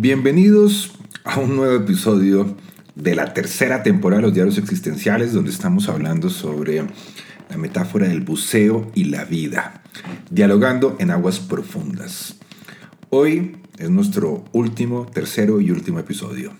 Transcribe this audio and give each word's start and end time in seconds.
Bienvenidos 0.00 0.92
a 1.24 1.40
un 1.40 1.56
nuevo 1.56 1.76
episodio 1.76 2.56
de 2.94 3.14
la 3.14 3.34
tercera 3.34 3.82
temporada 3.82 4.22
de 4.22 4.28
los 4.28 4.34
diarios 4.34 4.56
existenciales, 4.56 5.34
donde 5.34 5.50
estamos 5.50 5.90
hablando 5.90 6.30
sobre 6.30 6.86
la 7.50 7.58
metáfora 7.58 8.08
del 8.08 8.22
buceo 8.22 8.90
y 8.94 9.04
la 9.04 9.26
vida, 9.26 9.82
dialogando 10.30 10.96
en 11.00 11.10
aguas 11.10 11.38
profundas. 11.38 12.36
Hoy 13.10 13.58
es 13.76 13.90
nuestro 13.90 14.42
último, 14.52 15.04
tercero 15.04 15.60
y 15.60 15.70
último 15.70 15.98
episodio. 15.98 16.54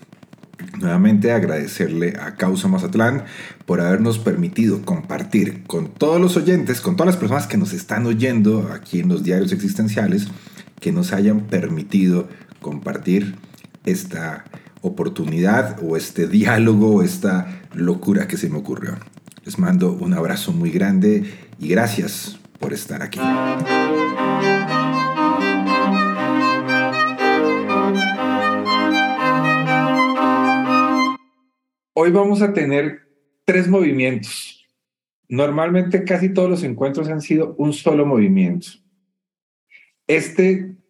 Nuevamente 0.79 1.31
agradecerle 1.31 2.13
a 2.21 2.35
Causa 2.35 2.67
Mazatlán 2.67 3.23
por 3.65 3.81
habernos 3.81 4.19
permitido 4.19 4.83
compartir 4.83 5.63
con 5.63 5.87
todos 5.87 6.21
los 6.21 6.37
oyentes, 6.37 6.79
con 6.79 6.95
todas 6.95 7.15
las 7.15 7.19
personas 7.19 7.47
que 7.47 7.57
nos 7.57 7.73
están 7.73 8.05
oyendo 8.05 8.69
aquí 8.71 8.99
en 8.99 9.09
los 9.09 9.23
diarios 9.23 9.51
existenciales, 9.51 10.27
que 10.79 10.91
nos 10.91 11.11
hayan 11.11 11.47
permitido 11.47 12.27
compartir 12.61 13.35
esta 13.85 14.45
oportunidad 14.81 15.77
o 15.83 15.97
este 15.97 16.27
diálogo 16.27 16.95
o 16.95 17.03
esta 17.03 17.61
locura 17.73 18.27
que 18.27 18.37
se 18.37 18.49
me 18.49 18.57
ocurrió. 18.57 18.97
Les 19.43 19.59
mando 19.59 19.91
un 19.91 20.13
abrazo 20.13 20.53
muy 20.53 20.71
grande 20.71 21.23
y 21.59 21.67
gracias 21.67 22.39
por 22.59 22.73
estar 22.73 23.01
aquí. 23.01 23.19
Hoy 31.93 32.11
vamos 32.11 32.41
a 32.41 32.53
tener 32.53 33.01
tres 33.45 33.67
movimientos. 33.67 34.67
Normalmente 35.27 36.03
casi 36.03 36.29
todos 36.29 36.49
los 36.49 36.63
encuentros 36.63 37.09
han 37.09 37.21
sido 37.21 37.55
un 37.57 37.73
solo 37.73 38.05
movimiento. 38.05 38.67
Este 40.07 40.80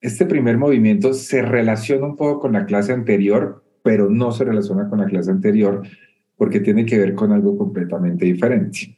este 0.00 0.26
primer 0.26 0.58
movimiento 0.58 1.12
se 1.12 1.42
relaciona 1.42 2.06
un 2.06 2.16
poco 2.16 2.40
con 2.40 2.52
la 2.52 2.66
clase 2.66 2.92
anterior, 2.92 3.64
pero 3.82 4.08
no 4.08 4.32
se 4.32 4.44
relaciona 4.44 4.88
con 4.88 5.00
la 5.00 5.06
clase 5.06 5.30
anterior 5.30 5.82
porque 6.36 6.60
tiene 6.60 6.86
que 6.86 6.98
ver 6.98 7.14
con 7.14 7.32
algo 7.32 7.58
completamente 7.58 8.24
diferente. 8.24 8.96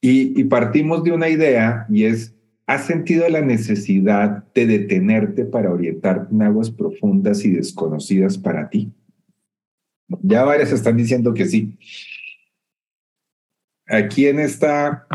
Y, 0.00 0.44
partimos 0.44 1.04
de 1.04 1.12
una 1.12 1.28
idea 1.28 1.86
y 1.88 2.04
es, 2.04 2.34
¿has 2.66 2.86
sentido 2.86 3.28
la 3.28 3.40
necesidad 3.40 4.44
de 4.52 4.66
detenerte 4.66 5.44
para 5.44 5.70
orientar 5.70 6.26
en 6.32 6.42
aguas 6.42 6.70
profundas 6.70 7.44
y 7.44 7.52
desconocidas 7.52 8.36
para 8.36 8.68
ti? 8.68 8.92
Ya 10.22 10.42
varias 10.42 10.72
están 10.72 10.96
diciendo 10.96 11.32
que 11.32 11.46
sí. 11.46 11.78
Aquí 13.86 14.26
en 14.26 14.40
esta 14.40 15.06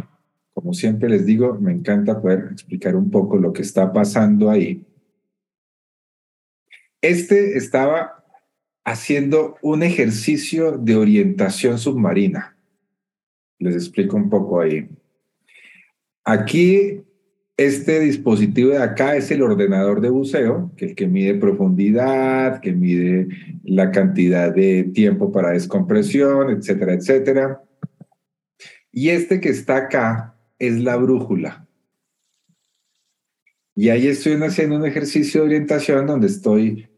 como 0.67 0.73
siempre 0.73 1.07
les 1.07 1.25
digo, 1.25 1.57
me 1.61 1.71
encanta 1.71 2.21
poder 2.21 2.49
explicar 2.51 2.97
un 2.97 3.09
poco 3.09 3.37
lo 3.37 3.53
que 3.53 3.61
está 3.61 3.93
pasando 3.93 4.49
ahí. 4.49 4.85
Este 7.01 7.57
estaba 7.57 8.25
haciendo 8.83 9.55
un 9.61 9.81
ejercicio 9.81 10.77
de 10.77 10.97
orientación 10.97 11.79
submarina. 11.79 12.57
Les 13.59 13.75
explico 13.75 14.17
un 14.17 14.29
poco 14.29 14.59
ahí. 14.59 14.89
Aquí, 16.25 17.01
este 17.55 18.01
dispositivo 18.01 18.71
de 18.71 18.83
acá 18.83 19.15
es 19.15 19.31
el 19.31 19.43
ordenador 19.43 20.01
de 20.01 20.09
buceo, 20.09 20.73
que 20.75 20.83
es 20.83 20.91
el 20.91 20.97
que 20.97 21.07
mide 21.07 21.35
profundidad, 21.35 22.59
que 22.59 22.73
mide 22.73 23.29
la 23.63 23.89
cantidad 23.91 24.53
de 24.53 24.83
tiempo 24.83 25.31
para 25.31 25.51
descompresión, 25.51 26.49
etcétera, 26.49 26.91
etcétera. 26.91 27.63
Y 28.91 29.11
este 29.11 29.39
que 29.39 29.47
está 29.47 29.77
acá 29.77 30.33
es 30.59 30.79
la 30.81 30.95
brújula. 30.95 31.67
Y 33.75 33.89
ahí 33.89 34.07
estoy 34.07 34.33
haciendo 34.41 34.77
un 34.77 34.85
ejercicio 34.85 35.41
de 35.41 35.47
orientación 35.47 36.07
donde 36.07 36.27
estoy 36.27 36.89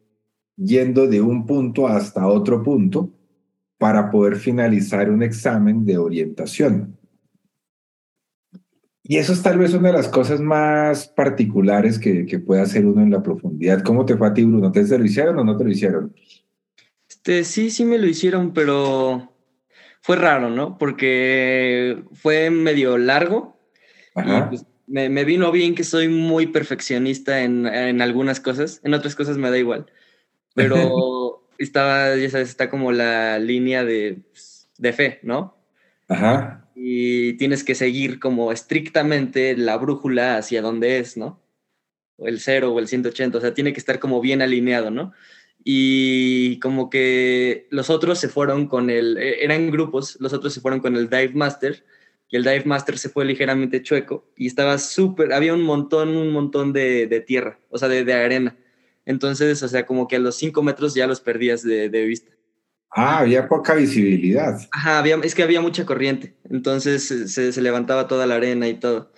yendo 0.55 1.07
de 1.07 1.21
un 1.21 1.45
punto 1.45 1.87
hasta 1.87 2.27
otro 2.27 2.63
punto 2.63 3.13
para 3.77 4.09
poder 4.09 4.37
finalizar 4.37 5.09
un 5.09 5.23
examen 5.23 5.85
de 5.85 5.97
orientación. 5.97 6.97
Y 9.03 9.17
eso 9.17 9.33
es 9.33 9.41
tal 9.41 9.57
vez 9.57 9.73
una 9.73 9.87
de 9.87 9.97
las 9.97 10.07
cosas 10.07 10.39
más 10.39 11.07
particulares 11.07 11.97
que, 11.97 12.25
que 12.25 12.39
puede 12.39 12.61
hacer 12.61 12.85
uno 12.85 13.01
en 13.01 13.09
la 13.09 13.23
profundidad. 13.23 13.81
¿Cómo 13.83 14.05
te 14.05 14.15
fue 14.15 14.27
a 14.27 14.33
ti, 14.33 14.43
Bruno? 14.43 14.71
¿Te 14.71 14.83
lo 14.83 15.03
hicieron 15.03 15.39
o 15.39 15.43
no 15.43 15.57
te 15.57 15.63
lo 15.63 15.71
hicieron? 15.71 16.13
Este, 17.09 17.43
sí, 17.43 17.71
sí 17.71 17.85
me 17.85 17.97
lo 17.97 18.05
hicieron, 18.05 18.53
pero 18.53 19.33
fue 20.01 20.15
raro, 20.15 20.49
¿no? 20.49 20.77
Porque 20.77 22.03
fue 22.13 22.49
medio 22.49 22.97
largo. 22.97 23.57
Y 24.15 24.41
pues, 24.49 24.65
me, 24.87 25.23
vino 25.23 25.51
bien 25.51 25.75
que 25.75 25.83
soy 25.83 26.07
muy 26.07 26.47
perfeccionista 26.47 27.41
en, 27.41 27.67
en, 27.67 28.01
algunas 28.01 28.39
cosas, 28.39 28.81
en 28.83 28.93
otras 28.93 29.15
cosas 29.15 29.37
me 29.37 29.49
da 29.49 29.57
igual. 29.57 29.85
Pero 30.55 31.47
estaba, 31.57 32.15
ya 32.15 32.29
sabes, 32.29 32.49
está 32.49 32.69
como 32.69 32.91
la 32.91 33.39
línea 33.39 33.85
de, 33.85 34.23
pues, 34.31 34.69
de 34.77 34.93
fe, 34.93 35.19
¿no? 35.21 35.57
Ajá. 36.07 36.67
Y 36.75 37.33
tienes 37.33 37.63
que 37.63 37.75
seguir 37.75 38.19
como 38.19 38.51
estrictamente 38.51 39.55
la 39.55 39.77
brújula 39.77 40.37
hacia 40.37 40.61
donde 40.61 40.99
es, 40.99 41.17
¿no? 41.17 41.41
O 42.17 42.27
el 42.27 42.39
0 42.39 42.73
o 42.73 42.79
el 42.79 42.87
180, 42.87 43.37
o 43.37 43.41
sea, 43.41 43.53
tiene 43.53 43.73
que 43.73 43.79
estar 43.79 43.99
como 43.99 44.21
bien 44.21 44.41
alineado, 44.41 44.89
¿no? 44.89 45.13
Y 45.63 46.59
como 46.59 46.89
que 46.89 47.67
los 47.69 47.89
otros 47.89 48.19
se 48.19 48.29
fueron 48.29 48.67
con 48.67 48.89
el, 48.89 49.17
e, 49.17 49.43
eran 49.43 49.71
grupos, 49.71 50.17
los 50.19 50.33
otros 50.33 50.53
se 50.53 50.61
fueron 50.61 50.79
con 50.79 50.95
el 50.95 51.09
Dive 51.09 51.33
Master 51.33 51.83
y 52.29 52.37
el 52.37 52.43
Dive 52.43 52.63
Master 52.65 52.97
se 52.97 53.09
fue 53.09 53.25
ligeramente 53.25 53.81
chueco 53.81 54.29
y 54.37 54.47
estaba 54.47 54.77
súper, 54.77 55.33
había 55.33 55.53
un 55.53 55.63
montón, 55.63 56.09
un 56.15 56.31
montón 56.31 56.73
de, 56.73 57.07
de 57.07 57.19
tierra, 57.19 57.59
o 57.69 57.77
sea, 57.77 57.87
de, 57.87 58.05
de, 58.05 58.13
arena. 58.13 58.55
Entonces, 59.05 59.61
o 59.63 59.67
sea, 59.67 59.85
como 59.85 60.07
que 60.07 60.17
a 60.17 60.19
los 60.19 60.35
cinco 60.35 60.61
metros 60.61 60.93
ya 60.93 61.07
los 61.07 61.19
perdías 61.19 61.63
de, 61.63 61.89
de 61.89 62.05
vista. 62.05 62.31
Ah, 62.91 63.19
había 63.19 63.47
poca 63.47 63.75
visibilidad. 63.75 64.59
Ajá, 64.71 64.99
había, 64.99 65.15
es 65.23 65.35
que 65.35 65.43
había 65.43 65.61
mucha 65.61 65.85
corriente, 65.85 66.35
entonces 66.49 67.07
se, 67.07 67.51
se 67.51 67.61
levantaba 67.61 68.07
toda 68.07 68.25
la 68.25 68.35
arena 68.35 68.67
y 68.67 68.75
todo. 68.75 69.11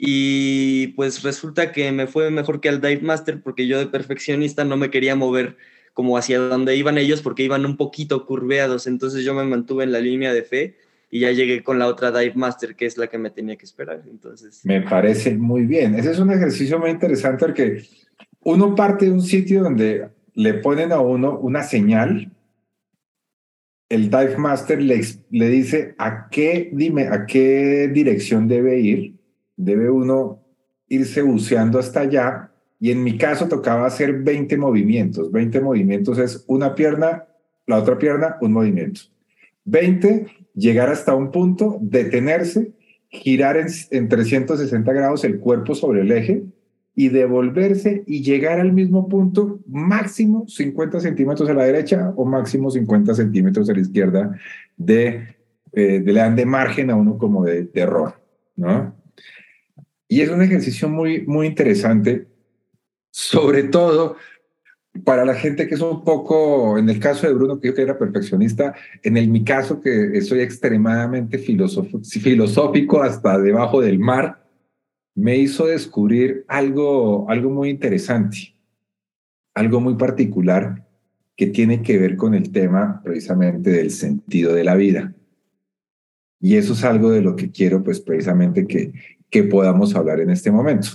Y 0.00 0.88
pues 0.88 1.24
resulta 1.24 1.72
que 1.72 1.90
me 1.90 2.06
fue 2.06 2.30
mejor 2.30 2.60
que 2.60 2.68
al 2.68 2.80
Dive 2.80 3.02
Master 3.02 3.42
porque 3.42 3.66
yo 3.66 3.80
de 3.80 3.86
perfeccionista 3.86 4.64
no 4.64 4.76
me 4.76 4.90
quería 4.90 5.16
mover 5.16 5.56
como 5.92 6.16
hacia 6.16 6.38
donde 6.38 6.76
iban 6.76 6.96
ellos 6.98 7.20
porque 7.20 7.42
iban 7.42 7.66
un 7.66 7.76
poquito 7.76 8.24
curveados. 8.24 8.86
Entonces 8.86 9.24
yo 9.24 9.34
me 9.34 9.42
mantuve 9.42 9.82
en 9.82 9.90
la 9.90 9.98
línea 9.98 10.32
de 10.32 10.42
fe 10.44 10.76
y 11.10 11.20
ya 11.20 11.32
llegué 11.32 11.64
con 11.64 11.80
la 11.80 11.88
otra 11.88 12.12
Dive 12.12 12.34
Master 12.36 12.76
que 12.76 12.86
es 12.86 12.96
la 12.96 13.08
que 13.08 13.18
me 13.18 13.30
tenía 13.30 13.56
que 13.56 13.64
esperar. 13.64 14.04
Entonces. 14.08 14.64
Me 14.64 14.82
parece 14.82 15.36
muy 15.36 15.66
bien. 15.66 15.96
Ese 15.96 16.12
es 16.12 16.20
un 16.20 16.30
ejercicio 16.30 16.78
muy 16.78 16.90
interesante 16.90 17.44
porque 17.44 17.82
uno 18.42 18.76
parte 18.76 19.06
de 19.06 19.10
un 19.10 19.22
sitio 19.22 19.64
donde 19.64 20.10
le 20.34 20.54
ponen 20.54 20.92
a 20.92 21.00
uno 21.00 21.36
una 21.40 21.64
señal. 21.64 22.30
El 23.88 24.10
Dive 24.10 24.36
Master 24.36 24.80
le, 24.80 25.00
le 25.30 25.48
dice 25.48 25.96
a 25.98 26.28
qué, 26.30 26.70
dime, 26.72 27.08
a 27.08 27.26
qué 27.26 27.90
dirección 27.92 28.46
debe 28.46 28.78
ir 28.78 29.17
debe 29.58 29.90
uno 29.90 30.40
irse 30.88 31.20
buceando 31.20 31.78
hasta 31.78 32.00
allá. 32.00 32.50
Y 32.80 32.90
en 32.90 33.02
mi 33.02 33.18
caso 33.18 33.48
tocaba 33.48 33.86
hacer 33.86 34.22
20 34.22 34.56
movimientos. 34.56 35.30
20 35.30 35.60
movimientos 35.60 36.18
es 36.18 36.44
una 36.46 36.74
pierna, 36.74 37.26
la 37.66 37.76
otra 37.76 37.98
pierna, 37.98 38.38
un 38.40 38.52
movimiento. 38.52 39.02
20, 39.64 40.26
llegar 40.54 40.88
hasta 40.88 41.14
un 41.14 41.30
punto, 41.30 41.76
detenerse, 41.80 42.72
girar 43.10 43.56
en, 43.56 43.66
en 43.90 44.08
360 44.08 44.92
grados 44.92 45.24
el 45.24 45.40
cuerpo 45.40 45.74
sobre 45.74 46.02
el 46.02 46.12
eje 46.12 46.44
y 46.94 47.10
devolverse 47.10 48.02
y 48.06 48.22
llegar 48.22 48.60
al 48.60 48.72
mismo 48.72 49.08
punto, 49.08 49.60
máximo 49.66 50.46
50 50.48 51.00
centímetros 51.00 51.48
a 51.48 51.54
la 51.54 51.64
derecha 51.64 52.12
o 52.16 52.24
máximo 52.24 52.70
50 52.70 53.14
centímetros 53.14 53.68
a 53.68 53.72
la 53.72 53.80
izquierda, 53.80 54.36
de, 54.76 55.36
eh, 55.72 56.02
le 56.04 56.12
dan 56.12 56.34
de 56.34 56.46
margen 56.46 56.90
a 56.90 56.96
uno 56.96 57.18
como 57.18 57.44
de, 57.44 57.64
de 57.64 57.80
error, 57.80 58.14
¿no? 58.56 58.97
Y 60.08 60.22
es 60.22 60.30
un 60.30 60.42
ejercicio 60.42 60.88
muy, 60.88 61.26
muy 61.26 61.46
interesante, 61.46 62.26
sobre 63.10 63.64
todo 63.64 64.16
para 65.04 65.24
la 65.24 65.34
gente 65.34 65.68
que 65.68 65.74
es 65.74 65.80
un 65.80 66.02
poco, 66.02 66.78
en 66.78 66.88
el 66.88 66.98
caso 66.98 67.26
de 67.26 67.34
Bruno, 67.34 67.60
que 67.60 67.68
yo 67.68 67.74
que 67.74 67.82
era 67.82 67.98
perfeccionista, 67.98 68.74
en 69.02 69.16
el, 69.16 69.28
mi 69.28 69.44
caso 69.44 69.80
que 69.80 70.20
soy 70.22 70.40
extremadamente 70.40 71.38
filosófico 71.38 73.02
hasta 73.02 73.38
debajo 73.38 73.80
del 73.80 73.98
mar, 73.98 74.44
me 75.14 75.36
hizo 75.36 75.66
descubrir 75.66 76.44
algo, 76.48 77.28
algo 77.28 77.50
muy 77.50 77.70
interesante, 77.70 78.54
algo 79.54 79.80
muy 79.80 79.96
particular 79.96 80.86
que 81.36 81.46
tiene 81.48 81.82
que 81.82 81.98
ver 81.98 82.16
con 82.16 82.34
el 82.34 82.50
tema 82.50 83.00
precisamente 83.04 83.70
del 83.70 83.90
sentido 83.90 84.54
de 84.54 84.64
la 84.64 84.74
vida. 84.74 85.14
Y 86.40 86.56
eso 86.56 86.72
es 86.72 86.84
algo 86.84 87.10
de 87.10 87.20
lo 87.20 87.36
que 87.36 87.50
quiero 87.50 87.82
pues 87.82 88.00
precisamente 88.00 88.66
que, 88.66 88.92
que 89.30 89.44
podamos 89.44 89.94
hablar 89.94 90.20
en 90.20 90.30
este 90.30 90.50
momento. 90.50 90.88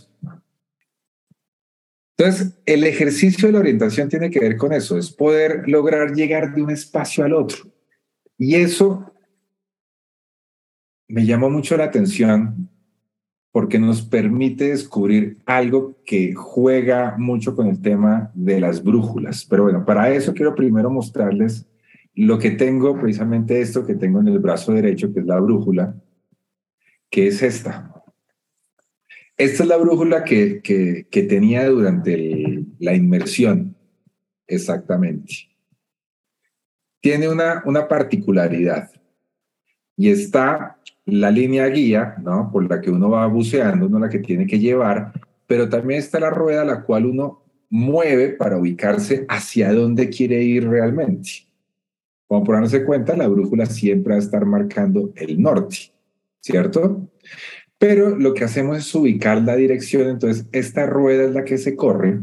Entonces, 2.17 2.59
el 2.65 2.83
ejercicio 2.83 3.47
de 3.47 3.53
la 3.53 3.59
orientación 3.59 4.07
tiene 4.07 4.29
que 4.29 4.39
ver 4.39 4.55
con 4.57 4.71
eso, 4.71 4.97
es 4.97 5.11
poder 5.11 5.67
lograr 5.67 6.13
llegar 6.13 6.53
de 6.53 6.61
un 6.61 6.69
espacio 6.69 7.23
al 7.23 7.33
otro. 7.33 7.65
Y 8.37 8.55
eso 8.55 9.11
me 11.07 11.25
llamó 11.25 11.49
mucho 11.49 11.75
la 11.75 11.85
atención 11.85 12.69
porque 13.51 13.77
nos 13.77 14.01
permite 14.01 14.69
descubrir 14.69 15.37
algo 15.45 15.95
que 16.05 16.33
juega 16.33 17.15
mucho 17.19 17.55
con 17.55 17.67
el 17.67 17.81
tema 17.81 18.31
de 18.33 18.59
las 18.59 18.83
brújulas. 18.83 19.45
Pero 19.45 19.63
bueno, 19.63 19.85
para 19.85 20.11
eso 20.11 20.33
quiero 20.33 20.55
primero 20.55 20.89
mostrarles 20.89 21.67
lo 22.15 22.39
que 22.39 22.51
tengo, 22.51 22.99
precisamente 22.99 23.61
esto 23.61 23.85
que 23.85 23.93
tengo 23.95 24.21
en 24.21 24.27
el 24.27 24.39
brazo 24.39 24.73
derecho, 24.73 25.13
que 25.13 25.19
es 25.19 25.25
la 25.25 25.39
brújula, 25.39 25.95
que 27.11 27.27
es 27.27 27.43
esta. 27.43 27.92
Esta 29.37 29.63
es 29.63 29.69
la 29.69 29.77
brújula 29.77 30.23
que, 30.23 30.61
que, 30.61 31.23
tenía 31.23 31.67
durante 31.67 32.63
la 32.79 32.93
inmersión, 32.93 33.75
exactamente. 34.45 35.49
Tiene 37.01 37.27
una, 37.27 37.63
una 37.65 37.87
particularidad 37.87 38.91
y 39.97 40.09
está 40.09 40.77
la 41.05 41.31
línea 41.31 41.67
guía, 41.67 42.15
¿no? 42.21 42.51
Por 42.51 42.69
la 42.69 42.79
que 42.79 42.91
uno 42.91 43.09
va 43.09 43.25
buceando, 43.27 43.89
no 43.89 43.99
la 43.99 44.09
que 44.09 44.19
tiene 44.19 44.45
que 44.45 44.59
llevar, 44.59 45.11
pero 45.47 45.67
también 45.67 45.99
está 45.99 46.19
la 46.19 46.29
rueda 46.29 46.63
la 46.63 46.83
cual 46.83 47.05
uno 47.05 47.43
mueve 47.69 48.29
para 48.29 48.57
ubicarse 48.57 49.25
hacia 49.27 49.73
dónde 49.73 50.09
quiere 50.09 50.43
ir 50.43 50.67
realmente. 50.67 51.47
Como 52.27 52.43
por 52.43 52.55
darse 52.55 52.85
cuenta, 52.85 53.17
la 53.17 53.27
brújula 53.27 53.65
siempre 53.65 54.13
va 54.13 54.17
a 54.17 54.23
estar 54.23 54.45
marcando 54.45 55.11
el 55.15 55.41
norte, 55.41 55.91
¿cierto? 56.39 57.09
Pero 57.85 58.17
lo 58.17 58.33
que 58.33 58.45
hacemos 58.45 58.77
es 58.77 58.95
ubicar 58.95 59.41
la 59.41 59.57
dirección, 59.57 60.07
entonces 60.07 60.45
esta 60.53 60.85
rueda 60.85 61.25
es 61.25 61.33
la 61.33 61.43
que 61.43 61.57
se 61.57 61.75
corre, 61.75 62.21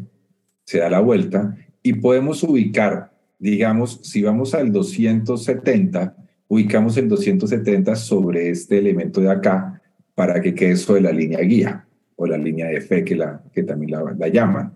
se 0.65 0.79
da 0.79 0.89
la 0.89 1.01
vuelta 1.01 1.55
y 1.83 1.93
podemos 1.93 2.43
ubicar, 2.43 3.13
digamos, 3.39 4.01
si 4.03 4.23
vamos 4.23 4.55
al 4.55 4.73
270, 4.73 6.17
ubicamos 6.49 6.97
el 6.97 7.11
270 7.11 7.95
sobre 7.95 8.49
este 8.49 8.79
elemento 8.79 9.21
de 9.21 9.31
acá 9.31 9.83
para 10.15 10.41
que 10.41 10.55
quede 10.55 10.77
sobre 10.77 11.03
la 11.03 11.13
línea 11.13 11.41
guía 11.41 11.87
o 12.17 12.27
la 12.27 12.39
línea 12.39 12.69
de 12.69 12.81
fe 12.81 13.05
que, 13.05 13.17
la, 13.17 13.43
que 13.53 13.63
también 13.63 13.91
la, 13.91 14.15
la 14.17 14.29
llaman, 14.29 14.75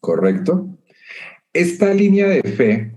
¿correcto? 0.00 0.68
Esta 1.50 1.94
línea 1.94 2.28
de 2.28 2.42
fe, 2.42 2.92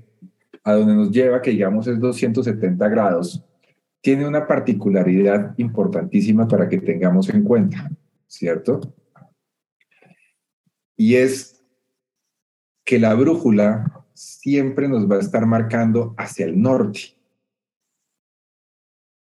a 0.65 0.73
donde 0.73 0.93
nos 0.93 1.09
lleva, 1.09 1.41
que 1.41 1.51
digamos 1.51 1.87
es 1.87 2.01
270 2.01 2.89
grados, 2.89 3.41
tiene 4.01 4.27
una 4.27 4.47
particularidad 4.47 5.53
importantísima 5.57 6.47
para 6.47 6.69
que 6.69 6.79
tengamos 6.79 7.29
en 7.29 7.43
cuenta, 7.43 7.89
¿cierto? 8.27 8.79
Y 10.95 11.15
es 11.15 11.61
que 12.85 12.99
la 12.99 13.13
brújula 13.13 14.05
siempre 14.13 14.87
nos 14.87 15.09
va 15.09 15.17
a 15.17 15.19
estar 15.19 15.45
marcando 15.45 16.13
hacia 16.17 16.45
el 16.45 16.61
norte. 16.61 17.15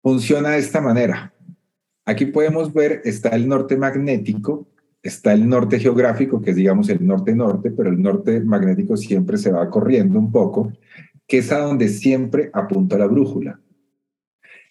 Funciona 0.01 0.51
de 0.51 0.59
esta 0.59 0.81
manera. 0.81 1.33
Aquí 2.05 2.25
podemos 2.27 2.73
ver, 2.73 3.01
está 3.03 3.29
el 3.29 3.47
norte 3.47 3.75
magnético, 3.75 4.67
está 5.03 5.33
el 5.33 5.47
norte 5.47 5.79
geográfico, 5.79 6.41
que 6.41 6.51
es 6.51 6.55
digamos 6.55 6.89
el 6.89 7.05
norte-norte, 7.05 7.71
pero 7.71 7.89
el 7.89 8.01
norte 8.01 8.39
magnético 8.39 8.95
siempre 8.95 9.37
se 9.37 9.51
va 9.51 9.69
corriendo 9.69 10.17
un 10.17 10.31
poco, 10.31 10.71
que 11.27 11.39
es 11.39 11.51
a 11.51 11.59
donde 11.59 11.89
siempre 11.89 12.49
apunta 12.53 12.97
la 12.97 13.07
brújula. 13.07 13.59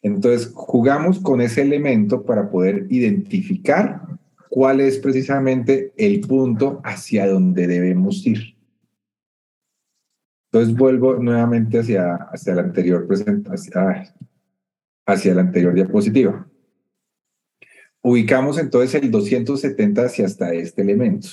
Entonces, 0.02 0.52
jugamos 0.54 1.20
con 1.20 1.40
ese 1.40 1.62
elemento 1.62 2.24
para 2.24 2.50
poder 2.50 2.86
identificar 2.90 4.02
cuál 4.48 4.80
es 4.80 4.98
precisamente 4.98 5.92
el 5.96 6.20
punto 6.20 6.80
hacia 6.84 7.26
donde 7.26 7.66
debemos 7.66 8.26
ir. 8.26 8.56
Entonces 10.50 10.76
vuelvo 10.76 11.16
nuevamente 11.16 11.80
hacia, 11.80 12.14
hacia 12.14 12.54
la 12.54 12.62
anterior 12.62 13.06
presentación, 13.06 14.06
hacia 15.04 15.34
la 15.34 15.42
anterior 15.42 15.74
diapositiva. 15.74 16.46
Ubicamos 18.00 18.58
entonces 18.58 18.94
el 19.02 19.10
270 19.10 20.02
hacia 20.02 20.24
hasta 20.24 20.54
este 20.54 20.82
elemento. 20.82 21.28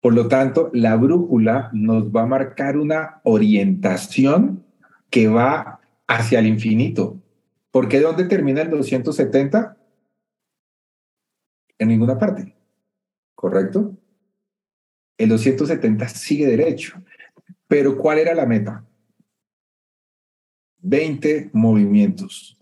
Por 0.00 0.12
lo 0.12 0.28
tanto, 0.28 0.70
la 0.74 0.96
brújula 0.96 1.70
nos 1.72 2.04
va 2.14 2.22
a 2.22 2.26
marcar 2.26 2.76
una 2.76 3.20
orientación 3.24 4.64
que 5.08 5.28
va 5.28 5.80
hacia 6.06 6.40
el 6.40 6.46
infinito, 6.46 7.16
¿Por 7.78 7.88
qué 7.88 8.00
dónde 8.00 8.24
termina 8.24 8.62
el 8.62 8.70
270? 8.70 9.76
En 11.78 11.86
ninguna 11.86 12.18
parte. 12.18 12.56
¿Correcto? 13.36 13.96
El 15.16 15.28
270 15.28 16.08
sigue 16.08 16.46
derecho. 16.48 17.00
Pero 17.68 17.96
¿cuál 17.96 18.18
era 18.18 18.34
la 18.34 18.46
meta? 18.46 18.84
20 20.80 21.50
movimientos. 21.52 22.58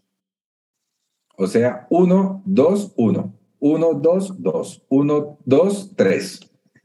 O 1.39 1.47
sea, 1.47 1.87
1, 1.89 2.43
2, 2.45 2.93
1. 2.99 3.35
1, 3.59 3.95
2, 3.95 4.43
2. 4.43 4.85
1, 4.87 5.39
2, 5.47 5.93
3. 5.97 6.41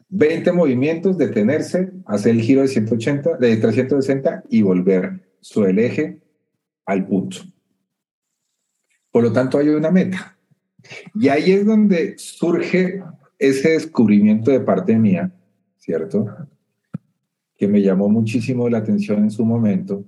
20 0.07 0.51
movimientos, 0.54 1.18
detenerse, 1.18 1.92
hacer 2.06 2.31
el 2.31 2.42
giro 2.42 2.62
de 2.62 2.69
180, 2.69 3.36
de 3.36 3.57
360 3.57 4.44
y 4.48 4.62
volver 4.62 5.19
sobre 5.42 5.72
el 5.72 5.80
eje 5.80 6.22
al 6.86 7.06
punto. 7.06 7.50
Por 9.12 9.24
lo 9.24 9.34
tanto, 9.34 9.58
hay 9.58 9.69
una 9.69 9.92
meta. 9.92 10.38
Y 11.13 11.28
ahí 11.30 11.52
es 11.52 11.66
donde 11.66 12.18
surge 12.18 13.04
ese 13.38 13.72
descubrimiento 13.72 14.52
de 14.52 14.60
parte 14.60 14.98
mía, 14.98 15.31
¿cierto? 15.78 16.25
Que 17.56 17.68
me 17.68 17.81
llamó 17.81 18.10
muchísimo 18.10 18.69
la 18.69 18.80
atención 18.80 19.19
en 19.19 19.31
su 19.31 19.46
momento. 19.46 20.06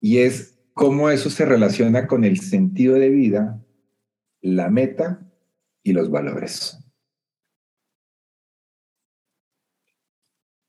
Y 0.00 0.18
es 0.18 0.58
cómo 0.74 1.10
eso 1.10 1.30
se 1.30 1.44
relaciona 1.44 2.06
con 2.06 2.24
el 2.24 2.40
sentido 2.40 2.94
de 2.94 3.10
vida, 3.10 3.62
la 4.40 4.70
meta 4.70 5.26
y 5.82 5.92
los 5.92 6.10
valores. 6.10 6.78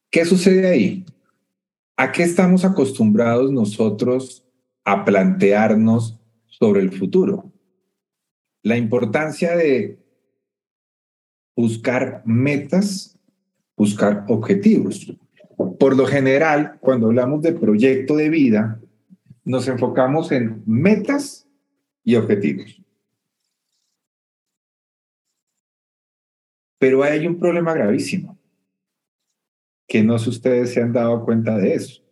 ¿Qué 0.10 0.26
sucede 0.26 0.68
ahí? 0.68 1.06
¿A 1.96 2.12
qué 2.12 2.24
estamos 2.24 2.66
acostumbrados 2.66 3.52
nosotros 3.52 4.46
a 4.84 5.06
plantearnos 5.06 6.21
sobre 6.52 6.82
el 6.82 6.92
futuro. 6.92 7.52
La 8.62 8.78
importancia 8.78 9.56
de 9.56 9.98
buscar 11.56 12.22
metas, 12.26 13.18
buscar 13.76 14.26
objetivos. 14.28 15.12
Por 15.80 15.96
lo 15.96 16.06
general, 16.06 16.78
cuando 16.80 17.08
hablamos 17.08 17.42
de 17.42 17.54
proyecto 17.54 18.16
de 18.16 18.30
vida, 18.30 18.80
nos 19.44 19.68
enfocamos 19.68 20.32
en 20.32 20.62
metas 20.68 21.48
y 22.04 22.16
objetivos. 22.16 22.80
Pero 26.78 27.04
hay 27.04 27.26
un 27.28 27.40
problema 27.40 27.74
gravísimo, 27.74 28.38
que 29.88 30.04
no 30.04 30.18
sé 30.18 30.26
si 30.26 30.30
ustedes 30.32 30.74
se 30.74 30.82
han 30.82 30.94
dado 30.94 31.24
cuenta 31.24 31.58
de 31.58 31.76
eso. 31.76 32.04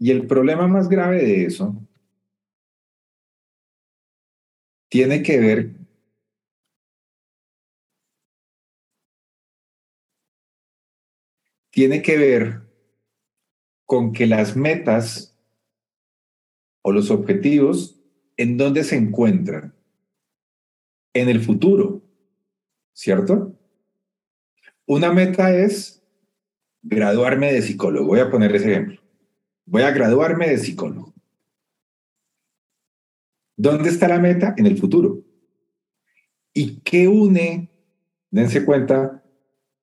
Y 0.00 0.10
el 0.10 0.26
problema 0.26 0.66
más 0.66 0.88
grave 0.88 1.24
de 1.24 1.44
eso 1.44 1.87
tiene 4.88 5.22
que 5.22 5.38
ver 5.38 5.78
tiene 11.70 12.02
que 12.02 12.16
ver 12.16 12.62
con 13.86 14.12
que 14.12 14.26
las 14.26 14.56
metas 14.56 15.38
o 16.82 16.92
los 16.92 17.10
objetivos 17.10 18.00
en 18.36 18.56
dónde 18.56 18.82
se 18.82 18.96
encuentran 18.96 19.74
en 21.14 21.28
el 21.28 21.40
futuro, 21.40 22.02
¿cierto? 22.92 23.56
Una 24.86 25.12
meta 25.12 25.54
es 25.54 26.02
graduarme 26.82 27.52
de 27.52 27.62
psicólogo. 27.62 28.06
Voy 28.06 28.20
a 28.20 28.30
poner 28.30 28.54
ese 28.54 28.72
ejemplo. 28.72 29.00
Voy 29.64 29.82
a 29.82 29.90
graduarme 29.90 30.48
de 30.48 30.58
psicólogo. 30.58 31.14
¿Dónde 33.58 33.88
está 33.88 34.06
la 34.06 34.20
meta? 34.20 34.54
En 34.56 34.66
el 34.66 34.78
futuro. 34.78 35.24
¿Y 36.54 36.80
qué 36.80 37.08
une? 37.08 37.68
Dense 38.30 38.64
cuenta 38.64 39.24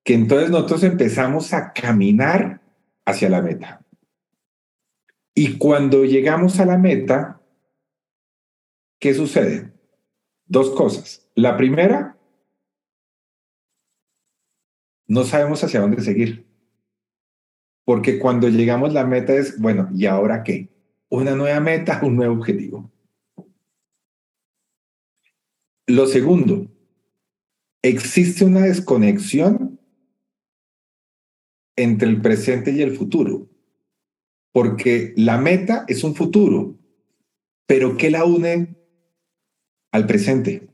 que 0.01 0.13
entonces 0.13 0.49
nosotros 0.49 0.83
empezamos 0.83 1.51
a 1.53 1.73
caminar 1.73 2.61
hacia 3.03 3.29
la 3.29 3.41
meta. 3.41 3.85
Y 5.33 5.57
cuando 5.57 6.05
llegamos 6.05 6.57
a 6.61 6.65
la 6.65 6.77
meta, 6.77 7.41
¿qué 8.97 9.13
sucede? 9.13 9.73
Dos 10.45 10.71
cosas. 10.71 11.29
La 11.35 11.57
primera, 11.57 12.17
no 15.05 15.25
sabemos 15.25 15.61
hacia 15.65 15.81
dónde 15.81 16.01
seguir. 16.01 16.47
Porque 17.83 18.19
cuando 18.19 18.47
llegamos 18.47 18.93
la 18.93 19.05
meta 19.05 19.33
es, 19.33 19.59
bueno, 19.59 19.89
¿y 19.93 20.05
ahora 20.05 20.43
qué? 20.43 20.69
Una 21.09 21.35
nueva 21.35 21.59
meta, 21.59 21.99
un 22.05 22.15
nuevo 22.15 22.35
objetivo. 22.35 22.94
Lo 25.87 26.07
segundo, 26.07 26.67
existe 27.83 28.43
una 28.43 28.61
desconexión 28.61 29.79
entre 31.75 32.09
el 32.09 32.21
presente 32.21 32.71
y 32.71 32.81
el 32.81 32.97
futuro, 32.97 33.47
porque 34.51 35.13
la 35.15 35.37
meta 35.37 35.85
es 35.87 36.03
un 36.03 36.15
futuro, 36.15 36.79
pero 37.67 37.97
¿qué 37.97 38.09
la 38.09 38.25
une 38.25 38.75
al 39.91 40.07
presente? 40.07 40.67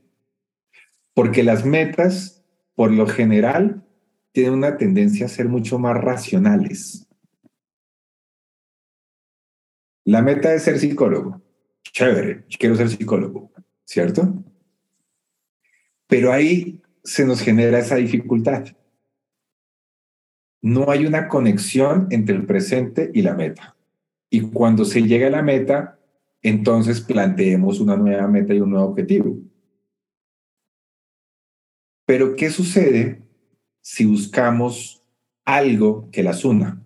Porque 1.12 1.42
las 1.42 1.66
metas, 1.66 2.42
por 2.74 2.90
lo 2.90 3.06
general, 3.06 3.86
tienen 4.32 4.54
una 4.54 4.78
tendencia 4.78 5.26
a 5.26 5.28
ser 5.28 5.46
mucho 5.48 5.78
más 5.78 6.02
racionales. 6.02 7.06
La 10.04 10.22
meta 10.22 10.54
es 10.54 10.62
ser 10.62 10.78
psicólogo. 10.78 11.42
Chévere, 11.82 12.46
quiero 12.58 12.76
ser 12.76 12.88
psicólogo, 12.88 13.52
¿cierto? 13.84 14.42
Pero 16.12 16.30
ahí 16.30 16.78
se 17.02 17.24
nos 17.24 17.40
genera 17.40 17.78
esa 17.78 17.96
dificultad. 17.96 18.66
No 20.60 20.90
hay 20.90 21.06
una 21.06 21.26
conexión 21.26 22.06
entre 22.10 22.36
el 22.36 22.44
presente 22.44 23.10
y 23.14 23.22
la 23.22 23.32
meta. 23.32 23.78
Y 24.28 24.42
cuando 24.42 24.84
se 24.84 25.00
llega 25.04 25.28
a 25.28 25.30
la 25.30 25.42
meta, 25.42 25.98
entonces 26.42 27.00
planteemos 27.00 27.80
una 27.80 27.96
nueva 27.96 28.28
meta 28.28 28.52
y 28.52 28.60
un 28.60 28.72
nuevo 28.72 28.88
objetivo. 28.88 29.38
Pero 32.04 32.36
¿qué 32.36 32.50
sucede 32.50 33.22
si 33.80 34.04
buscamos 34.04 35.02
algo 35.46 36.10
que 36.10 36.22
las 36.22 36.44
una? 36.44 36.84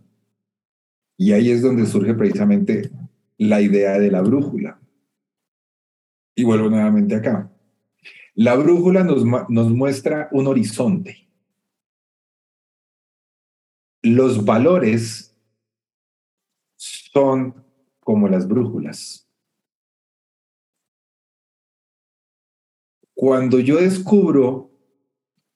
Y 1.17 1.33
ahí 1.33 1.51
es 1.51 1.63
donde 1.63 1.87
surge 1.87 2.15
precisamente 2.15 2.93
la 3.39 3.61
idea 3.61 3.99
de 3.99 4.09
la 4.09 4.21
brújula. 4.21 4.79
Y 6.37 6.45
vuelvo 6.45 6.71
nuevamente 6.71 7.17
acá. 7.17 7.51
La 8.37 8.55
brújula 8.55 9.03
nos, 9.03 9.25
nos 9.49 9.71
muestra 9.71 10.29
un 10.31 10.47
horizonte. 10.47 11.27
Los 14.03 14.45
valores 14.45 15.35
son 16.77 17.65
como 17.99 18.29
las 18.29 18.47
brújulas. 18.47 19.27
Cuando 23.15 23.59
yo 23.59 23.77
descubro, 23.77 24.71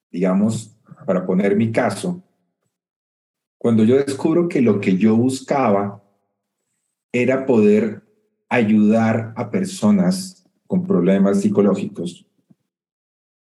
digamos, 0.09 0.75
para 1.05 1.23
poner 1.23 1.55
mi 1.55 1.71
caso, 1.71 2.23
cuando 3.59 3.83
yo 3.83 3.97
descubro 3.97 4.49
que 4.49 4.59
lo 4.59 4.81
que 4.81 4.97
yo 4.97 5.15
buscaba 5.15 6.03
era 7.11 7.45
poder 7.45 8.01
ayudar 8.49 9.35
a 9.37 9.51
personas 9.51 10.49
con 10.65 10.87
problemas 10.87 11.41
psicológicos, 11.41 12.25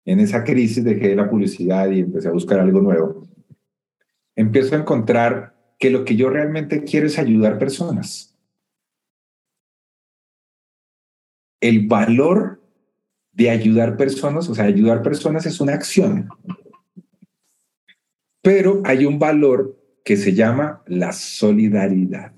en 0.04 0.20
esa 0.20 0.44
crisis 0.44 0.84
dejé 0.84 1.14
la 1.14 1.28
publicidad 1.28 1.90
y 1.90 2.00
empecé 2.00 2.28
a 2.28 2.32
buscar 2.32 2.60
algo 2.60 2.80
nuevo, 2.80 3.26
empiezo 4.34 4.74
a 4.74 4.78
encontrar 4.78 5.54
que 5.78 5.90
lo 5.90 6.04
que 6.04 6.16
yo 6.16 6.30
realmente 6.30 6.84
quiero 6.84 7.06
es 7.06 7.18
ayudar 7.18 7.58
personas. 7.58 8.36
El 11.60 11.86
valor 11.86 12.60
de 13.32 13.50
ayudar 13.50 13.96
personas, 13.96 14.48
o 14.48 14.54
sea, 14.54 14.64
ayudar 14.64 15.02
personas 15.02 15.46
es 15.46 15.60
una 15.60 15.74
acción. 15.74 16.28
Pero 18.42 18.82
hay 18.84 19.06
un 19.06 19.18
valor 19.18 19.78
que 20.04 20.16
se 20.16 20.34
llama 20.34 20.82
la 20.86 21.12
solidaridad 21.12 22.32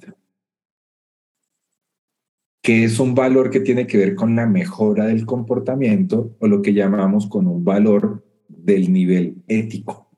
que 2.65 2.83
es 2.83 2.99
un 2.99 3.15
valor 3.15 3.51
que 3.51 3.61
tiene 3.61 3.87
que 3.87 3.99
ver 3.99 4.15
con 4.15 4.35
la 4.35 4.47
mejora 4.47 5.05
del 5.05 5.27
comportamiento 5.27 6.35
o 6.41 6.49
lo 6.49 6.63
que 6.63 6.73
llamamos 6.73 7.27
con 7.27 7.47
un 7.47 7.63
valor 7.63 8.25
del 8.49 8.91
nivel 8.91 9.37
ético. 9.47 10.11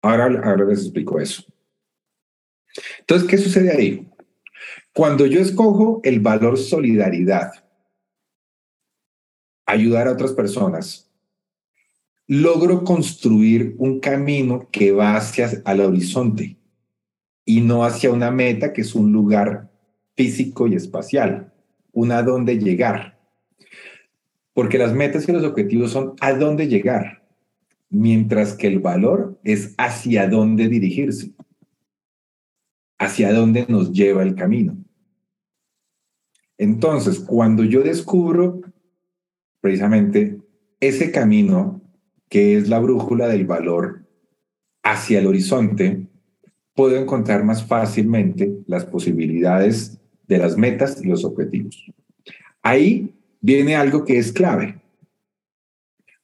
Ahora, 0.00 0.26
ahora 0.44 0.64
les 0.66 0.82
explico 0.82 1.18
eso. 1.18 1.42
Entonces, 3.00 3.28
¿qué 3.28 3.38
sucede 3.38 3.72
ahí? 3.72 4.08
Cuando 4.94 5.26
yo 5.26 5.40
escojo 5.40 6.00
el 6.04 6.20
valor 6.20 6.58
solidaridad, 6.58 7.50
ayudar 9.66 10.06
a 10.06 10.12
otras 10.12 10.34
personas, 10.34 11.10
logro 12.28 12.84
construir 12.84 13.74
un 13.78 13.98
camino 13.98 14.68
que 14.70 14.92
va 14.92 15.16
hacia 15.16 15.50
el 15.66 15.80
horizonte 15.80 16.56
y 17.44 17.62
no 17.62 17.82
hacia 17.82 18.12
una 18.12 18.30
meta 18.30 18.72
que 18.72 18.82
es 18.82 18.94
un 18.94 19.12
lugar 19.12 19.68
físico 20.18 20.66
y 20.66 20.74
espacial, 20.74 21.52
un 21.92 22.10
a 22.10 22.24
dónde 22.24 22.58
llegar. 22.58 23.20
Porque 24.52 24.76
las 24.76 24.92
metas 24.92 25.28
y 25.28 25.32
los 25.32 25.44
objetivos 25.44 25.92
son 25.92 26.14
a 26.20 26.32
dónde 26.32 26.66
llegar, 26.66 27.24
mientras 27.88 28.54
que 28.54 28.66
el 28.66 28.80
valor 28.80 29.38
es 29.44 29.76
hacia 29.78 30.28
dónde 30.28 30.68
dirigirse, 30.68 31.30
hacia 32.98 33.32
dónde 33.32 33.64
nos 33.68 33.92
lleva 33.92 34.24
el 34.24 34.34
camino. 34.34 34.76
Entonces, 36.58 37.20
cuando 37.20 37.62
yo 37.62 37.82
descubro 37.82 38.60
precisamente 39.60 40.40
ese 40.80 41.12
camino 41.12 41.80
que 42.28 42.56
es 42.56 42.68
la 42.68 42.80
brújula 42.80 43.28
del 43.28 43.46
valor 43.46 44.04
hacia 44.82 45.20
el 45.20 45.28
horizonte, 45.28 46.08
puedo 46.74 46.96
encontrar 46.96 47.44
más 47.44 47.64
fácilmente 47.64 48.64
las 48.66 48.84
posibilidades 48.84 49.97
de 50.28 50.38
las 50.38 50.56
metas 50.56 51.02
y 51.02 51.08
los 51.08 51.24
objetivos. 51.24 51.90
Ahí 52.62 53.14
viene 53.40 53.74
algo 53.74 54.04
que 54.04 54.18
es 54.18 54.30
clave. 54.30 54.78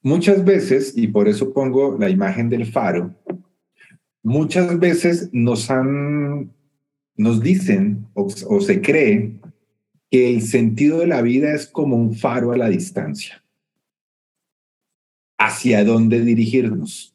Muchas 0.03 0.45
veces, 0.45 0.93
y 0.97 1.09
por 1.09 1.29
eso 1.29 1.53
pongo 1.53 1.97
la 1.99 2.11
imagen 2.11 2.51
del 2.51 2.67
faro, 2.67 3.15
muchas 4.23 4.79
veces 4.79 5.31
nos 5.33 5.71
han, 5.71 6.53
nos 7.17 7.41
dicen 7.41 8.07
o, 8.13 8.29
se 8.29 8.83
cree 8.83 9.33
que 10.11 10.35
el 10.35 10.43
sentido 10.43 10.99
de 10.99 11.07
la 11.07 11.23
vida 11.23 11.55
es 11.55 11.67
como 11.67 11.97
un 11.97 12.15
faro 12.15 12.53
a 12.53 12.59
la 12.59 12.69
distancia. 12.69 13.43
Hacia 15.39 15.85
dónde 15.85 16.21
dirigirnos. 16.21 17.15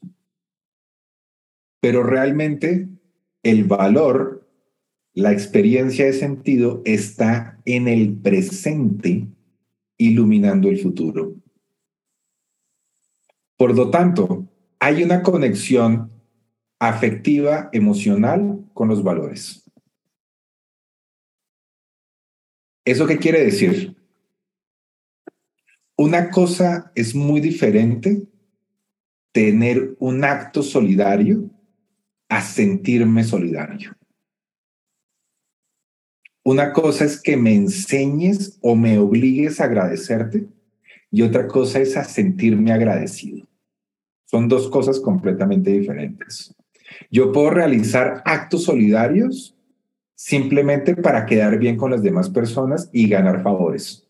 Pero 1.79 2.03
realmente 2.03 2.88
el 3.43 3.63
valor 3.65 4.38
la 5.13 5.31
experiencia 5.31 6.05
de 6.05 6.13
sentido 6.13 6.81
está 6.85 7.59
en 7.65 7.87
el 7.87 8.17
presente, 8.17 9.27
iluminando 9.97 10.69
el 10.69 10.79
futuro. 10.79 11.35
Por 13.57 13.75
lo 13.75 13.89
tanto, 13.89 14.47
hay 14.79 15.03
una 15.03 15.21
conexión 15.21 16.11
afectiva, 16.79 17.69
emocional 17.73 18.63
con 18.73 18.87
los 18.87 19.03
valores. 19.03 19.69
¿Eso 22.85 23.05
qué 23.05 23.17
quiere 23.17 23.43
decir? 23.43 23.95
Una 25.97 26.29
cosa 26.29 26.91
es 26.95 27.13
muy 27.13 27.41
diferente 27.41 28.25
tener 29.33 29.95
un 29.99 30.23
acto 30.23 30.63
solidario 30.63 31.49
a 32.29 32.41
sentirme 32.41 33.23
solidario. 33.25 33.98
Una 36.43 36.74
cosa 36.74 37.05
es 37.05 37.22
que 37.22 37.38
me 37.38 37.53
enseñes 37.53 38.58
o 38.62 38.75
me 38.75 38.98
obligues 38.98 39.60
a 39.60 39.65
agradecerte 39.65 40.48
y 41.12 41.22
otra 41.22 41.48
cosa 41.48 41.79
es 41.79 41.98
a 41.98 42.03
sentirme 42.03 42.72
agradecido. 42.72 43.46
Son 44.25 44.48
dos 44.48 44.69
cosas 44.69 45.00
completamente 45.00 45.72
diferentes. 45.72 46.55
Yo 47.12 47.31
puedo 47.31 47.50
realizar 47.50 48.22
actos 48.25 48.63
solidarios 48.63 49.55
simplemente 50.15 50.96
para 50.96 51.25
quedar 51.25 51.58
bien 51.58 51.77
con 51.77 51.91
las 51.91 52.03
demás 52.03 52.29
personas 52.29 52.89
y 52.91 53.08
ganar 53.08 53.41
favores. 53.41 54.05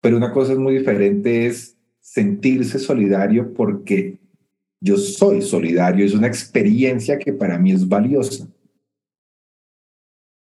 Pero 0.00 0.16
una 0.16 0.32
cosa 0.32 0.52
es 0.52 0.58
muy 0.58 0.78
diferente 0.78 1.46
es 1.46 1.76
sentirse 2.00 2.78
solidario 2.78 3.52
porque 3.54 4.18
yo 4.80 4.96
soy 4.96 5.40
solidario, 5.42 6.04
es 6.04 6.14
una 6.14 6.26
experiencia 6.26 7.18
que 7.18 7.32
para 7.32 7.58
mí 7.58 7.72
es 7.72 7.88
valiosa. 7.88 8.46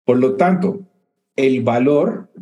Por 0.09 0.17
lo 0.17 0.37
tanto, 0.37 0.87
el 1.35 1.61
valor 1.61 2.33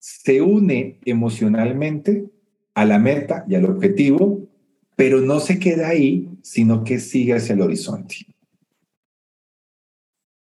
se 0.00 0.42
une 0.42 0.98
emocionalmente 1.04 2.32
a 2.74 2.84
la 2.84 2.98
meta 2.98 3.44
y 3.48 3.54
al 3.54 3.66
objetivo, 3.66 4.48
pero 4.96 5.20
no 5.20 5.38
se 5.38 5.60
queda 5.60 5.86
ahí, 5.86 6.28
sino 6.42 6.82
que 6.82 6.98
sigue 6.98 7.34
hacia 7.34 7.54
el 7.54 7.60
horizonte. 7.60 8.26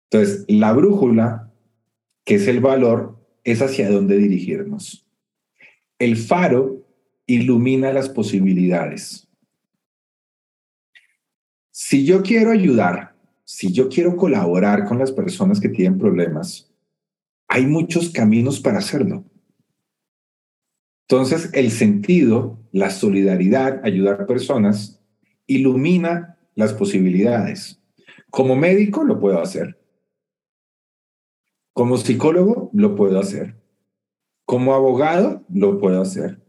Entonces, 0.09 0.44
la 0.47 0.73
brújula, 0.73 1.52
que 2.25 2.37
es 2.37 2.47
el 2.47 2.61
valor, 2.61 3.18
es 3.42 3.61
hacia 3.61 3.90
dónde 3.90 4.16
dirigirnos. 4.16 5.04
El 5.99 6.16
faro 6.16 6.87
ilumina 7.26 7.92
las 7.92 8.09
posibilidades. 8.09 9.26
Si 11.73 12.06
yo 12.06 12.23
quiero 12.23 12.52
ayudar, 12.52 13.13
si 13.44 13.72
yo 13.72 13.88
quiero 13.88 14.16
colaborar 14.16 14.86
con 14.86 14.98
las 14.98 15.12
personas 15.12 15.60
que 15.60 15.68
tienen 15.68 15.98
problemas, 15.98 16.70
hay 17.48 17.66
muchos 17.66 18.10
caminos 18.10 18.60
para 18.60 18.78
hacerlo. 18.78 19.24
Entonces, 21.08 21.50
el 21.52 21.70
sentido, 21.70 22.58
la 22.72 22.90
solidaridad, 22.90 23.84
ayudar 23.84 24.22
a 24.22 24.26
personas, 24.26 25.00
ilumina 25.46 26.38
las 26.54 26.72
posibilidades. 26.72 27.80
Como 28.30 28.56
médico 28.56 29.04
lo 29.04 29.20
puedo 29.20 29.40
hacer. 29.40 29.78
Como 31.74 31.98
psicólogo 31.98 32.70
lo 32.72 32.94
puedo 32.96 33.18
hacer. 33.18 33.60
Como 34.46 34.74
abogado 34.74 35.44
lo 35.52 35.78
puedo 35.78 36.00
hacer. 36.00 36.40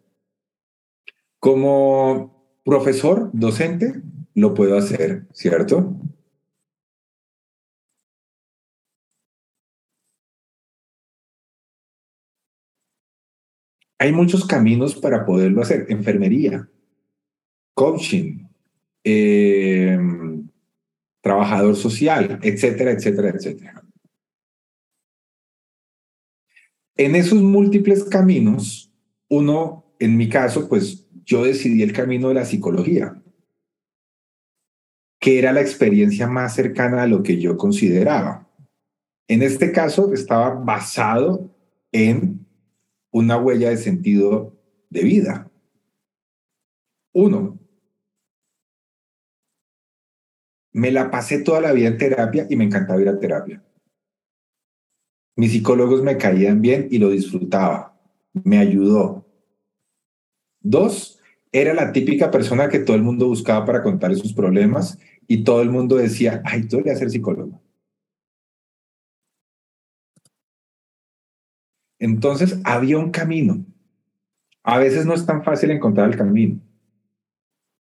Como 1.40 2.60
profesor, 2.64 3.30
docente, 3.34 4.02
lo 4.34 4.54
puedo 4.54 4.78
hacer, 4.78 5.28
¿cierto? 5.34 5.96
Hay 13.98 14.12
muchos 14.12 14.46
caminos 14.46 14.96
para 14.96 15.26
poderlo 15.26 15.62
hacer. 15.62 15.86
Enfermería, 15.90 16.70
coaching, 17.74 18.48
eh, 19.04 19.98
trabajador 21.22 21.76
social, 21.76 22.40
etcétera, 22.42 22.92
etcétera, 22.92 23.30
etcétera. 23.30 23.84
En 26.98 27.16
esos 27.16 27.42
múltiples 27.42 28.04
caminos, 28.06 28.94
uno, 29.30 29.86
en 30.00 30.16
mi 30.16 30.30
caso, 30.30 30.70
pues 30.70 31.08
yo 31.26 31.44
decidí 31.44 31.84
el 31.84 31.94
camino 31.94 32.30
de 32.30 32.36
la 32.36 32.46
psicología, 32.46 33.22
que 35.20 35.40
era 35.40 35.52
la 35.52 35.62
experiencia 35.62 36.28
más 36.28 36.56
cercana 36.56 37.04
a 37.04 37.08
lo 37.08 37.24
que 37.24 37.40
yo 37.40 37.58
consideraba. 37.58 38.48
En 39.28 39.42
este 39.42 39.72
caso, 39.72 40.14
estaba 40.14 40.52
basado 40.52 41.50
en 41.92 42.45
una 43.16 43.38
huella 43.38 43.70
de 43.70 43.78
sentido 43.78 44.58
de 44.90 45.04
vida. 45.04 45.50
Uno, 47.14 47.58
me 50.74 50.92
la 50.92 51.10
pasé 51.10 51.40
toda 51.40 51.62
la 51.62 51.72
vida 51.72 51.88
en 51.88 51.98
terapia 51.98 52.46
y 52.50 52.58
me 52.58 52.66
encantaba 52.66 53.02
ir 53.02 53.08
a 53.08 53.18
terapia. 53.18 53.64
Mis 55.38 55.54
psicólogos 55.54 56.04
me 56.04 56.18
caían 56.18 56.60
bien 56.60 56.90
y 56.92 56.98
lo 56.98 57.10
disfrutaba. 57.10 57.98
Me 58.44 58.58
ayudó. 58.58 59.26
Dos, 60.60 61.22
era 61.54 61.74
la 61.74 61.94
típica 61.94 62.32
persona 62.32 62.68
que 62.68 62.80
todo 62.80 62.98
el 62.98 63.04
mundo 63.04 63.28
buscaba 63.28 63.66
para 63.66 63.82
contarle 63.82 64.18
sus 64.18 64.34
problemas 64.34 65.00
y 65.26 65.46
todo 65.46 65.62
el 65.62 65.70
mundo 65.70 65.96
decía, 65.96 66.42
ay, 66.44 66.68
tú 66.68 66.78
deberías 66.78 67.00
ser 67.00 67.12
psicólogo. 67.12 67.65
Entonces 72.00 72.60
había 72.64 72.98
un 72.98 73.12
camino. 73.12 73.66
A 74.64 74.80
veces 74.80 75.06
no 75.06 75.14
es 75.14 75.26
tan 75.26 75.44
fácil 75.44 75.72
encontrar 75.72 76.10
el 76.10 76.18
camino 76.18 76.60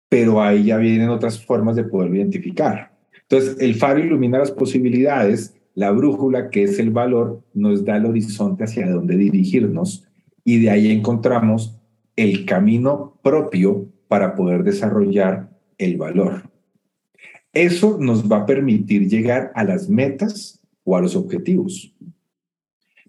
pero 0.08 0.42
ahí 0.42 0.64
ya 0.64 0.78
vienen 0.78 1.10
otras 1.10 1.44
formas 1.44 1.76
de 1.76 1.84
poderlo 1.84 2.16
identificar. 2.16 2.92
Entonces, 3.22 3.56
el 3.60 3.74
faro 3.74 4.00
ilumina 4.00 4.38
las 4.38 4.50
posibilidades, 4.50 5.54
la 5.74 5.90
brújula, 5.90 6.48
que 6.50 6.62
es 6.62 6.78
el 6.78 6.90
valor, 6.90 7.42
nos 7.52 7.84
da 7.84 7.96
el 7.96 8.06
horizonte 8.06 8.64
hacia 8.64 8.90
dónde 8.90 9.16
dirigirnos 9.16 10.08
y 10.44 10.60
de 10.60 10.70
ahí 10.70 10.90
encontramos 10.90 11.78
el 12.16 12.46
camino 12.46 13.18
propio 13.22 13.86
para 14.08 14.34
poder 14.34 14.64
desarrollar 14.64 15.50
el 15.76 15.98
valor. 15.98 16.50
Eso 17.52 17.98
nos 18.00 18.30
va 18.30 18.38
a 18.38 18.46
permitir 18.46 19.08
llegar 19.08 19.52
a 19.54 19.64
las 19.64 19.88
metas 19.88 20.60
o 20.84 20.96
a 20.96 21.00
los 21.00 21.14
objetivos. 21.14 21.94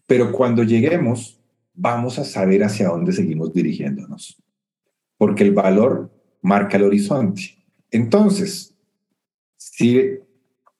Pero 0.10 0.32
cuando 0.32 0.64
lleguemos, 0.64 1.40
vamos 1.76 2.18
a 2.18 2.24
saber 2.24 2.64
hacia 2.64 2.88
dónde 2.88 3.12
seguimos 3.12 3.54
dirigiéndonos. 3.54 4.42
Porque 5.18 5.44
el 5.44 5.52
valor 5.52 6.10
marca 6.42 6.78
el 6.78 6.86
horizonte. 6.86 7.64
Entonces, 7.92 8.76
si 9.56 10.18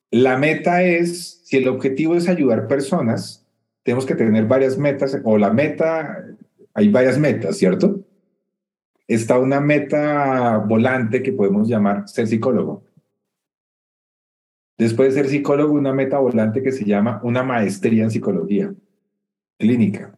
la 0.10 0.36
meta 0.36 0.82
es, 0.82 1.42
si 1.44 1.58
el 1.58 1.68
objetivo 1.68 2.16
es 2.16 2.28
ayudar 2.28 2.68
personas, 2.68 3.46
tenemos 3.84 4.08
que 4.08 4.16
tener 4.16 4.48
varias 4.48 4.80
metas, 4.80 5.16
o 5.24 5.38
la 5.38 5.54
meta, 5.54 6.26
hay 6.74 6.90
varias 6.90 7.20
metas, 7.20 7.56
¿cierto? 7.56 8.04
Está 9.08 9.38
una 9.38 9.60
meta 9.60 10.58
volante 10.58 11.22
que 11.22 11.34
podemos 11.34 11.68
llamar 11.68 12.10
ser 12.10 12.26
psicólogo. 12.26 12.84
Después 14.76 15.14
de 15.14 15.22
ser 15.22 15.30
psicólogo, 15.30 15.76
una 15.76 15.94
meta 15.94 16.18
volante 16.18 16.64
que 16.64 16.72
se 16.72 16.84
llama 16.84 17.22
una 17.24 17.44
maestría 17.44 18.02
en 18.02 18.10
psicología 18.10 18.74
clínica. 19.60 20.18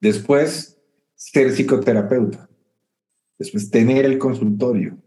Después, 0.00 0.78
ser 1.14 1.50
psicoterapeuta. 1.52 2.50
Después, 3.38 3.70
tener 3.70 4.04
el 4.04 4.18
consultorio. 4.18 4.98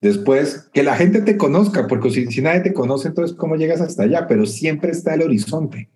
Después, 0.00 0.68
que 0.74 0.82
la 0.82 0.96
gente 0.96 1.22
te 1.22 1.38
conozca, 1.38 1.86
porque 1.86 2.10
si, 2.10 2.26
si 2.26 2.42
nadie 2.42 2.60
te 2.60 2.74
conoce, 2.74 3.08
entonces, 3.08 3.34
¿cómo 3.36 3.56
llegas 3.56 3.80
hasta 3.80 4.02
allá? 4.02 4.26
Pero 4.26 4.44
siempre 4.44 4.90
está 4.90 5.14
el 5.14 5.22
horizonte. 5.22 5.88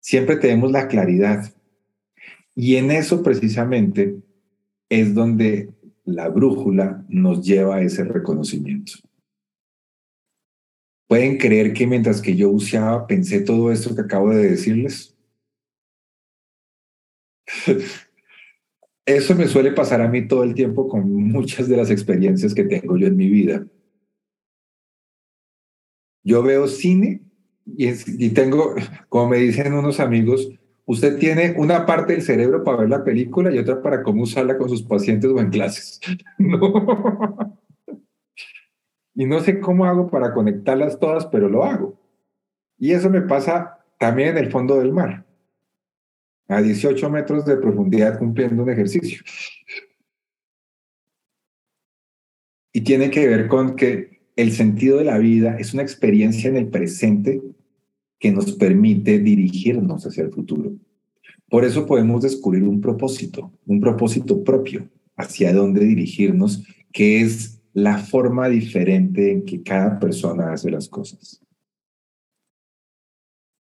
Siempre 0.00 0.36
tenemos 0.36 0.70
la 0.70 0.88
claridad. 0.88 1.50
Y 2.54 2.76
en 2.76 2.90
eso 2.90 3.22
precisamente 3.22 4.16
es 4.88 5.14
donde 5.14 5.70
la 6.04 6.28
brújula 6.28 7.04
nos 7.08 7.44
lleva 7.44 7.76
a 7.76 7.82
ese 7.82 8.04
reconocimiento. 8.04 8.92
¿Pueden 11.06 11.38
creer 11.38 11.72
que 11.72 11.86
mientras 11.86 12.20
que 12.20 12.34
yo 12.34 12.50
usaba, 12.50 13.06
pensé 13.06 13.40
todo 13.40 13.70
esto 13.70 13.94
que 13.94 14.02
acabo 14.02 14.30
de 14.30 14.50
decirles? 14.50 15.16
Eso 19.06 19.36
me 19.36 19.46
suele 19.46 19.70
pasar 19.70 20.00
a 20.00 20.08
mí 20.08 20.26
todo 20.26 20.42
el 20.42 20.54
tiempo 20.54 20.88
con 20.88 21.08
muchas 21.12 21.68
de 21.68 21.76
las 21.76 21.90
experiencias 21.90 22.54
que 22.54 22.64
tengo 22.64 22.96
yo 22.96 23.06
en 23.06 23.16
mi 23.16 23.28
vida. 23.28 23.64
Yo 26.24 26.42
veo 26.42 26.66
cine 26.66 27.22
y, 27.66 28.30
tengo, 28.30 28.74
como 29.08 29.28
me 29.28 29.36
dicen 29.36 29.74
unos 29.74 30.00
amigos, 30.00 30.50
usted 30.86 31.18
tiene 31.18 31.54
una 31.56 31.86
parte 31.86 32.14
del 32.14 32.22
cerebro 32.22 32.64
para 32.64 32.78
ver 32.78 32.88
la 32.88 33.04
película 33.04 33.54
y 33.54 33.58
otra 33.58 33.80
para 33.80 34.02
cómo 34.02 34.24
usarla 34.24 34.58
con 34.58 34.68
sus 34.68 34.82
pacientes 34.82 35.30
o 35.30 35.38
en 35.38 35.50
clases. 35.50 36.00
Y 39.16 39.24
no 39.24 39.40
sé 39.40 39.58
cómo 39.58 39.86
hago 39.86 40.08
para 40.08 40.32
conectarlas 40.32 41.00
todas, 41.00 41.26
pero 41.26 41.48
lo 41.48 41.64
hago. 41.64 41.98
Y 42.78 42.92
eso 42.92 43.10
me 43.10 43.22
pasa 43.22 43.78
también 43.98 44.36
en 44.36 44.38
el 44.38 44.50
fondo 44.52 44.78
del 44.78 44.92
mar 44.92 45.24
a 46.48 46.62
18 46.62 47.10
metros 47.10 47.44
de 47.44 47.56
profundidad 47.56 48.18
cumpliendo 48.18 48.62
un 48.62 48.70
ejercicio. 48.70 49.22
Y 52.72 52.82
tiene 52.82 53.10
que 53.10 53.26
ver 53.26 53.48
con 53.48 53.74
que 53.74 54.20
el 54.36 54.52
sentido 54.52 54.98
de 54.98 55.04
la 55.04 55.18
vida 55.18 55.56
es 55.58 55.72
una 55.72 55.82
experiencia 55.82 56.50
en 56.50 56.56
el 56.56 56.68
presente 56.68 57.42
que 58.18 58.30
nos 58.30 58.52
permite 58.52 59.18
dirigirnos 59.18 60.06
hacia 60.06 60.24
el 60.24 60.30
futuro. 60.30 60.72
Por 61.48 61.64
eso 61.64 61.86
podemos 61.86 62.22
descubrir 62.22 62.64
un 62.64 62.82
propósito, 62.82 63.50
un 63.66 63.80
propósito 63.80 64.44
propio, 64.44 64.88
hacia 65.16 65.54
dónde 65.54 65.84
dirigirnos, 65.84 66.66
que 66.92 67.22
es 67.22 67.55
la 67.76 67.98
forma 67.98 68.48
diferente 68.48 69.30
en 69.30 69.44
que 69.44 69.62
cada 69.62 69.98
persona 69.98 70.50
hace 70.50 70.70
las 70.70 70.88
cosas. 70.88 71.42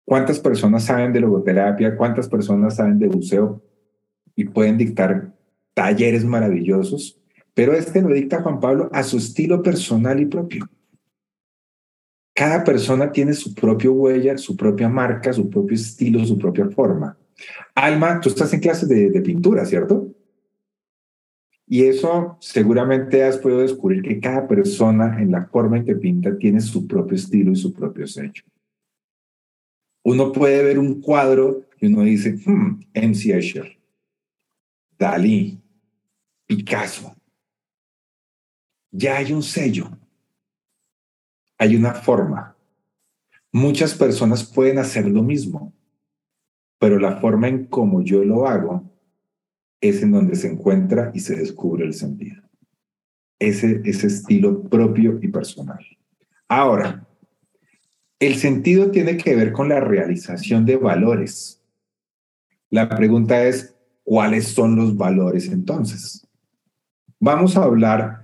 ¿Cuántas 0.06 0.40
personas 0.40 0.86
saben 0.86 1.12
de 1.12 1.20
logoterapia? 1.20 1.94
¿Cuántas 1.94 2.26
personas 2.26 2.76
saben 2.76 2.98
de 2.98 3.08
buceo? 3.08 3.62
Y 4.34 4.44
pueden 4.44 4.78
dictar 4.78 5.36
talleres 5.74 6.24
maravillosos, 6.24 7.20
pero 7.52 7.74
este 7.74 8.00
lo 8.00 8.14
dicta 8.14 8.40
Juan 8.40 8.60
Pablo 8.60 8.88
a 8.94 9.02
su 9.02 9.18
estilo 9.18 9.62
personal 9.62 10.18
y 10.18 10.24
propio. 10.24 10.66
Cada 12.34 12.64
persona 12.64 13.12
tiene 13.12 13.34
su 13.34 13.54
propia 13.54 13.90
huella, 13.90 14.38
su 14.38 14.56
propia 14.56 14.88
marca, 14.88 15.34
su 15.34 15.50
propio 15.50 15.74
estilo, 15.74 16.24
su 16.24 16.38
propia 16.38 16.66
forma. 16.70 17.18
Alma, 17.74 18.20
tú 18.20 18.30
estás 18.30 18.54
en 18.54 18.60
clases 18.60 18.88
de, 18.88 19.10
de 19.10 19.20
pintura, 19.20 19.66
¿cierto? 19.66 20.14
Y 21.70 21.84
eso 21.84 22.38
seguramente 22.40 23.22
has 23.22 23.36
podido 23.36 23.60
descubrir 23.60 24.02
que 24.02 24.18
cada 24.18 24.48
persona 24.48 25.20
en 25.20 25.30
la 25.30 25.46
forma 25.46 25.76
en 25.76 25.84
que 25.84 25.94
pinta 25.94 26.36
tiene 26.38 26.62
su 26.62 26.86
propio 26.86 27.14
estilo 27.14 27.52
y 27.52 27.56
su 27.56 27.74
propio 27.74 28.06
sello. 28.06 28.42
Uno 30.02 30.32
puede 30.32 30.64
ver 30.64 30.78
un 30.78 31.02
cuadro 31.02 31.66
y 31.78 31.88
uno 31.88 32.02
dice, 32.04 32.32
hmm, 32.32 32.80
MC 32.94 33.34
Escher, 33.34 33.78
Dalí, 34.98 35.60
Picasso. 36.46 37.14
Ya 38.90 39.18
hay 39.18 39.34
un 39.34 39.42
sello, 39.42 39.90
hay 41.58 41.76
una 41.76 41.92
forma. 41.92 42.56
Muchas 43.52 43.94
personas 43.94 44.42
pueden 44.42 44.78
hacer 44.78 45.06
lo 45.06 45.22
mismo, 45.22 45.74
pero 46.78 46.98
la 46.98 47.20
forma 47.20 47.48
en 47.48 47.66
como 47.66 48.00
yo 48.00 48.24
lo 48.24 48.46
hago 48.46 48.97
es 49.80 50.02
en 50.02 50.12
donde 50.12 50.36
se 50.36 50.48
encuentra 50.48 51.10
y 51.14 51.20
se 51.20 51.36
descubre 51.36 51.84
el 51.84 51.94
sentido. 51.94 52.42
Ese, 53.38 53.80
ese 53.84 54.08
estilo 54.08 54.62
propio 54.62 55.18
y 55.22 55.28
personal. 55.28 55.84
Ahora, 56.48 57.06
el 58.18 58.34
sentido 58.36 58.90
tiene 58.90 59.16
que 59.16 59.36
ver 59.36 59.52
con 59.52 59.68
la 59.68 59.80
realización 59.80 60.66
de 60.66 60.76
valores. 60.76 61.62
La 62.70 62.88
pregunta 62.88 63.44
es, 63.44 63.76
¿cuáles 64.02 64.48
son 64.48 64.74
los 64.74 64.96
valores 64.96 65.48
entonces? 65.48 66.26
Vamos 67.20 67.56
a 67.56 67.64
hablar 67.64 68.22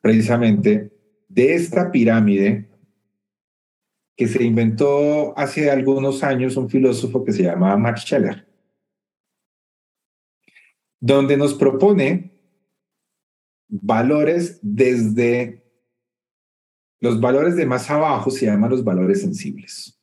precisamente 0.00 0.92
de 1.28 1.54
esta 1.54 1.90
pirámide 1.90 2.68
que 4.16 4.26
se 4.26 4.42
inventó 4.42 5.38
hace 5.38 5.70
algunos 5.70 6.24
años 6.24 6.56
un 6.56 6.68
filósofo 6.68 7.24
que 7.24 7.32
se 7.32 7.44
llamaba 7.44 7.76
Max 7.76 8.00
Scheller, 8.02 8.47
donde 11.00 11.36
nos 11.36 11.54
propone 11.54 12.32
valores 13.68 14.58
desde 14.62 15.64
los 17.00 17.20
valores 17.20 17.54
de 17.56 17.66
más 17.66 17.88
abajo 17.90 18.30
se 18.30 18.46
llaman 18.46 18.70
los 18.70 18.82
valores 18.82 19.20
sensibles. 19.20 19.98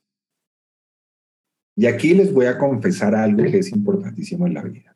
Y 1.75 1.87
aquí 1.87 2.13
les 2.13 2.33
voy 2.33 2.45
a 2.45 2.57
confesar 2.57 3.13
algo 3.13 3.43
que 3.43 3.59
es 3.59 3.71
importantísimo 3.71 4.47
en 4.47 4.53
la 4.53 4.61
vida. 4.61 4.95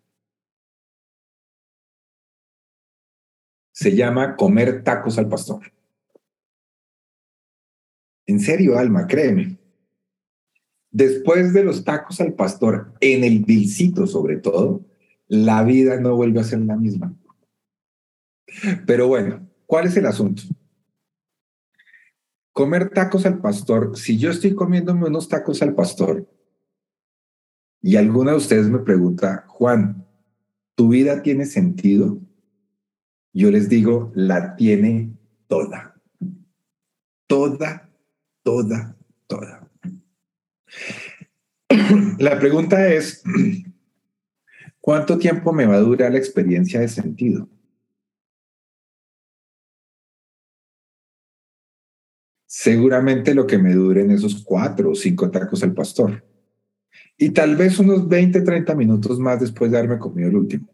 Se 3.73 3.95
llama 3.95 4.37
comer 4.37 4.83
tacos 4.83 5.17
al 5.17 5.27
pastor. 5.27 5.73
En 8.25 8.39
serio, 8.39 8.77
Alma, 8.77 9.07
créeme. 9.07 9.57
Después 10.91 11.53
de 11.53 11.63
los 11.63 11.83
tacos 11.83 12.21
al 12.21 12.33
pastor, 12.33 12.93
en 13.01 13.23
el 13.23 13.39
vilcito 13.43 14.07
sobre 14.07 14.37
todo, 14.37 14.85
la 15.29 15.63
vida 15.63 16.01
no 16.01 16.17
vuelve 16.17 16.41
a 16.41 16.43
ser 16.43 16.59
la 16.59 16.75
misma. 16.75 17.15
Pero 18.85 19.07
bueno, 19.07 19.47
¿cuál 19.65 19.87
es 19.87 19.95
el 19.95 20.05
asunto? 20.05 20.43
comer 22.59 22.89
tacos 22.89 23.25
al 23.25 23.39
pastor, 23.39 23.97
si 23.97 24.17
yo 24.17 24.29
estoy 24.31 24.53
comiéndome 24.53 25.07
unos 25.07 25.29
tacos 25.29 25.61
al 25.61 25.75
pastor 25.75 26.27
y 27.81 27.95
alguna 27.95 28.31
de 28.31 28.37
ustedes 28.37 28.67
me 28.67 28.79
pregunta, 28.79 29.45
Juan, 29.47 30.05
¿tu 30.75 30.89
vida 30.89 31.21
tiene 31.21 31.45
sentido? 31.45 32.19
Yo 33.31 33.49
les 33.49 33.69
digo, 33.69 34.11
la 34.13 34.57
tiene 34.57 35.13
toda. 35.47 35.95
Toda, 37.27 37.89
toda, 38.43 38.97
toda. 39.25 39.71
La 42.17 42.37
pregunta 42.39 42.89
es, 42.89 43.23
¿cuánto 44.81 45.17
tiempo 45.17 45.53
me 45.53 45.65
va 45.65 45.75
a 45.75 45.81
durar 45.81 46.11
la 46.11 46.17
experiencia 46.17 46.79
de 46.79 46.87
sentido? 46.87 47.49
seguramente 52.49 53.35
lo 53.35 53.47
que 53.47 53.57
me 53.57 53.73
duren 53.73 54.09
esos 54.11 54.43
cuatro 54.43 54.91
o 54.91 54.95
cinco 54.95 55.29
tacos 55.29 55.63
al 55.63 55.73
pastor. 55.73 56.25
Y 57.15 57.29
tal 57.29 57.55
vez 57.55 57.79
unos 57.79 58.07
20, 58.09 58.41
30 58.41 58.75
minutos 58.75 59.19
más 59.19 59.39
después 59.39 59.71
de 59.71 59.77
haberme 59.77 59.99
comido 59.99 60.29
el 60.29 60.35
último. 60.35 60.67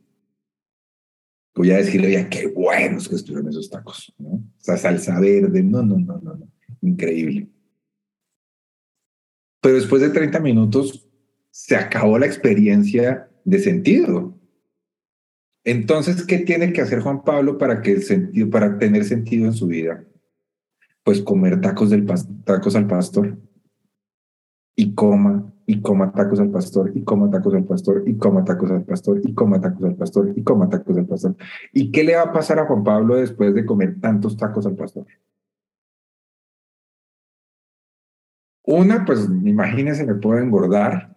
Voy 1.53 1.71
a 1.71 1.77
decirle, 1.77 2.07
oye, 2.07 2.27
qué 2.29 2.47
buenos 2.47 3.09
que 3.09 3.15
estuvieron 3.15 3.49
esos 3.49 3.69
tacos, 3.69 4.11
¿no? 4.17 4.41
Esa 4.59 4.77
salsa 4.77 5.19
verde, 5.19 5.61
no, 5.61 5.83
no, 5.83 5.99
no, 5.99 6.17
no, 6.17 6.35
no, 6.35 6.51
increíble. 6.81 7.49
Pero 9.61 9.75
después 9.75 10.01
de 10.01 10.09
30 10.09 10.39
minutos 10.39 11.07
se 11.51 11.75
acabó 11.75 12.17
la 12.17 12.25
experiencia 12.25 13.29
de 13.45 13.59
sentido. 13.59 14.37
Entonces, 15.63 16.25
¿qué 16.25 16.39
tiene 16.39 16.73
que 16.73 16.81
hacer 16.81 16.99
Juan 16.99 17.23
Pablo 17.23 17.57
para 17.57 17.81
que 17.81 17.93
el 17.93 18.03
sentido, 18.03 18.49
para 18.49 18.77
tener 18.77 19.05
sentido 19.05 19.45
en 19.45 19.53
su 19.53 19.67
vida? 19.67 20.05
pues 21.05 21.21
comer 21.21 21.61
tacos, 21.61 21.91
del 21.91 22.03
tacos 22.43 22.75
al 22.75 22.87
pastor 22.87 23.37
y 24.75 24.95
coma 24.95 25.53
y 25.67 25.79
coma 25.81 26.11
tacos 26.11 26.39
al 26.39 26.49
pastor 26.49 26.91
y 26.95 27.03
coma 27.03 27.29
tacos 27.29 27.53
al 27.53 27.63
pastor 27.63 28.03
y 28.07 28.17
coma 28.17 28.43
tacos 28.43 28.71
al 28.71 28.83
pastor 28.83 29.21
y 29.23 29.33
coma 29.33 29.61
tacos 29.61 29.85
al 29.85 29.95
pastor 29.95 30.33
y 30.35 30.43
coma 30.43 30.67
tacos 30.67 30.97
al 30.97 31.05
pastor. 31.05 31.35
¿Y 31.71 31.91
qué 31.91 32.03
le 32.03 32.15
va 32.15 32.23
a 32.23 32.33
pasar 32.33 32.57
a 32.57 32.65
Juan 32.65 32.83
Pablo 32.83 33.17
después 33.17 33.53
de 33.53 33.65
comer 33.65 34.01
tantos 34.01 34.35
tacos 34.35 34.65
al 34.65 34.75
pastor? 34.75 35.05
Una, 38.63 39.05
pues 39.05 39.29
imagínense, 39.43 40.07
me 40.07 40.15
puedo 40.15 40.39
engordar 40.39 41.14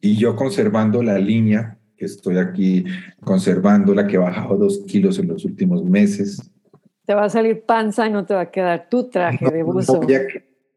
y 0.00 0.16
yo 0.16 0.36
conservando 0.36 1.02
la 1.02 1.18
línea 1.18 1.78
que 1.96 2.04
estoy 2.04 2.38
aquí 2.38 2.84
conservando, 3.20 3.94
la 3.94 4.06
que 4.06 4.16
he 4.16 4.18
bajado 4.18 4.56
dos 4.56 4.84
kilos 4.86 5.18
en 5.18 5.28
los 5.28 5.44
últimos 5.44 5.82
meses, 5.84 6.52
te 7.06 7.14
va 7.14 7.24
a 7.24 7.30
salir 7.30 7.64
panza 7.64 8.06
y 8.06 8.10
no 8.10 8.26
te 8.26 8.34
va 8.34 8.42
a 8.42 8.50
quedar 8.50 8.88
tu 8.90 9.08
traje 9.08 9.48
de 9.48 9.62
buzo. 9.62 10.00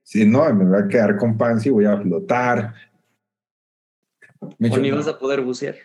si 0.03 0.25
no, 0.25 0.53
me 0.53 0.65
va 0.65 0.79
a 0.81 0.87
quedar 0.87 1.17
con 1.17 1.35
panza 1.35 1.67
y 1.67 1.71
voy 1.71 1.85
a 1.85 1.97
flotar. 1.97 2.73
Me 4.57 4.69
o 4.69 4.77
ni 4.77 4.91
vas 4.91 5.07
a 5.07 5.17
poder 5.17 5.41
bucear. 5.41 5.75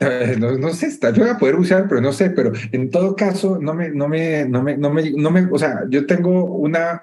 Eh, 0.00 0.36
no, 0.38 0.70
sé, 0.70 0.90
yo 1.12 1.22
voy 1.22 1.28
a 1.28 1.38
poder 1.38 1.56
bucear, 1.56 1.86
pero 1.86 2.00
no 2.00 2.12
sé, 2.12 2.30
pero 2.30 2.50
en 2.72 2.90
todo 2.90 3.14
caso, 3.14 3.58
no 3.60 3.74
me, 3.74 3.90
no 3.90 4.08
me, 4.08 4.46
no 4.48 4.62
me, 4.62 4.76
no 4.76 4.90
me, 4.90 5.10
no 5.12 5.30
me, 5.30 5.46
o 5.52 5.58
sea, 5.58 5.84
yo 5.88 6.06
tengo 6.06 6.44
una 6.44 7.02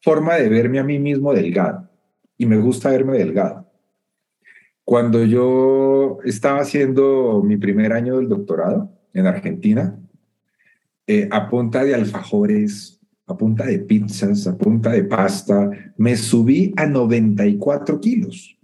forma 0.00 0.34
de 0.34 0.48
verme 0.48 0.78
a 0.78 0.84
mí 0.84 0.98
mismo 0.98 1.32
delgado 1.32 1.88
y 2.36 2.46
me 2.46 2.58
gusta 2.58 2.90
verme 2.90 3.18
delgado. 3.18 3.67
Cuando 4.88 5.22
yo 5.22 6.16
estaba 6.24 6.60
haciendo 6.60 7.42
mi 7.44 7.58
primer 7.58 7.92
año 7.92 8.16
del 8.16 8.26
doctorado 8.26 8.90
en 9.12 9.26
Argentina, 9.26 10.00
eh, 11.06 11.28
a 11.30 11.50
punta 11.50 11.84
de 11.84 11.94
alfajores, 11.94 12.98
a 13.26 13.36
punta 13.36 13.66
de 13.66 13.80
pizzas, 13.80 14.46
a 14.46 14.56
punta 14.56 14.92
de 14.92 15.04
pasta, 15.04 15.70
me 15.98 16.16
subí 16.16 16.72
a 16.78 16.86
94 16.86 18.00
kilos. 18.00 18.58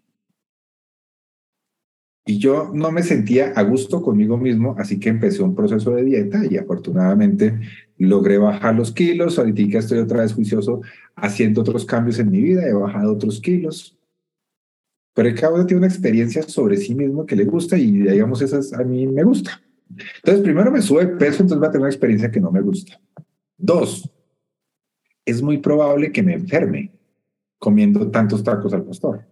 Y 2.25 2.39
yo 2.39 2.71
no 2.73 2.91
me 2.91 3.03
sentía 3.03 3.53
a 3.55 3.63
gusto 3.63 4.01
conmigo 4.01 4.39
mismo, 4.39 4.77
así 4.79 4.99
que 4.99 5.11
empecé 5.11 5.43
un 5.43 5.55
proceso 5.55 5.91
de 5.91 6.05
dieta 6.05 6.41
y 6.51 6.57
afortunadamente 6.57 7.61
logré 7.99 8.39
bajar 8.39 8.75
los 8.75 8.93
kilos. 8.93 9.39
Ahorita 9.39 9.79
estoy 9.79 9.99
otra 9.99 10.23
vez 10.23 10.33
juicioso 10.33 10.81
haciendo 11.17 11.61
otros 11.61 11.85
cambios 11.85 12.19
en 12.19 12.31
mi 12.31 12.41
vida, 12.41 12.67
he 12.67 12.73
bajado 12.73 13.13
otros 13.13 13.43
kilos. 13.43 13.99
Pero 15.15 15.29
el 15.29 15.41
cabo 15.41 15.65
tiene 15.65 15.79
una 15.79 15.87
experiencia 15.87 16.43
sobre 16.43 16.77
sí 16.77 16.95
mismo 16.95 17.25
que 17.25 17.37
le 17.37 17.45
gusta 17.45 17.79
y 17.79 17.93
digamos, 17.93 18.43
esas 18.43 18.73
a 18.73 18.83
mí 18.83 19.07
me 19.07 19.23
gusta. 19.23 19.63
Entonces, 20.17 20.43
primero 20.43 20.73
me 20.73 20.83
sube 20.83 21.07
peso, 21.07 21.43
entonces 21.43 21.63
va 21.63 21.69
a 21.69 21.71
tener 21.71 21.83
una 21.83 21.91
experiencia 21.91 22.31
que 22.31 22.41
no 22.41 22.51
me 22.51 22.61
gusta. 22.61 23.01
Dos, 23.57 24.11
es 25.25 25.41
muy 25.41 25.59
probable 25.59 26.13
que 26.13 26.23
me 26.23 26.35
enferme 26.35 26.93
comiendo 27.59 28.11
tantos 28.11 28.43
tacos 28.43 28.75
al 28.75 28.85
pastor. 28.85 29.25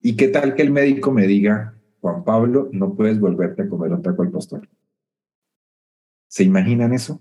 ¿Y 0.00 0.16
qué 0.16 0.28
tal 0.28 0.54
que 0.54 0.62
el 0.62 0.70
médico 0.70 1.10
me 1.10 1.26
diga, 1.26 1.74
Juan 2.00 2.24
Pablo, 2.24 2.68
no 2.72 2.94
puedes 2.94 3.18
volverte 3.18 3.62
a 3.62 3.68
comer 3.68 3.92
un 3.92 4.02
taco 4.02 4.22
al 4.22 4.30
pastor? 4.30 4.68
¿Se 6.28 6.44
imaginan 6.44 6.92
eso? 6.92 7.20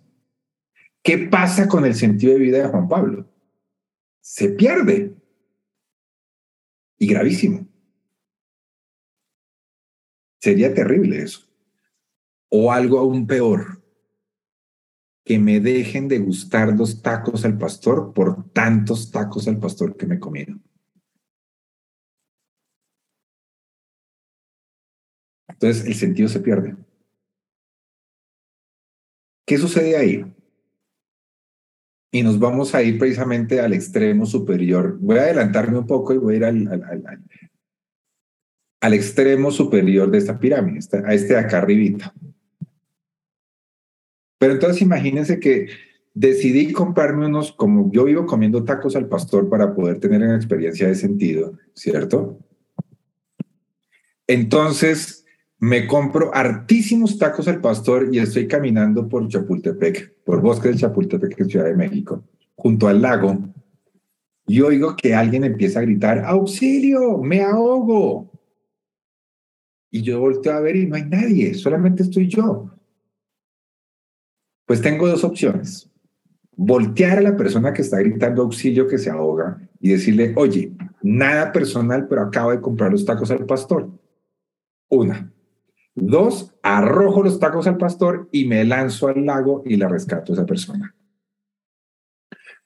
¿Qué 1.01 1.17
pasa 1.17 1.67
con 1.67 1.86
el 1.86 1.95
sentido 1.95 2.33
de 2.33 2.39
vida 2.39 2.59
de 2.59 2.67
Juan 2.69 2.88
Pablo? 2.88 3.25
Se 4.21 4.49
pierde. 4.49 5.15
Y 6.97 7.08
gravísimo. 7.08 7.67
Sería 10.41 10.73
terrible 10.73 11.21
eso 11.21 11.53
o 12.56 12.71
algo 12.71 12.99
aún 12.99 13.25
peor, 13.25 13.84
que 15.25 15.39
me 15.39 15.60
dejen 15.60 16.08
de 16.08 16.19
gustar 16.19 16.71
los 16.77 17.01
tacos 17.01 17.45
al 17.45 17.58
pastor 17.58 18.13
por 18.13 18.51
tantos 18.51 19.10
tacos 19.10 19.47
al 19.47 19.58
pastor 19.58 19.97
que 19.97 20.06
me 20.06 20.19
comieron. 20.19 20.63
Entonces 25.47 25.88
el 25.88 25.95
sentido 25.95 26.29
se 26.29 26.41
pierde. 26.41 26.75
¿Qué 29.47 29.58
sucede 29.58 29.97
ahí? 29.97 30.36
Y 32.13 32.21
nos 32.21 32.38
vamos 32.38 32.76
a 32.76 32.84
ir 32.84 32.99
precisamente 32.99 33.60
al 33.60 33.73
extremo 33.73 34.28
superior. 34.28 34.99
Voy 34.99 35.17
a 35.17 35.23
adelantarme 35.23 35.80
un 35.80 35.88
poco 35.88 36.13
y 36.13 36.17
voy 36.17 36.36
a 36.36 36.38
ir 36.38 36.45
al, 36.45 36.67
al, 38.82 38.93
extremo 38.93 39.49
superior 39.49 40.12
de 40.12 40.19
esta 40.19 40.39
pirámide, 40.39 40.80
a 41.06 41.13
este 41.15 41.34
de 41.34 41.39
acá 41.39 41.58
arribita. 41.58 42.13
Pero 44.38 44.54
entonces 44.54 44.84
imagínense 44.84 45.39
que 45.39 45.69
decidí 46.13 46.71
comprarme 46.71 47.26
unos, 47.26 47.52
como 47.52 47.91
yo 47.91 48.04
vivo 48.04 48.28
comiendo 48.28 48.63
tacos 48.63 48.95
al 48.95 49.10
pastor 49.10 49.49
para 49.49 49.73
poder 49.73 49.99
tener 49.99 50.21
una 50.21 50.36
experiencia 50.36 50.88
de 50.88 50.93
sentido, 50.93 51.58
¿cierto? 51.73 52.38
Entonces 54.28 55.22
me 55.63 55.88
compro 55.88 56.30
hartísimos 56.36 57.17
tacos 57.17 57.47
al 57.47 57.62
pastor 57.62 58.10
y 58.12 58.19
estoy 58.19 58.49
caminando 58.49 59.08
por 59.08 59.30
Chapultepec, 59.30 60.13
por 60.26 60.41
Bosque 60.41 60.67
de 60.67 60.76
Chapultepec 60.76 61.39
en 61.39 61.49
Ciudad 61.49 61.67
de 61.67 61.76
México, 61.76 62.21
junto 62.54 62.89
al 62.89 63.02
lago, 63.02 63.38
y 64.45 64.60
oigo 64.60 64.97
que 64.97 65.15
alguien 65.15 65.45
empieza 65.45 65.80
a 65.80 65.84
gritar, 65.84 66.19
auxilio, 66.26 67.17
me 67.19 67.43
ahogo. 67.43 68.30
Y 69.89 70.02
yo 70.02 70.19
volteo 70.19 70.52
a 70.52 70.60
ver 70.60 70.76
y 70.76 70.86
no 70.86 70.97
hay 70.97 71.06
nadie, 71.06 71.54
solamente 71.54 72.04
estoy 72.04 72.28
yo. 72.28 72.69
Pues 74.65 74.82
tengo 74.82 75.08
dos 75.08 75.23
opciones. 75.23 75.89
Voltear 76.58 77.19
a 77.19 77.21
la 77.21 77.38
persona 77.38 77.71
que 77.71 77.84
está 77.84 77.99
gritando 77.99 78.41
auxilio 78.41 78.86
que 78.86 78.97
se 78.97 79.10
ahoga 79.10 79.62
y 79.80 79.91
decirle, 79.91 80.34
oye, 80.36 80.73
nada 81.02 81.54
personal, 81.54 82.06
pero 82.10 82.23
acabo 82.23 82.52
de 82.52 82.60
comprar 82.60 82.91
los 82.91 83.06
tacos 83.06 83.32
al 83.32 83.45
pastor. 83.45 83.89
Una. 84.89 85.34
Dos, 85.95 86.56
arrojo 86.63 87.21
los 87.21 87.39
tacos 87.39 87.67
al 87.67 87.77
pastor 87.77 88.27
y 88.32 88.45
me 88.45 88.63
lanzo 88.63 89.08
al 89.08 89.25
lago 89.25 89.62
y 89.65 89.77
la 89.77 89.88
rescato 89.88 90.32
a 90.32 90.36
esa 90.36 90.45
persona. 90.45 90.95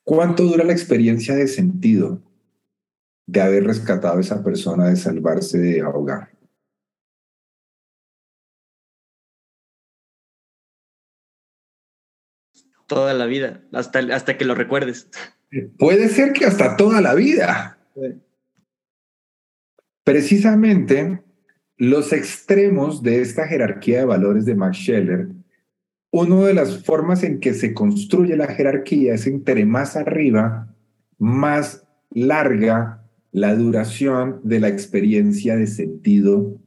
¿Cuánto 0.03 0.43
dura 0.43 0.63
la 0.63 0.71
experiencia 0.71 1.35
de 1.35 1.47
sentido 1.47 2.21
de 3.25 3.41
haber 3.41 3.65
rescatado 3.65 4.17
a 4.17 4.21
esa 4.21 4.41
persona 4.41 4.87
de 4.87 4.95
salvarse 4.95 5.57
de 5.57 5.81
ahogar? 5.81 6.31
Toda 12.87 13.13
la 13.13 13.25
vida, 13.25 13.67
hasta, 13.73 13.99
hasta 14.15 14.37
que 14.37 14.45
lo 14.45 14.55
recuerdes. 14.55 15.09
Puede 15.77 16.07
ser 16.07 16.31
que 16.31 16.45
hasta 16.45 16.77
toda 16.77 17.01
la 17.01 17.13
vida. 17.13 17.77
Precisamente 20.05 21.21
los 21.77 22.13
extremos 22.13 23.03
de 23.03 23.21
esta 23.21 23.47
jerarquía 23.47 23.99
de 23.99 24.05
valores 24.05 24.45
de 24.45 24.55
Max 24.55 24.77
Scheller, 24.77 25.29
una 26.11 26.45
de 26.45 26.53
las 26.53 26.83
formas 26.83 27.23
en 27.23 27.39
que 27.39 27.53
se 27.53 27.73
construye 27.73 28.35
la 28.35 28.47
jerarquía 28.47 29.13
es 29.13 29.27
entre 29.27 29.65
más 29.65 29.95
arriba, 29.95 30.73
más 31.17 31.85
larga 32.09 33.03
la 33.31 33.55
duración 33.55 34.39
de 34.43 34.59
la 34.59 34.69
experiencia 34.69 35.55
de 35.55 35.67
sentido 35.67 36.59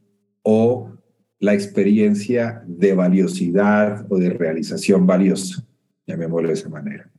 o 0.43 0.91
la 1.39 1.53
experiencia 1.53 2.63
de 2.67 2.93
valiosidad 2.93 4.05
o 4.09 4.17
de 4.17 4.29
realización 4.29 5.07
valiosa 5.07 5.65
llamémoslo 6.11 6.47
de 6.49 6.53
esa 6.53 6.69
manera. 6.69 7.09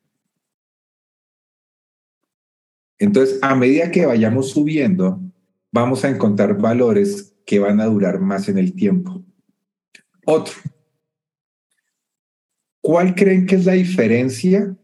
Entonces, 2.99 3.39
a 3.43 3.55
medida 3.55 3.91
que 3.91 4.07
vayamos 4.07 4.51
subiendo, 4.51 5.21
vamos 5.73 6.05
a 6.05 6.09
encontrar 6.09 6.57
valores 6.59 7.32
que 7.45 7.59
van 7.59 7.81
a 7.81 7.87
durar 7.87 8.21
más 8.21 8.49
en 8.49 8.59
el 8.59 8.75
tiempo. 8.75 9.25
Otro. 10.25 10.55
¿Cuál 12.81 13.15
creen 13.15 13.47
que 13.47 13.57
es 13.57 13.65
la 13.65 13.73
diferencia 13.73 14.77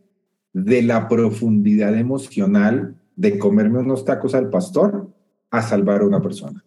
de 0.52 0.82
la 0.82 1.08
profundidad 1.08 1.96
emocional 1.96 2.96
de 3.16 3.38
comerme 3.38 3.80
unos 3.80 4.04
tacos 4.04 4.34
al 4.34 4.50
pastor 4.50 5.12
a 5.50 5.62
salvar 5.62 6.02
a 6.02 6.06
una 6.06 6.22
persona? 6.22 6.64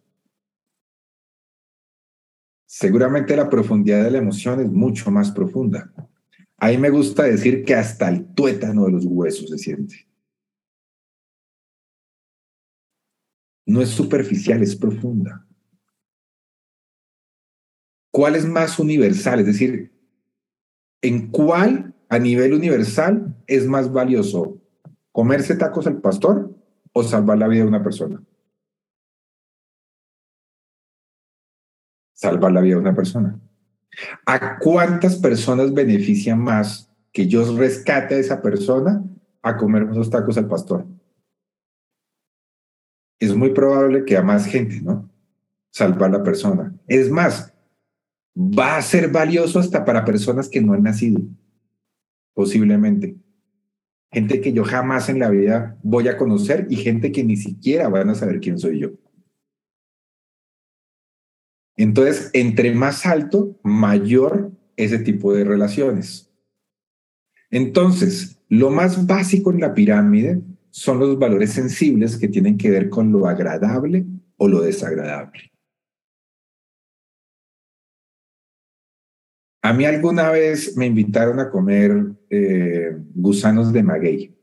Seguramente 2.65 3.36
la 3.36 3.49
profundidad 3.49 4.04
de 4.04 4.12
la 4.12 4.17
emoción 4.17 4.62
es 4.62 4.71
mucho 4.71 5.12
más 5.12 5.32
profunda. 5.32 5.91
A 6.58 6.69
mí 6.69 6.77
me 6.77 6.89
gusta 6.89 7.23
decir 7.23 7.63
que 7.65 7.75
hasta 7.75 8.08
el 8.10 8.34
tuétano 8.34 8.86
de 8.86 8.91
los 8.91 9.06
huesos 9.06 9.49
se 9.49 9.58
siente. 9.58 10.08
No 13.65 13.82
es 13.82 13.89
superficial, 13.89 14.62
es 14.62 14.75
profunda. 14.75 15.45
¿Cuál 18.12 18.36
es 18.36 18.45
más 18.45 18.78
universal? 18.78 19.39
Es 19.39 19.45
decir, 19.45 19.91
¿en 21.02 21.32
cuál 21.32 21.95
a 22.10 22.19
nivel 22.19 22.54
universal 22.54 23.36
es 23.47 23.65
más 23.65 23.91
valioso 23.91 24.58
comerse 25.13 25.56
tacos 25.56 25.88
al 25.88 26.02
pastor 26.02 26.54
o 26.93 27.04
salvar 27.04 27.38
la 27.38 27.47
vida 27.47 27.63
de 27.63 27.69
una 27.69 27.84
persona? 27.84 28.21
Salvar 32.13 32.52
la 32.52 32.62
vida 32.62 32.76
de 32.76 32.82
una 32.82 32.95
persona. 32.95 33.39
¿A 34.26 34.60
cuántas 34.60 35.15
personas 35.17 35.74
beneficia 35.74 36.36
más 36.36 36.89
que 37.12 37.28
yo 37.28 37.58
rescate 37.58 38.15
a 38.15 38.19
esa 38.19 38.41
persona 38.41 39.04
a 39.41 39.58
comer 39.58 39.88
esos 39.89 40.10
tacos 40.10 40.38
al 40.38 40.47
pastor? 40.47 40.86
Es 43.19 43.36
muy 43.36 43.52
probable 43.52 44.04
que 44.04 44.17
a 44.17 44.21
más 44.21 44.45
gente, 44.45 44.82
¿no? 44.82 45.10
Salvar 45.71 46.12
la 46.12 46.24
persona. 46.24 46.74
Es 46.88 47.10
más, 47.10 47.51
va 48.36 48.78
a 48.78 48.82
ser 48.82 49.10
valioso 49.10 49.60
hasta 49.60 49.84
para 49.86 50.06
personas 50.06 50.50
que 50.50 50.62
no 50.62 50.74
han 50.74 50.84
nacido, 50.84 51.22
posiblemente. 52.34 53.17
Gente 54.12 54.41
que 54.41 54.52
yo 54.52 54.63
jamás 54.63 55.10
en 55.10 55.20
la 55.20 55.30
vida 55.30 55.78
voy 55.84 56.08
a 56.08 56.17
conocer 56.17 56.67
y 56.70 56.76
gente 56.76 57.12
que 57.12 57.24
ni 57.24 57.38
siquiera 57.38 57.88
van 57.88 58.10
a 58.10 58.15
saber 58.15 58.39
quién 58.39 58.60
soy 58.60 58.80
yo. 58.80 58.91
Entonces, 61.78 62.30
entre 62.34 62.74
más 62.76 63.06
alto, 63.06 63.60
mayor 63.63 64.52
ese 64.76 65.00
tipo 65.00 65.34
de 65.34 65.44
relaciones. 65.44 66.32
Entonces, 67.50 68.38
lo 68.50 68.70
más 68.70 69.08
básico 69.08 69.52
en 69.52 69.62
la 69.62 69.74
pirámide 69.74 70.41
son 70.70 71.00
los 71.00 71.17
valores 71.17 71.52
sensibles 71.52 72.17
que 72.17 72.28
tienen 72.28 72.58
que 72.58 72.70
ver 72.70 72.89
con 72.89 73.12
lo 73.12 73.28
agradable 73.28 74.06
o 74.38 74.48
lo 74.48 74.62
desagradable. 74.62 75.52
A 79.71 79.73
mí 79.73 79.86
alguna 79.86 80.29
vez 80.29 80.75
me 80.75 80.86
invitaron 80.86 81.39
a 81.39 81.49
comer 81.49 82.12
eh, 82.29 82.93
gusanos 83.15 83.71
de 83.71 83.81
maguey. 83.81 84.36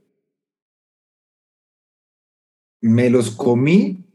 Me 2.80 3.10
los 3.10 3.32
comí 3.32 4.06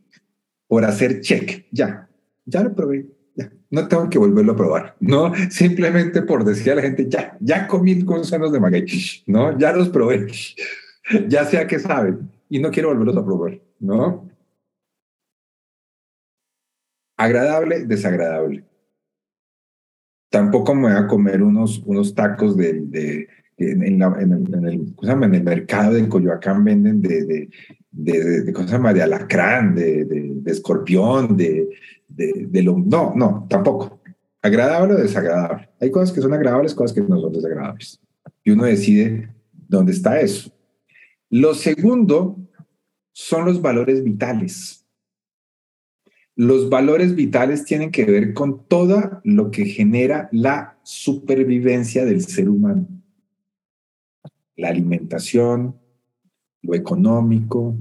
por 0.67 0.83
hacer 0.83 1.21
check, 1.21 1.67
ya, 1.69 2.09
ya 2.45 2.63
lo 2.63 2.73
probé, 2.73 3.05
ya, 3.35 3.53
no 3.69 3.87
tengo 3.87 4.09
que 4.09 4.17
volverlo 4.17 4.53
a 4.53 4.55
probar, 4.55 4.95
¿no? 5.01 5.31
Simplemente 5.51 6.23
por 6.23 6.43
decir 6.43 6.71
a 6.71 6.75
la 6.77 6.81
gente, 6.81 7.07
ya, 7.07 7.37
ya 7.39 7.67
comí 7.67 8.01
gusanos 8.01 8.51
de 8.51 8.59
maguey, 8.59 8.87
¿no? 9.27 9.55
Ya 9.55 9.71
los 9.71 9.89
probé, 9.89 10.25
ya 11.27 11.45
sé 11.45 11.59
a 11.59 11.67
qué 11.67 11.77
saben 11.77 12.27
y 12.49 12.57
no 12.57 12.71
quiero 12.71 12.89
volverlos 12.89 13.17
a 13.17 13.23
probar, 13.23 13.61
¿no? 13.79 14.27
Agradable, 17.17 17.85
desagradable. 17.85 18.65
Tampoco 20.33 20.73
me 20.73 20.91
voy 20.91 20.93
a 20.93 21.05
comer 21.05 21.43
unos, 21.43 21.83
unos 21.85 22.15
tacos 22.15 22.57
de, 22.57 22.81
de 22.81 23.27
en, 23.55 23.83
en, 23.83 24.01
el, 24.01 24.51
en, 24.51 25.33
el, 25.35 25.43
mercado 25.43 25.93
de 25.93 26.09
Coyoacán 26.09 26.63
venden 26.63 27.03
de, 27.03 27.23
de, 27.23 27.49
de, 27.91 28.41
de, 28.41 28.93
de 28.93 29.03
alacrán, 29.03 29.75
de, 29.75 30.05
de, 30.05 30.51
escorpión, 30.51 31.37
de, 31.37 31.69
de, 32.07 32.63
lo... 32.63 32.79
No, 32.79 33.13
no, 33.15 33.45
tampoco. 33.47 34.01
Agradable 34.41 34.95
o 34.95 34.97
desagradable. 34.97 35.69
Hay 35.79 35.91
cosas 35.91 36.11
que 36.11 36.21
son 36.21 36.33
agradables, 36.33 36.73
cosas 36.73 36.95
que 36.95 37.01
no 37.01 37.21
son 37.21 37.31
desagradables. 37.31 38.01
Y 38.43 38.49
uno 38.49 38.63
decide 38.63 39.29
dónde 39.53 39.91
está 39.91 40.19
eso. 40.19 40.51
Lo 41.29 41.53
segundo 41.53 42.39
son 43.11 43.45
los 43.45 43.61
valores 43.61 44.03
vitales. 44.03 44.82
Los 46.35 46.69
valores 46.69 47.15
vitales 47.15 47.63
tienen 47.63 47.91
que 47.91 48.05
ver 48.05 48.33
con 48.33 48.67
todo 48.67 49.21
lo 49.23 49.51
que 49.51 49.65
genera 49.65 50.29
la 50.31 50.79
supervivencia 50.83 52.05
del 52.05 52.25
ser 52.25 52.49
humano. 52.49 52.87
La 54.55 54.69
alimentación, 54.69 55.79
lo 56.61 56.73
económico, 56.73 57.77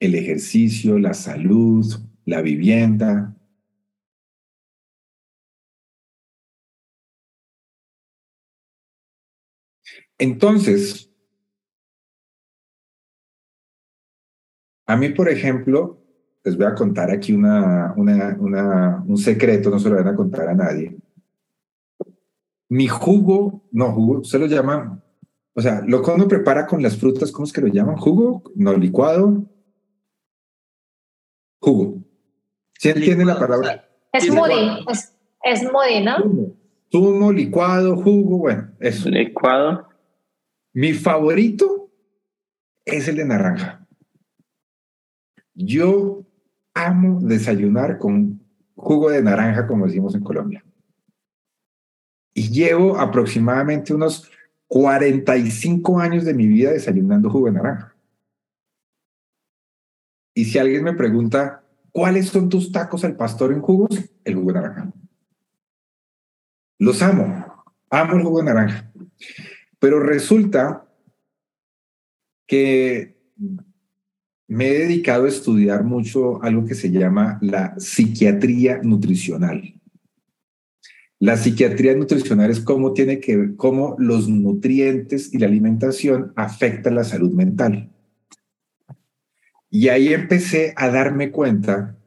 el 0.00 0.14
ejercicio, 0.14 0.98
la 0.98 1.14
salud, 1.14 1.86
la 2.24 2.42
vivienda. 2.42 3.36
Entonces, 10.18 11.12
a 14.86 14.96
mí, 14.96 15.10
por 15.10 15.28
ejemplo, 15.28 16.05
les 16.46 16.56
voy 16.56 16.66
a 16.66 16.76
contar 16.76 17.10
aquí 17.10 17.32
una, 17.32 17.92
una, 17.96 19.02
un 19.04 19.18
secreto, 19.18 19.68
no 19.68 19.80
se 19.80 19.90
lo 19.90 19.96
van 19.96 20.06
a 20.06 20.14
contar 20.14 20.48
a 20.48 20.54
nadie. 20.54 20.96
Mi 22.68 22.86
jugo, 22.86 23.64
no 23.72 23.90
jugo, 23.90 24.22
se 24.22 24.38
lo 24.38 24.46
llaman, 24.46 25.02
o 25.54 25.60
sea, 25.60 25.82
lo 25.84 26.02
que 26.02 26.10
uno 26.12 26.28
prepara 26.28 26.64
con 26.64 26.80
las 26.84 26.96
frutas, 26.96 27.32
¿cómo 27.32 27.46
es 27.46 27.52
que 27.52 27.62
lo 27.62 27.66
llaman? 27.66 27.96
¿Jugo? 27.96 28.44
¿No 28.54 28.74
licuado? 28.74 29.44
Jugo. 31.58 32.04
¿Sí 32.78 32.90
entiende 32.90 33.24
la 33.24 33.40
palabra? 33.40 33.88
Es 34.12 34.26
smoothie, 34.26 34.84
es, 34.88 35.16
es 35.42 35.60
smoothie, 35.62 36.04
¿no? 36.04 36.54
Zumo, 36.92 37.32
licuado, 37.32 37.96
jugo, 37.96 38.38
bueno, 38.38 38.70
eso. 38.78 39.08
Licuado. 39.08 39.88
Mi 40.72 40.92
favorito 40.92 41.90
es 42.84 43.08
el 43.08 43.16
de 43.16 43.24
naranja. 43.24 43.84
Yo 45.54 46.25
amo 46.76 47.18
desayunar 47.20 47.98
con 47.98 48.40
jugo 48.76 49.10
de 49.10 49.22
naranja, 49.22 49.66
como 49.66 49.86
decimos 49.86 50.14
en 50.14 50.22
Colombia. 50.22 50.64
Y 52.34 52.50
llevo 52.50 52.98
aproximadamente 52.98 53.94
unos 53.94 54.30
45 54.68 55.98
años 55.98 56.24
de 56.24 56.34
mi 56.34 56.46
vida 56.46 56.70
desayunando 56.70 57.30
jugo 57.30 57.46
de 57.46 57.52
naranja. 57.52 57.96
Y 60.34 60.44
si 60.44 60.58
alguien 60.58 60.84
me 60.84 60.92
pregunta, 60.92 61.66
¿Cuáles 61.96 62.28
son 62.28 62.50
tus 62.50 62.70
tacos 62.70 63.04
al 63.04 63.16
pastor 63.16 63.54
en 63.54 63.62
jugos? 63.62 63.88
El 64.22 64.34
jugo 64.34 64.52
de 64.52 64.60
naranja. 64.60 64.92
Los 66.78 67.00
amo. 67.00 67.64
Amo 67.88 68.16
el 68.16 68.22
jugo 68.22 68.40
de 68.40 68.44
naranja. 68.44 68.92
Pero 69.78 70.00
resulta 70.00 70.86
que 72.46 73.16
me 74.48 74.68
he 74.68 74.78
dedicado 74.78 75.24
a 75.24 75.28
estudiar 75.28 75.84
mucho 75.84 76.42
algo 76.42 76.64
que 76.64 76.74
se 76.74 76.90
llama 76.90 77.38
la 77.42 77.74
psiquiatría 77.78 78.80
nutricional. 78.82 79.74
La 81.18 81.36
psiquiatría 81.36 81.96
nutricional 81.96 82.50
es 82.50 82.60
cómo 82.60 82.92
tiene 82.92 83.20
que 83.20 83.36
ver, 83.36 83.56
cómo 83.56 83.96
los 83.98 84.28
nutrientes 84.28 85.32
y 85.32 85.38
la 85.38 85.46
alimentación 85.46 86.32
afectan 86.36 86.94
la 86.94 87.04
salud 87.04 87.32
mental. 87.32 87.90
Y 89.70 89.88
ahí 89.88 90.12
empecé 90.12 90.74
a 90.76 90.90
darme 90.90 91.30
cuenta 91.30 91.98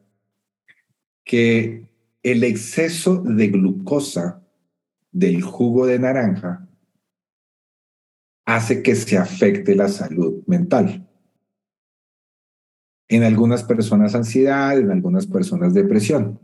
que 1.24 1.88
el 2.22 2.44
exceso 2.44 3.22
de 3.22 3.48
glucosa 3.48 4.46
del 5.12 5.42
jugo 5.42 5.86
de 5.86 5.98
naranja 5.98 6.68
hace 8.44 8.82
que 8.82 8.94
se 8.94 9.18
afecte 9.18 9.74
la 9.74 9.88
salud 9.88 10.42
mental. 10.46 11.09
En 13.10 13.24
algunas 13.24 13.64
personas 13.64 14.14
ansiedad, 14.14 14.78
en 14.78 14.92
algunas 14.92 15.26
personas 15.26 15.74
depresión. 15.74 16.38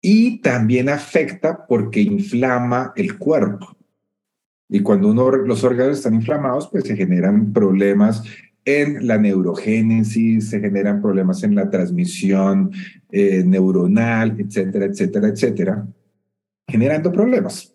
Y 0.00 0.40
también 0.40 0.88
afecta 0.88 1.66
porque 1.66 2.00
inflama 2.00 2.92
el 2.94 3.18
cuerpo. 3.18 3.76
Y 4.68 4.80
cuando 4.80 5.08
uno, 5.08 5.28
los 5.32 5.64
órganos 5.64 5.98
están 5.98 6.14
inflamados, 6.14 6.68
pues 6.70 6.84
se 6.84 6.94
generan 6.94 7.52
problemas 7.52 8.22
en 8.64 9.08
la 9.08 9.18
neurogénesis, 9.18 10.50
se 10.50 10.60
generan 10.60 11.02
problemas 11.02 11.42
en 11.42 11.56
la 11.56 11.68
transmisión 11.68 12.70
eh, 13.10 13.42
neuronal, 13.44 14.38
etcétera, 14.38 14.84
etcétera, 14.84 15.28
etcétera, 15.28 15.88
generando 16.68 17.10
problemas. 17.10 17.74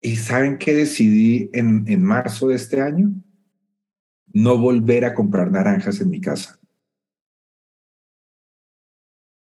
¿Y 0.00 0.16
saben 0.16 0.58
qué 0.58 0.74
decidí 0.74 1.48
en, 1.52 1.84
en 1.86 2.02
marzo 2.02 2.48
de 2.48 2.56
este 2.56 2.80
año? 2.80 3.12
No 4.32 4.58
volver 4.58 5.04
a 5.04 5.14
comprar 5.14 5.50
naranjas 5.50 6.00
en 6.00 6.10
mi 6.10 6.20
casa. 6.20 6.58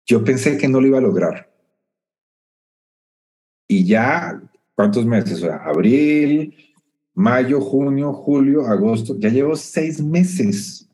Yo 0.05 0.23
pensé 0.23 0.57
que 0.57 0.67
no 0.67 0.81
lo 0.81 0.87
iba 0.87 0.97
a 0.97 1.01
lograr. 1.01 1.51
Y 3.67 3.85
ya 3.85 4.41
¿Cuántos 4.81 5.05
meses? 5.05 5.43
abril, 5.43 6.55
mayo, 7.13 7.61
junio, 7.61 8.13
julio, 8.13 8.65
agosto. 8.65 9.15
Ya 9.19 9.29
llevo 9.29 9.55
seis 9.55 10.01
meses. 10.01 10.89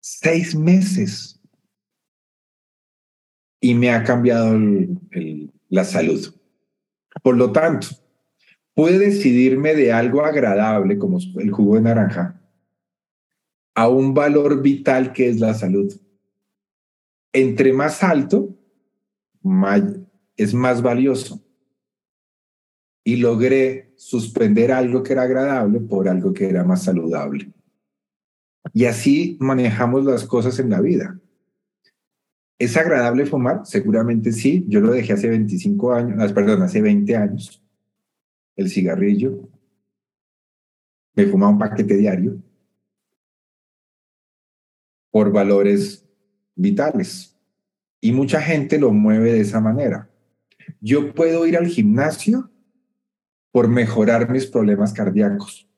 Seis 0.00 0.54
meses. 0.56 1.40
Y 3.60 3.72
me 3.74 3.92
ha 3.92 4.02
cambiado 4.02 4.58
la 5.68 5.84
salud. 5.84 6.34
Por 7.22 7.36
lo 7.36 7.52
tanto, 7.52 7.86
pude 8.80 8.98
decidirme 8.98 9.74
de 9.74 9.92
algo 9.92 10.24
agradable 10.24 10.96
como 10.96 11.18
el 11.36 11.50
jugo 11.50 11.74
de 11.74 11.82
naranja 11.82 12.40
a 13.74 13.88
un 13.88 14.14
valor 14.14 14.62
vital 14.62 15.12
que 15.12 15.28
es 15.28 15.38
la 15.38 15.52
salud. 15.52 15.92
Entre 17.30 17.74
más 17.74 18.02
alto, 18.02 18.56
es 20.34 20.54
más 20.54 20.80
valioso 20.80 21.44
y 23.04 23.16
logré 23.16 23.92
suspender 23.96 24.72
algo 24.72 25.02
que 25.02 25.12
era 25.12 25.24
agradable 25.24 25.80
por 25.80 26.08
algo 26.08 26.32
que 26.32 26.48
era 26.48 26.64
más 26.64 26.82
saludable. 26.82 27.52
Y 28.72 28.86
así 28.86 29.36
manejamos 29.40 30.06
las 30.06 30.24
cosas 30.24 30.58
en 30.58 30.70
la 30.70 30.80
vida. 30.80 31.20
¿Es 32.58 32.78
agradable 32.78 33.26
fumar? 33.26 33.60
Seguramente 33.64 34.32
sí. 34.32 34.64
Yo 34.68 34.80
lo 34.80 34.90
dejé 34.90 35.12
hace 35.12 35.28
25 35.28 35.92
años, 35.92 36.16
ah, 36.18 36.34
perdón, 36.34 36.62
hace 36.62 36.80
20 36.80 37.14
años. 37.14 37.59
El 38.56 38.68
cigarrillo. 38.68 39.48
Me 41.14 41.26
fumaba 41.26 41.52
un 41.52 41.58
paquete 41.58 41.96
diario 41.96 42.42
por 45.10 45.32
valores 45.32 46.06
vitales. 46.54 47.36
Y 48.00 48.12
mucha 48.12 48.40
gente 48.40 48.78
lo 48.78 48.92
mueve 48.92 49.32
de 49.32 49.40
esa 49.40 49.60
manera. 49.60 50.10
Yo 50.80 51.12
puedo 51.14 51.46
ir 51.46 51.56
al 51.56 51.66
gimnasio 51.66 52.50
por 53.50 53.68
mejorar 53.68 54.30
mis 54.30 54.46
problemas 54.46 54.92
cardíacos. 54.92 55.68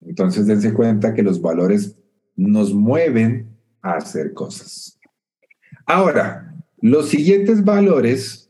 Entonces 0.00 0.46
dense 0.46 0.72
cuenta 0.72 1.14
que 1.14 1.22
los 1.22 1.40
valores 1.40 1.96
nos 2.36 2.72
mueven 2.72 3.56
a 3.82 3.94
hacer 3.96 4.32
cosas. 4.32 4.98
Ahora, 5.86 6.54
los 6.80 7.08
siguientes 7.08 7.64
valores, 7.64 8.41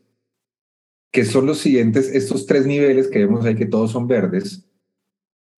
que 1.12 1.24
son 1.26 1.46
los 1.46 1.58
siguientes, 1.58 2.08
estos 2.08 2.46
tres 2.46 2.66
niveles 2.66 3.08
que 3.08 3.18
vemos 3.20 3.44
ahí 3.44 3.54
que 3.54 3.66
todos 3.66 3.92
son 3.92 4.08
verdes, 4.08 4.64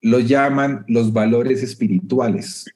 los 0.03 0.29
llaman 0.29 0.85
los 0.89 1.13
valores 1.13 1.63
espirituales. 1.63 2.67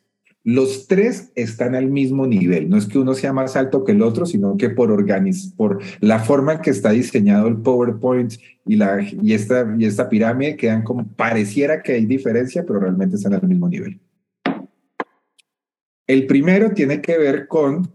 Los 0.44 0.86
tres 0.86 1.30
están 1.34 1.74
al 1.74 1.88
mismo 1.88 2.26
nivel. 2.26 2.70
No 2.70 2.78
es 2.78 2.86
que 2.86 2.98
uno 2.98 3.12
sea 3.12 3.34
más 3.34 3.56
alto 3.56 3.84
que 3.84 3.92
el 3.92 4.00
otro, 4.00 4.24
sino 4.24 4.56
que 4.56 4.70
por, 4.70 5.04
por 5.56 5.78
la 6.00 6.20
forma 6.20 6.54
en 6.54 6.60
que 6.60 6.70
está 6.70 6.90
diseñado 6.90 7.48
el 7.48 7.58
PowerPoint 7.58 8.34
y, 8.64 8.76
la, 8.76 9.02
y, 9.02 9.34
esta, 9.34 9.74
y 9.76 9.84
esta 9.84 10.08
pirámide 10.08 10.56
quedan 10.56 10.84
como, 10.84 11.06
pareciera 11.06 11.82
que 11.82 11.92
hay 11.92 12.06
diferencia, 12.06 12.64
pero 12.64 12.80
realmente 12.80 13.16
están 13.16 13.34
al 13.34 13.46
mismo 13.46 13.68
nivel. 13.68 14.00
El 16.06 16.26
primero 16.26 16.70
tiene 16.70 17.02
que 17.02 17.18
ver 17.18 17.48
con 17.48 17.90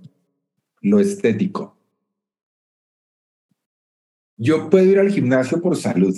lo 0.81 0.99
estético. 0.99 1.72
Yo 4.37 4.69
puedo 4.69 4.85
ir 4.85 4.99
al 4.99 5.11
gimnasio 5.11 5.61
por 5.61 5.75
salud, 5.75 6.15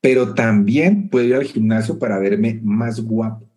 pero 0.00 0.34
también 0.34 1.08
puedo 1.08 1.26
ir 1.26 1.34
al 1.34 1.44
gimnasio 1.44 1.98
para 1.98 2.18
verme 2.18 2.60
más 2.62 3.00
guapo 3.00 3.48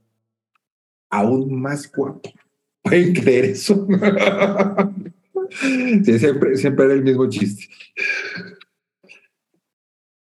aún 1.11 1.61
más 1.61 1.91
guapo. 1.91 2.31
¿Pueden 2.81 3.13
creer 3.13 3.45
eso? 3.45 3.85
siempre, 6.03 6.55
siempre 6.55 6.85
era 6.85 6.95
el 6.95 7.03
mismo 7.03 7.29
chiste. 7.29 7.65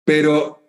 Pero 0.04 0.62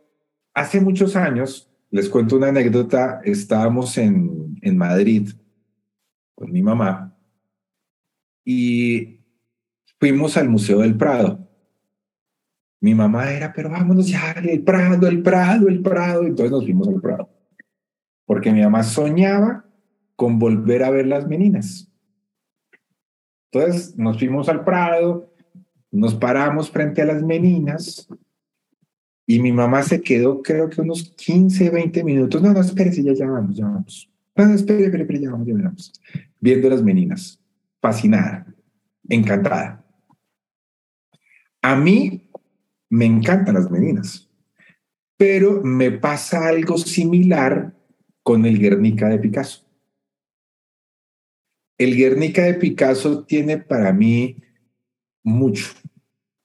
hace 0.54 0.80
muchos 0.80 1.17
años, 1.17 1.70
les 1.89 2.08
cuento 2.08 2.38
una 2.38 2.48
anécdota, 2.48 3.20
estábamos 3.26 3.98
en, 3.98 4.58
en 4.62 4.78
Madrid 4.78 5.32
con 6.36 6.50
mi 6.52 6.62
mamá 6.62 7.17
y 8.46 9.20
fuimos 10.00 10.38
al 10.38 10.48
Museo 10.48 10.80
del 10.80 10.96
Prado. 10.96 11.40
Mi 12.82 12.96
mamá 12.96 13.32
era, 13.32 13.54
pero 13.54 13.70
vámonos 13.70 14.08
ya, 14.08 14.32
el 14.32 14.63
Prado, 14.63 15.08
el 15.08 15.22
Prado, 15.22 15.67
el 15.70 15.82
Prado. 15.82 16.24
Entonces 16.24 16.52
nos 16.52 16.63
fuimos 16.63 16.88
al 16.88 17.00
Prado. 17.00 17.30
Porque 18.26 18.52
mi 18.52 18.62
mamá 18.62 18.84
soñaba 18.84 19.65
con 20.15 20.39
volver 20.39 20.84
a 20.84 20.89
ver 20.89 21.06
las 21.06 21.28
meninas. 21.28 21.91
Entonces 23.52 23.96
nos 23.98 24.17
fuimos 24.17 24.50
al 24.50 24.63
Prado, 24.63 25.32
nos 25.91 26.15
paramos 26.15 26.72
frente 26.72 27.02
a 27.02 27.06
las 27.06 27.22
meninas 27.22 28.08
y 29.28 29.39
mi 29.39 29.52
mamá 29.52 29.84
se 29.84 30.02
quedó 30.02 30.41
creo 30.41 30.70
que 30.70 30.82
unos 30.82 31.04
15, 31.15 31.70
20 31.70 32.04
minutos. 32.04 32.41
No, 32.41 32.52
no, 32.52 32.62
espérese, 32.62 33.04
ya, 33.04 33.13
ya 33.13 33.28
vamos, 33.28 33.56
ya 33.56 33.65
vamos. 33.65 34.10
No, 34.36 34.46
no, 34.48 34.56
espere, 34.56 34.86
espere, 34.86 35.04
espere, 35.04 35.22
ya 35.22 35.32
vamos, 35.32 35.48
ya 35.48 35.54
vamos. 35.54 35.94
Viendo 36.39 36.70
las 36.70 36.82
meninas, 36.82 37.39
fascinada, 37.80 38.48
encantada. 39.08 39.86
A 41.62 41.76
mí 41.76 42.20
me 42.91 43.06
encantan 43.06 43.55
las 43.55 43.72
meninas, 43.72 44.30
pero 45.18 45.61
me 45.63 45.91
pasa 45.91 46.47
algo 46.47 46.78
similar 46.78 47.74
con 48.22 48.45
el 48.45 48.59
Guernica 48.59 49.07
de 49.07 49.18
Picasso. 49.18 49.66
El 51.78 51.95
Guernica 51.95 52.43
de 52.43 52.55
Picasso 52.55 53.24
tiene 53.24 53.57
para 53.57 53.93
mí 53.93 54.36
mucho. 55.24 55.68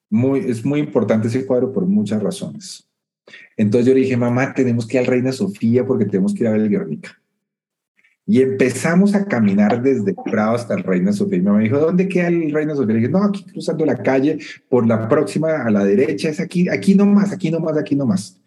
Muy, 0.09 0.39
es 0.39 0.65
muy 0.65 0.79
importante 0.79 1.27
ese 1.27 1.45
cuadro 1.45 1.73
por 1.73 1.85
muchas 1.85 2.23
razones. 2.23 2.89
Entonces 3.57 3.89
yo 3.89 3.95
le 3.95 4.01
dije, 4.03 4.17
mamá, 4.17 4.55
tenemos 4.55 4.87
que 4.87 4.97
ir 4.97 5.01
al 5.01 5.07
Reina 5.07 5.33
Sofía 5.33 5.85
porque 5.85 6.05
tenemos 6.05 6.33
que 6.33 6.45
ir 6.45 6.47
a 6.47 6.53
ver 6.53 6.61
el 6.61 6.71
Guernica. 6.71 7.21
Y 8.29 8.43
empezamos 8.43 9.15
a 9.15 9.25
caminar 9.25 9.81
desde 9.81 10.13
Prado 10.13 10.57
hasta 10.57 10.75
el 10.75 10.83
Reina 10.83 11.13
Sofía. 11.13 11.39
Y 11.39 11.41
mi 11.43 11.47
mamá 11.47 11.61
dijo, 11.61 11.79
¿dónde 11.79 12.09
queda 12.09 12.27
el 12.27 12.53
Reina 12.53 12.75
Sofía? 12.75 12.95
Le 12.95 13.01
dije, 13.01 13.13
no, 13.13 13.23
aquí 13.23 13.45
cruzando 13.45 13.87
la 13.87 13.97
calle, 13.97 14.39
por 14.69 14.85
la 14.85 15.09
próxima 15.09 15.63
a 15.63 15.71
la 15.71 15.85
derecha, 15.85 16.29
es 16.29 16.41
aquí, 16.41 16.69
aquí 16.69 16.97
nomás, 16.97 17.33
aquí 17.33 17.53
nomás, 17.53 17.79
aquí 17.79 17.95
nomás. 17.95 18.43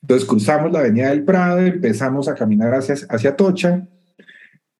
Entonces 0.00 0.26
cruzamos 0.26 0.72
la 0.72 0.78
avenida 0.78 1.10
del 1.10 1.24
Prado, 1.24 1.58
empezamos 1.60 2.26
a 2.26 2.34
caminar 2.34 2.74
hacia, 2.74 2.94
hacia 3.10 3.36
Tocha, 3.36 3.86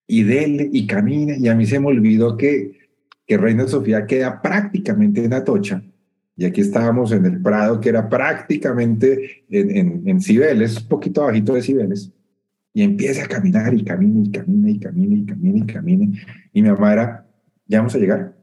y 0.06 0.22
dele 0.22 0.70
y 0.72 0.86
camina. 0.86 1.36
Y 1.36 1.48
a 1.48 1.54
mí 1.54 1.66
se 1.66 1.78
me 1.78 1.88
olvidó 1.88 2.38
que, 2.38 2.88
que 3.26 3.36
Reina 3.36 3.68
Sofía 3.68 4.06
queda 4.06 4.40
prácticamente 4.40 5.22
en 5.22 5.34
Atocha. 5.34 5.82
Y 6.36 6.46
aquí 6.46 6.62
estábamos 6.62 7.12
en 7.12 7.26
el 7.26 7.42
Prado, 7.42 7.80
que 7.80 7.90
era 7.90 8.08
prácticamente 8.08 9.44
en, 9.50 9.76
en, 9.76 10.08
en 10.08 10.20
Cibeles, 10.22 10.80
un 10.80 10.88
poquito 10.88 11.22
abajito 11.22 11.52
de 11.52 11.62
Cibeles. 11.62 12.10
Y 12.74 12.82
empieza 12.82 13.24
a 13.24 13.28
caminar 13.28 13.74
y 13.74 13.84
camina 13.84 14.20
y 14.20 14.30
camina 14.30 14.70
y 14.70 14.78
camina 14.78 15.14
y 15.14 15.26
camina 15.26 15.58
y 15.58 15.66
camina. 15.66 16.18
Y 16.52 16.62
mi 16.62 16.70
mamá 16.70 16.92
era, 16.92 17.26
¿ya 17.66 17.78
vamos 17.78 17.94
a 17.94 17.98
llegar? 17.98 18.34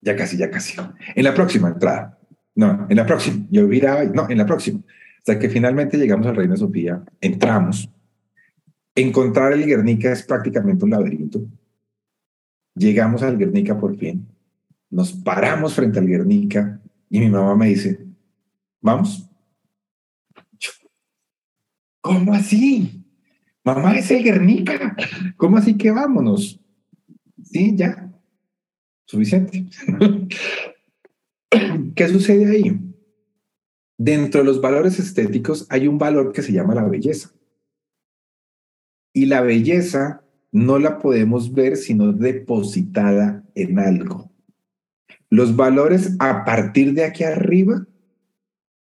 Ya 0.00 0.16
casi, 0.16 0.36
ya 0.36 0.50
casi. 0.50 0.76
En 1.14 1.24
la 1.24 1.34
próxima 1.34 1.68
entrada. 1.68 2.18
No, 2.54 2.86
en 2.88 2.96
la 2.96 3.06
próxima. 3.06 3.46
Yo 3.50 3.66
miraba, 3.66 4.04
no, 4.04 4.28
en 4.28 4.38
la 4.38 4.46
próxima. 4.46 4.80
Hasta 5.18 5.38
que 5.38 5.48
finalmente 5.48 5.96
llegamos 5.96 6.26
al 6.26 6.36
Reino 6.36 6.56
Sofía, 6.56 7.02
entramos. 7.20 7.90
Encontrar 8.94 9.52
el 9.52 9.64
Guernica 9.64 10.12
es 10.12 10.22
prácticamente 10.22 10.84
un 10.84 10.90
laberinto. 10.90 11.46
Llegamos 12.74 13.22
al 13.22 13.38
Guernica 13.38 13.78
por 13.78 13.96
fin. 13.96 14.26
Nos 14.90 15.12
paramos 15.12 15.74
frente 15.74 15.98
al 15.98 16.06
Guernica 16.06 16.80
y 17.10 17.20
mi 17.20 17.28
mamá 17.28 17.54
me 17.54 17.68
dice, 17.68 18.06
¿vamos? 18.80 19.28
¿Cómo 22.00 22.32
así? 22.32 22.97
Mamá, 23.74 23.98
es 23.98 24.10
el 24.10 24.24
Guernica. 24.24 24.96
¿Cómo 25.36 25.58
así 25.58 25.76
que 25.76 25.90
vámonos? 25.90 26.58
Sí, 27.44 27.74
ya. 27.76 28.10
Suficiente. 29.04 29.66
¿Qué 31.94 32.08
sucede 32.08 32.50
ahí? 32.50 32.80
Dentro 33.98 34.40
de 34.40 34.46
los 34.46 34.60
valores 34.60 34.98
estéticos 34.98 35.66
hay 35.68 35.86
un 35.86 35.98
valor 35.98 36.32
que 36.32 36.42
se 36.42 36.52
llama 36.52 36.74
la 36.74 36.84
belleza. 36.84 37.30
Y 39.12 39.26
la 39.26 39.42
belleza 39.42 40.22
no 40.50 40.78
la 40.78 40.98
podemos 40.98 41.52
ver 41.52 41.76
sino 41.76 42.12
depositada 42.12 43.44
en 43.54 43.78
algo. 43.78 44.30
Los 45.28 45.56
valores 45.56 46.16
a 46.20 46.44
partir 46.44 46.94
de 46.94 47.04
aquí 47.04 47.24
arriba, 47.24 47.86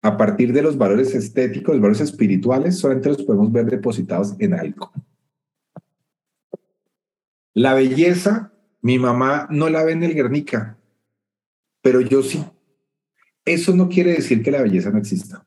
a 0.03 0.17
partir 0.17 0.53
de 0.53 0.63
los 0.63 0.79
valores 0.79 1.15
estéticos, 1.15 1.75
los 1.75 1.83
valores 1.83 2.01
espirituales, 2.01 2.79
solamente 2.79 3.11
los 3.11 3.23
podemos 3.23 3.53
ver 3.53 3.67
depositados 3.67 4.35
en 4.39 4.55
algo. 4.55 4.93
La 7.53 7.75
belleza, 7.75 8.53
mi 8.81 8.99
mamá 8.99 9.47
no 9.51 9.69
la 9.69 9.83
ve 9.85 9.93
en 9.93 10.05
el 10.05 10.15
Guernica, 10.15 10.79
pero 11.83 12.01
yo 12.01 12.23
sí. 12.23 12.45
Eso 13.45 13.75
no 13.75 13.89
quiere 13.89 14.13
decir 14.13 14.43
que 14.43 14.51
la 14.51 14.63
belleza 14.63 14.91
no 14.91 14.99
exista. 14.99 15.47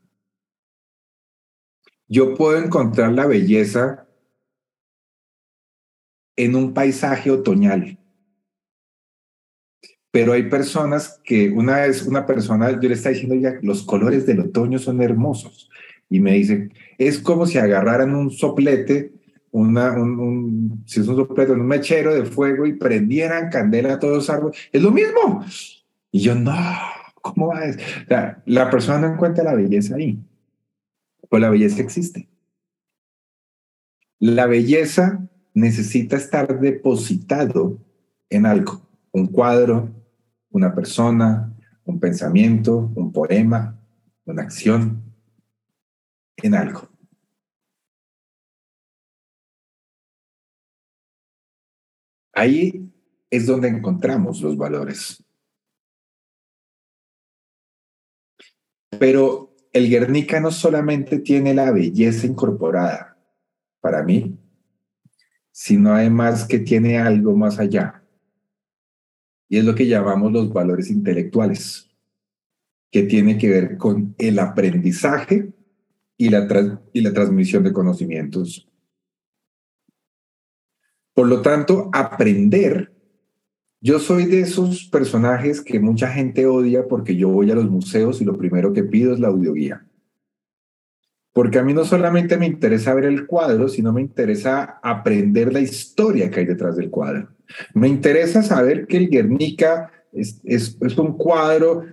Yo 2.07 2.35
puedo 2.35 2.57
encontrar 2.57 3.11
la 3.13 3.25
belleza 3.25 4.07
en 6.35 6.55
un 6.55 6.73
paisaje 6.73 7.31
otoñal. 7.31 7.97
Pero 10.13 10.33
hay 10.33 10.43
personas 10.43 11.19
que 11.23 11.49
una 11.49 11.79
vez 11.79 12.03
una 12.03 12.27
persona, 12.27 12.69
yo 12.79 12.87
le 12.87 12.93
estaba 12.93 13.13
diciendo 13.13 13.33
ya, 13.33 13.57
los 13.63 13.81
colores 13.81 14.27
del 14.27 14.41
otoño 14.41 14.77
son 14.77 15.01
hermosos. 15.01 15.71
Y 16.07 16.19
me 16.19 16.33
dice, 16.33 16.69
es 16.99 17.17
como 17.17 17.47
si 17.47 17.57
agarraran 17.57 18.13
un 18.13 18.29
soplete, 18.29 19.11
una, 19.49 19.91
un, 19.93 20.83
si 20.85 20.99
es 20.99 21.07
un 21.07 21.15
soplete, 21.15 21.53
un 21.53 21.65
mechero 21.65 22.13
de 22.13 22.25
fuego 22.25 22.67
y 22.67 22.73
prendieran 22.73 23.49
candela 23.49 23.93
a 23.93 23.99
todos 23.99 24.17
los 24.17 24.29
árboles. 24.29 24.59
Es 24.71 24.83
lo 24.83 24.91
mismo. 24.91 25.43
Y 26.11 26.19
yo, 26.19 26.35
no, 26.35 26.53
¿cómo 27.15 27.47
va? 27.47 27.61
O 27.61 28.07
sea, 28.07 28.43
la 28.45 28.69
persona 28.69 28.99
no 28.99 29.15
encuentra 29.15 29.43
la 29.43 29.55
belleza 29.55 29.95
ahí. 29.95 30.19
Pues 31.27 31.41
la 31.41 31.49
belleza 31.49 31.81
existe. 31.81 32.29
La 34.19 34.45
belleza 34.45 35.27
necesita 35.55 36.17
estar 36.17 36.59
depositado 36.59 37.79
en 38.29 38.45
algo, 38.45 38.87
un 39.11 39.25
cuadro, 39.25 40.02
una 40.53 40.73
persona, 40.73 41.51
un 41.83 41.99
pensamiento, 41.99 42.91
un 42.95 43.11
poema, 43.11 43.77
una 44.25 44.43
acción, 44.43 45.03
en 46.37 46.55
algo. 46.55 46.89
Ahí 52.33 52.91
es 53.29 53.45
donde 53.45 53.67
encontramos 53.67 54.41
los 54.41 54.55
valores. 54.55 55.23
Pero 58.99 59.55
el 59.71 59.89
Guernica 59.89 60.39
no 60.39 60.51
solamente 60.51 61.19
tiene 61.19 61.53
la 61.53 61.71
belleza 61.71 62.27
incorporada, 62.27 63.17
para 63.81 64.03
mí, 64.03 64.37
sino 65.51 65.93
además 65.93 66.45
que 66.45 66.59
tiene 66.59 66.99
algo 66.99 67.35
más 67.35 67.59
allá. 67.59 68.02
Y 69.53 69.59
es 69.59 69.65
lo 69.65 69.75
que 69.75 69.85
llamamos 69.85 70.31
los 70.31 70.51
valores 70.51 70.89
intelectuales, 70.89 71.87
que 72.89 73.03
tiene 73.03 73.37
que 73.37 73.49
ver 73.49 73.77
con 73.77 74.15
el 74.17 74.39
aprendizaje 74.39 75.53
y 76.17 76.29
la, 76.29 76.47
transmisión 76.47 77.63
de 77.63 77.71
conocimientos. 77.71 78.67
Por 81.13 81.27
lo 81.27 81.43
tanto, 81.43 81.91
aprender, 81.93 82.95
yo 83.79 83.99
soy 83.99 84.25
de 84.25 84.39
esos 84.39 84.85
personajes 84.85 85.61
que 85.61 85.79
mucha 85.79 86.07
gente 86.07 86.47
odia 86.47 86.87
porque 86.87 87.15
yo 87.15 87.29
voy 87.29 87.51
a 87.51 87.55
los 87.55 87.69
museos 87.69 88.21
y 88.21 88.25
lo 88.25 88.35
primero 88.35 88.73
que 88.73 88.83
pido 88.83 89.13
es 89.13 89.19
la 89.19 89.27
audioguía. 89.27 89.85
Porque 91.31 91.59
a 91.59 91.63
mí 91.63 91.75
no 91.75 91.85
solamente 91.85 92.39
me 92.39 92.47
interesa 92.47 92.95
ver 92.95 93.05
el 93.05 93.27
cuadro, 93.27 93.69
sino 93.69 93.93
me 93.93 94.01
interesa 94.01 94.79
aprender 94.81 95.53
la 95.53 95.59
historia 95.59 96.31
que 96.31 96.39
hay 96.39 96.47
detrás 96.47 96.75
del 96.75 96.89
cuadro. 96.89 97.32
Me 97.73 97.87
interesa 97.87 98.41
saber 98.43 98.87
que 98.87 98.97
el 98.97 99.09
Guernica 99.09 99.91
es, 100.11 100.77
un 100.97 101.17
cuadro 101.17 101.85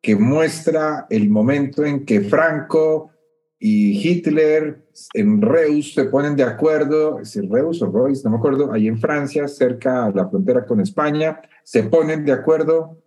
que 0.00 0.16
muestra 0.16 1.06
el 1.10 1.28
momento 1.28 1.84
en 1.84 2.04
que 2.04 2.20
Franco 2.22 3.10
y 3.58 3.98
Hitler 3.98 4.86
en 5.14 5.42
Reus 5.42 5.94
se 5.94 6.04
ponen 6.04 6.36
de 6.36 6.44
acuerdo, 6.44 7.18
es 7.20 7.36
Reus 7.48 7.82
o 7.82 7.90
Reus, 7.90 8.24
no 8.24 8.30
me 8.30 8.36
acuerdo, 8.36 8.72
ahí 8.72 8.86
en 8.86 8.98
Francia, 8.98 9.48
cerca 9.48 10.08
de 10.08 10.14
la 10.14 10.28
frontera 10.28 10.64
con 10.64 10.80
España, 10.80 11.40
se 11.64 11.82
ponen 11.84 12.24
de 12.24 12.32
acuerdo 12.32 13.02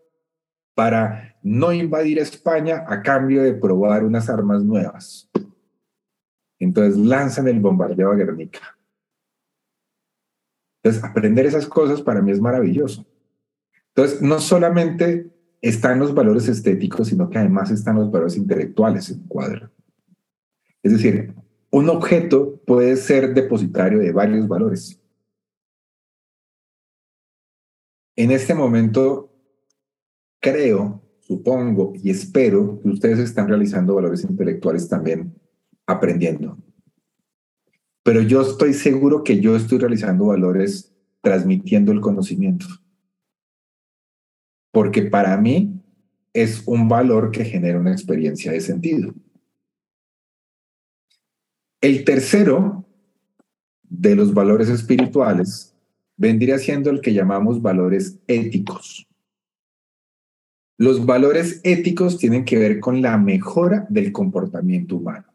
para 0.74 1.36
no 1.44 1.72
invadir 1.72 2.20
España 2.20 2.86
a 2.88 3.02
cambio 3.02 3.44
de 3.44 3.54
probar 3.54 4.04
unas 4.04 4.30
armas 4.30 4.64
nuevas. 4.64 5.30
Entonces 6.60 6.98
lanzan 6.98 7.48
el 7.48 7.60
bombardeo 7.60 8.12
a 8.12 8.16
Guernica. 8.16 8.60
Entonces, 10.84 11.04
aprender 11.04 11.46
esas 11.46 11.68
cosas 11.68 12.02
para 12.02 12.22
mí 12.22 12.32
es 12.32 12.42
maravilloso. 12.42 13.06
Entonces, 13.90 14.22
no 14.22 14.40
solamente 14.40 15.30
están 15.62 16.00
los 16.00 16.14
valores 16.14 16.48
estéticos, 16.48 17.10
sino 17.10 17.30
que 17.30 17.38
además 17.38 17.70
están 17.70 17.98
los 17.98 18.10
valores 18.10 18.36
intelectuales 18.36 19.10
en 19.12 19.22
el 19.22 19.28
cuadro. 19.28 19.72
Es 20.82 20.94
decir, 20.94 21.36
un 21.70 21.90
objeto 21.90 22.60
puede 22.66 22.96
ser 22.96 23.34
depositario 23.34 24.00
de 24.00 24.12
varios 24.12 24.48
valores. 24.48 25.00
En 28.16 28.32
este 28.32 28.54
momento, 28.54 29.32
creo, 30.40 31.02
supongo 31.22 31.94
y 31.96 32.10
espero 32.10 32.80
que 32.82 32.90
ustedes 32.90 33.20
están 33.20 33.48
realizando 33.48 33.96
valores 33.96 34.24
intelectuales 34.24 34.90
también 34.90 35.34
aprendiendo. 35.86 36.58
Pero 38.04 38.22
yo 38.22 38.42
estoy 38.42 38.74
seguro 38.74 39.24
que 39.24 39.40
yo 39.40 39.56
estoy 39.56 39.78
realizando 39.78 40.28
valores 40.28 40.92
transmitiendo 41.22 41.92
el 41.92 42.02
conocimiento. 42.02 42.66
Porque 44.72 45.04
para 45.04 45.38
mí 45.38 45.80
es 46.34 46.64
un 46.66 46.88
valor 46.88 47.32
que 47.32 47.46
genera 47.46 47.80
una 47.80 47.92
experiencia 47.92 48.52
de 48.52 48.62
sentido. 48.62 49.14
El 51.80 52.04
tercero 52.06 52.86
de 53.84 54.16
los 54.16 54.34
valores 54.34 54.70
espirituales 54.70 55.76
vendría 56.16 56.58
siendo 56.58 56.90
el 56.90 57.02
que 57.02 57.14
llamamos 57.14 57.62
valores 57.62 58.20
éticos. 58.28 59.08
Los 60.78 61.06
valores 61.06 61.60
éticos 61.64 62.18
tienen 62.18 62.46
que 62.46 62.58
ver 62.58 62.80
con 62.80 63.02
la 63.02 63.18
mejora 63.18 63.86
del 63.90 64.12
comportamiento 64.12 64.96
humano 64.96 65.31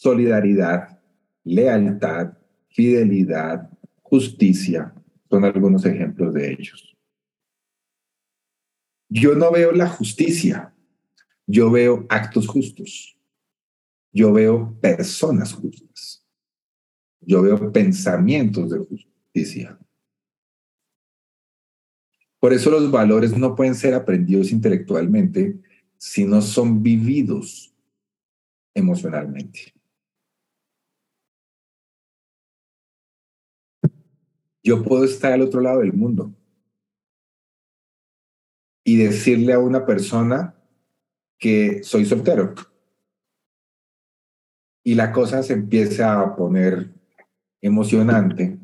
solidaridad, 0.00 1.00
lealtad, 1.44 2.38
fidelidad, 2.68 3.68
justicia, 4.02 4.94
son 5.28 5.44
algunos 5.44 5.84
ejemplos 5.84 6.32
de 6.34 6.52
ellos. 6.52 6.96
Yo 9.08 9.34
no 9.34 9.50
veo 9.50 9.72
la 9.72 9.88
justicia, 9.88 10.72
yo 11.46 11.70
veo 11.70 12.06
actos 12.08 12.46
justos, 12.46 13.18
yo 14.12 14.32
veo 14.32 14.78
personas 14.80 15.52
justas, 15.52 16.24
yo 17.20 17.42
veo 17.42 17.72
pensamientos 17.72 18.70
de 18.70 18.78
justicia. 18.78 19.78
Por 22.38 22.52
eso 22.52 22.70
los 22.70 22.90
valores 22.90 23.36
no 23.36 23.56
pueden 23.56 23.74
ser 23.74 23.94
aprendidos 23.94 24.52
intelectualmente, 24.52 25.58
sino 25.96 26.40
son 26.40 26.82
vividos 26.82 27.74
emocionalmente. 28.74 29.77
Yo 34.68 34.82
puedo 34.82 35.04
estar 35.04 35.32
al 35.32 35.40
otro 35.40 35.62
lado 35.62 35.78
del 35.78 35.94
mundo 35.94 36.30
y 38.84 38.98
decirle 38.98 39.54
a 39.54 39.58
una 39.58 39.86
persona 39.86 40.56
que 41.38 41.82
soy 41.82 42.04
soltero. 42.04 42.54
Y 44.84 44.94
la 44.94 45.10
cosa 45.10 45.42
se 45.42 45.54
empieza 45.54 46.20
a 46.20 46.36
poner 46.36 46.92
emocionante. 47.62 48.58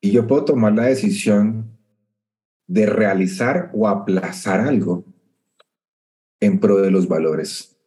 Y 0.00 0.10
yo 0.12 0.26
puedo 0.26 0.46
tomar 0.46 0.72
la 0.72 0.84
decisión 0.84 1.78
de 2.66 2.86
realizar 2.86 3.70
o 3.74 3.88
aplazar 3.88 4.60
algo 4.60 5.04
en 6.40 6.60
pro 6.60 6.78
de 6.78 6.90
los 6.90 7.08
valores. 7.08 7.77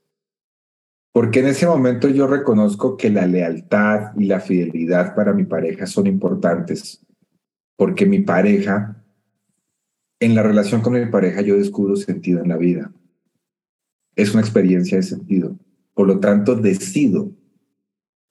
Porque 1.14 1.40
en 1.42 1.48
ese 1.48 1.68
momento 1.68 2.08
yo 2.08 2.28
reconozco 2.28 2.96
que 2.96 3.10
la 3.10 3.28
lealtad 3.28 4.12
y 4.18 4.26
la 4.26 4.40
fidelidad 4.40 5.14
para 5.14 5.34
mi 5.34 5.44
pareja 5.44 5.86
son 5.86 6.08
importantes. 6.08 7.06
Porque 7.76 8.06
mi 8.06 8.20
pareja, 8.20 9.04
en 10.20 10.36
la 10.36 10.44
relación 10.44 10.82
con 10.82 10.94
mi 10.94 11.06
pareja, 11.08 11.42
yo 11.42 11.58
descubro 11.58 11.96
sentido 11.96 12.42
en 12.42 12.50
la 12.50 12.58
vida. 12.58 12.92
Es 14.16 14.34
una 14.34 14.42
experiencia 14.42 14.98
de 14.98 15.04
sentido. 15.04 15.58
Por 15.94 16.08
lo 16.08 16.20
tanto, 16.20 16.56
decido 16.56 17.32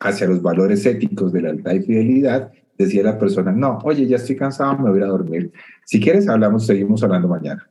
hacia 0.01 0.27
los 0.27 0.41
valores 0.41 0.87
éticos 0.87 1.33
de 1.33 1.43
lealtad 1.43 1.73
y 1.73 1.81
fidelidad, 1.81 2.51
decía 2.79 3.03
la 3.03 3.19
persona, 3.19 3.53
no, 3.53 3.79
oye, 3.85 4.07
ya 4.07 4.17
estoy 4.17 4.37
cansado, 4.37 4.79
me 4.79 4.91
voy 4.91 5.03
a 5.03 5.07
dormir. 5.07 5.53
Si 5.85 6.01
quieres, 6.01 6.29
hablamos, 6.29 6.67
seguimos 6.67 7.03
hablando 7.03 7.29
mañana. 7.29 7.69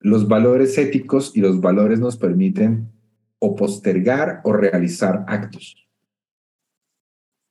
Los 0.00 0.28
valores 0.28 0.78
éticos 0.78 1.36
y 1.36 1.40
los 1.40 1.60
valores 1.60 1.98
nos 1.98 2.16
permiten 2.16 2.92
o 3.38 3.56
postergar 3.56 4.40
o 4.44 4.52
realizar 4.52 5.24
actos. 5.26 5.88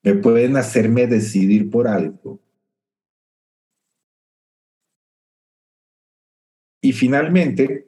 Me 0.04 0.16
pueden 0.16 0.56
hacerme 0.56 1.08
decidir 1.08 1.70
por 1.70 1.88
algo. 1.88 2.40
Y 6.82 6.94
finalmente, 6.94 7.88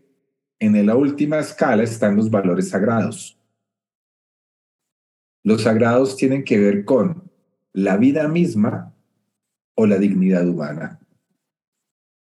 en 0.60 0.86
la 0.86 0.95
última 0.95 1.39
escala 1.39 1.84
están 1.84 2.18
los 2.18 2.30
valores 2.30 2.70
sagrados. 2.70 3.39
Los 5.43 5.64
sagrados 5.64 6.18
tienen 6.18 6.43
que 6.43 6.57
ver 6.57 6.84
con 6.84 7.32
la 7.72 7.95
vida 7.95 8.28
misma 8.28 8.93
o 9.76 9.86
la 9.86 9.97
dignidad 9.97 10.45
humana. 10.47 10.99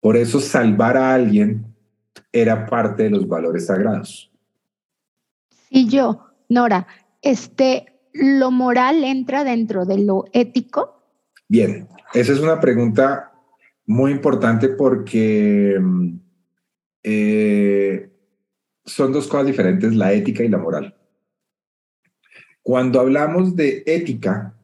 Por 0.00 0.16
eso 0.16 0.40
salvar 0.40 0.96
a 0.96 1.12
alguien 1.12 1.69
era 2.32 2.66
parte 2.66 3.04
de 3.04 3.10
los 3.10 3.26
valores 3.26 3.66
sagrados. 3.66 4.30
Y 5.68 5.88
yo, 5.88 6.26
Nora, 6.48 6.86
este, 7.22 8.00
¿lo 8.12 8.50
moral 8.50 9.04
entra 9.04 9.44
dentro 9.44 9.84
de 9.84 9.98
lo 9.98 10.24
ético? 10.32 11.02
Bien, 11.48 11.88
esa 12.14 12.32
es 12.32 12.40
una 12.40 12.60
pregunta 12.60 13.32
muy 13.86 14.12
importante 14.12 14.68
porque 14.68 15.76
mm, 15.80 16.16
eh, 17.02 18.10
son 18.84 19.12
dos 19.12 19.26
cosas 19.28 19.46
diferentes, 19.46 19.94
la 19.94 20.12
ética 20.12 20.42
y 20.42 20.48
la 20.48 20.58
moral. 20.58 20.96
Cuando 22.62 23.00
hablamos 23.00 23.56
de 23.56 23.82
ética, 23.86 24.54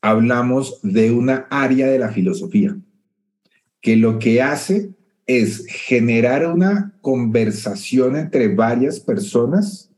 hablamos 0.00 0.80
de 0.82 1.10
una 1.10 1.46
área 1.50 1.88
de 1.88 1.98
la 1.98 2.10
filosofía 2.10 2.76
que 3.80 3.96
lo 3.96 4.18
que 4.18 4.42
hace 4.42 4.95
es 5.26 5.66
generar 5.66 6.46
una 6.46 6.94
conversación 7.00 8.16
entre 8.16 8.54
varias 8.54 9.00
personas 9.00 9.90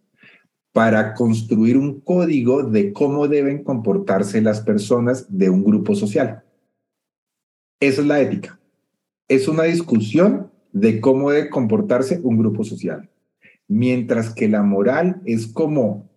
para 0.72 1.14
construir 1.14 1.76
un 1.76 2.00
código 2.00 2.62
de 2.62 2.92
cómo 2.92 3.28
deben 3.28 3.62
comportarse 3.62 4.40
las 4.40 4.60
personas 4.60 5.26
de 5.28 5.50
un 5.50 5.64
grupo 5.64 5.94
social. 5.94 6.44
Esa 7.80 8.00
es 8.00 8.06
la 8.06 8.20
ética. 8.20 8.58
Es 9.28 9.48
una 9.48 9.64
discusión 9.64 10.50
de 10.72 11.00
cómo 11.00 11.30
debe 11.30 11.50
comportarse 11.50 12.20
un 12.22 12.38
grupo 12.38 12.64
social. 12.64 13.10
Mientras 13.66 14.32
que 14.32 14.48
la 14.48 14.62
moral 14.62 15.20
es 15.24 15.46
como 15.46 16.08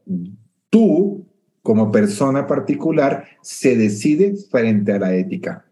tú, 0.70 1.26
como 1.62 1.92
persona 1.92 2.48
particular, 2.48 3.26
se 3.42 3.76
decide 3.76 4.36
frente 4.50 4.94
a 4.94 5.00
la 5.00 5.16
ética. 5.16 5.66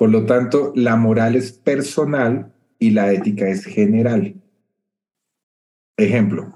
Por 0.00 0.08
lo 0.08 0.24
tanto, 0.24 0.72
la 0.74 0.96
moral 0.96 1.36
es 1.36 1.52
personal 1.52 2.54
y 2.78 2.92
la 2.92 3.12
ética 3.12 3.50
es 3.50 3.66
general. 3.66 4.34
Ejemplo, 5.98 6.54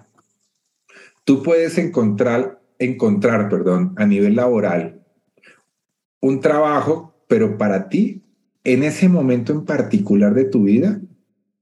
tú 1.24 1.42
puedes 1.42 1.76
encontrar, 1.76 2.62
encontrar, 2.78 3.50
perdón, 3.50 3.92
a 3.98 4.06
nivel 4.06 4.36
laboral 4.36 5.04
un 6.22 6.40
trabajo, 6.40 7.14
pero 7.28 7.58
para 7.58 7.90
ti, 7.90 8.22
en 8.64 8.82
ese 8.82 9.10
momento 9.10 9.52
en 9.52 9.66
particular 9.66 10.32
de 10.32 10.46
tu 10.46 10.62
vida, 10.62 11.02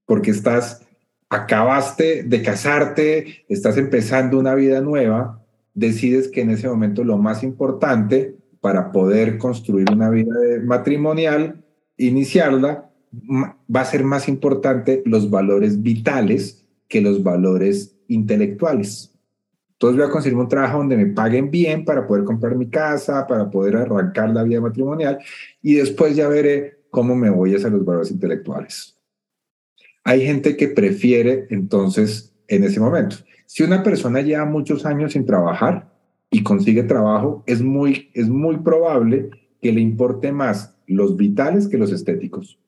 porque 0.06 0.30
estás, 0.30 0.86
acabaste 1.30 2.22
de 2.22 2.42
casarte, 2.42 3.44
estás 3.48 3.76
empezando 3.76 4.38
una 4.38 4.54
vida 4.54 4.80
nueva, 4.80 5.44
decides 5.74 6.28
que 6.28 6.42
en 6.42 6.50
ese 6.50 6.68
momento 6.68 7.02
lo 7.02 7.18
más 7.18 7.42
importante 7.42 8.36
para 8.60 8.92
poder 8.92 9.36
construir 9.36 9.90
una 9.90 10.10
vida 10.10 10.32
matrimonial 10.62 11.61
iniciarla, 12.06 12.90
va 13.30 13.80
a 13.80 13.84
ser 13.84 14.04
más 14.04 14.28
importante 14.28 15.02
los 15.04 15.30
valores 15.30 15.82
vitales 15.82 16.64
que 16.88 17.00
los 17.00 17.22
valores 17.22 17.96
intelectuales. 18.08 19.12
Entonces 19.72 19.98
voy 19.98 20.08
a 20.08 20.12
conseguir 20.12 20.38
un 20.38 20.48
trabajo 20.48 20.78
donde 20.78 20.96
me 20.96 21.06
paguen 21.06 21.50
bien 21.50 21.84
para 21.84 22.06
poder 22.06 22.24
comprar 22.24 22.54
mi 22.54 22.68
casa, 22.68 23.26
para 23.26 23.50
poder 23.50 23.76
arrancar 23.76 24.30
la 24.30 24.44
vida 24.44 24.60
matrimonial 24.60 25.18
y 25.60 25.74
después 25.74 26.14
ya 26.14 26.28
veré 26.28 26.82
cómo 26.90 27.16
me 27.16 27.30
voy 27.30 27.54
hacia 27.54 27.68
los 27.68 27.84
valores 27.84 28.10
intelectuales. 28.10 28.96
Hay 30.04 30.24
gente 30.24 30.56
que 30.56 30.68
prefiere 30.68 31.46
entonces 31.50 32.32
en 32.48 32.64
ese 32.64 32.78
momento. 32.78 33.16
Si 33.46 33.62
una 33.62 33.82
persona 33.82 34.20
lleva 34.20 34.44
muchos 34.44 34.86
años 34.86 35.14
sin 35.14 35.26
trabajar 35.26 35.92
y 36.30 36.42
consigue 36.42 36.82
trabajo, 36.84 37.42
es 37.46 37.60
muy, 37.60 38.10
es 38.14 38.28
muy 38.28 38.58
probable 38.58 39.30
que 39.60 39.72
le 39.72 39.80
importe 39.80 40.32
más 40.32 40.76
los 40.92 41.16
vitales 41.16 41.68
que 41.68 41.78
los 41.78 41.92
estéticos, 41.92 42.58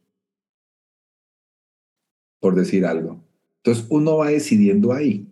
por 2.41 2.55
decir 2.55 2.85
algo. 2.85 3.23
Entonces 3.59 3.87
uno 3.89 4.19
va 4.19 4.29
decidiendo 4.29 4.93
ahí. 4.93 5.27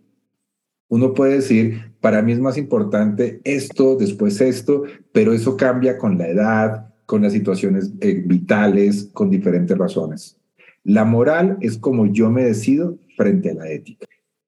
Uno 0.87 1.13
puede 1.13 1.35
decir, 1.35 1.93
para 2.01 2.21
mí 2.21 2.31
es 2.31 2.39
más 2.39 2.57
importante 2.57 3.41
esto, 3.43 3.95
después 3.95 4.41
esto, 4.41 4.83
pero 5.11 5.33
eso 5.33 5.57
cambia 5.57 5.97
con 5.97 6.17
la 6.17 6.27
edad, 6.27 6.93
con 7.05 7.21
las 7.21 7.33
situaciones 7.33 7.91
eh, 8.01 8.21
vitales, 8.25 9.09
con 9.13 9.29
diferentes 9.29 9.77
razones. 9.77 10.37
La 10.83 11.05
moral 11.05 11.57
es 11.61 11.77
como 11.77 12.07
yo 12.07 12.29
me 12.29 12.43
decido 12.43 12.97
frente 13.15 13.51
a 13.51 13.53
la 13.53 13.69
ética. 13.69 14.05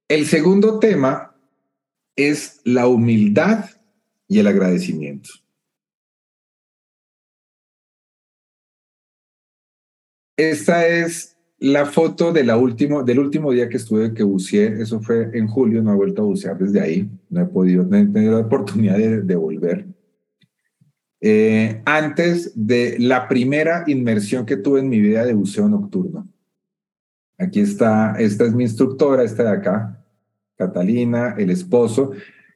El 0.07 0.25
segundo 0.25 0.79
tema 0.79 1.35
es 2.15 2.61
la 2.63 2.87
humildad 2.87 3.65
y 4.27 4.39
el 4.39 4.47
agradecimiento. 4.47 5.29
Esta 10.37 10.87
es 10.87 11.35
la 11.59 11.85
foto 11.85 12.33
de 12.33 12.43
la 12.43 12.57
último, 12.57 13.03
del 13.03 13.19
último 13.19 13.51
día 13.51 13.69
que 13.69 13.77
estuve, 13.77 14.13
que 14.13 14.23
buceé. 14.23 14.81
Eso 14.81 14.99
fue 14.99 15.29
en 15.33 15.47
julio, 15.47 15.81
no 15.81 15.93
he 15.93 15.95
vuelto 15.95 16.21
a 16.21 16.25
bucear 16.25 16.57
desde 16.57 16.81
ahí. 16.81 17.09
No 17.29 17.41
he 17.41 17.45
podido, 17.45 17.83
no 17.83 17.97
he 17.97 18.05
tenido 18.05 18.33
la 18.33 18.45
oportunidad 18.45 18.97
de, 18.97 19.35
volver. 19.35 19.85
Eh, 21.21 21.81
antes 21.85 22.51
de 22.55 22.97
la 22.99 23.27
primera 23.27 23.83
inmersión 23.87 24.45
que 24.45 24.57
tuve 24.57 24.81
en 24.81 24.89
mi 24.89 24.99
vida 24.99 25.25
de 25.25 25.33
buceo 25.33 25.67
nocturno. 25.69 26.27
Aquí 27.37 27.61
está, 27.61 28.15
esta 28.19 28.45
es 28.45 28.53
mi 28.53 28.63
instructora, 28.63 29.23
esta 29.23 29.43
de 29.43 29.49
acá, 29.49 30.05
Catalina, 30.55 31.35
el 31.37 31.49
esposo, 31.49 32.11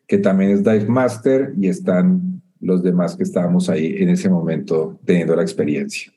que 0.07 0.17
también 0.17 0.51
es 0.51 0.63
dive 0.63 0.85
master, 0.85 1.53
y 1.57 1.67
están 1.67 2.41
los 2.61 2.81
demás 2.81 3.15
que 3.15 3.23
estábamos 3.23 3.69
ahí 3.69 3.95
en 3.97 4.09
ese 4.09 4.29
momento 4.29 4.99
teniendo 5.05 5.35
la 5.35 5.41
experiencia. 5.41 6.13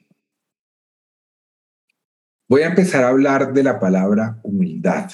Voy 2.52 2.60
a 2.60 2.66
empezar 2.66 3.02
a 3.02 3.08
hablar 3.08 3.54
de 3.54 3.62
la 3.62 3.80
palabra 3.80 4.38
humildad, 4.42 5.10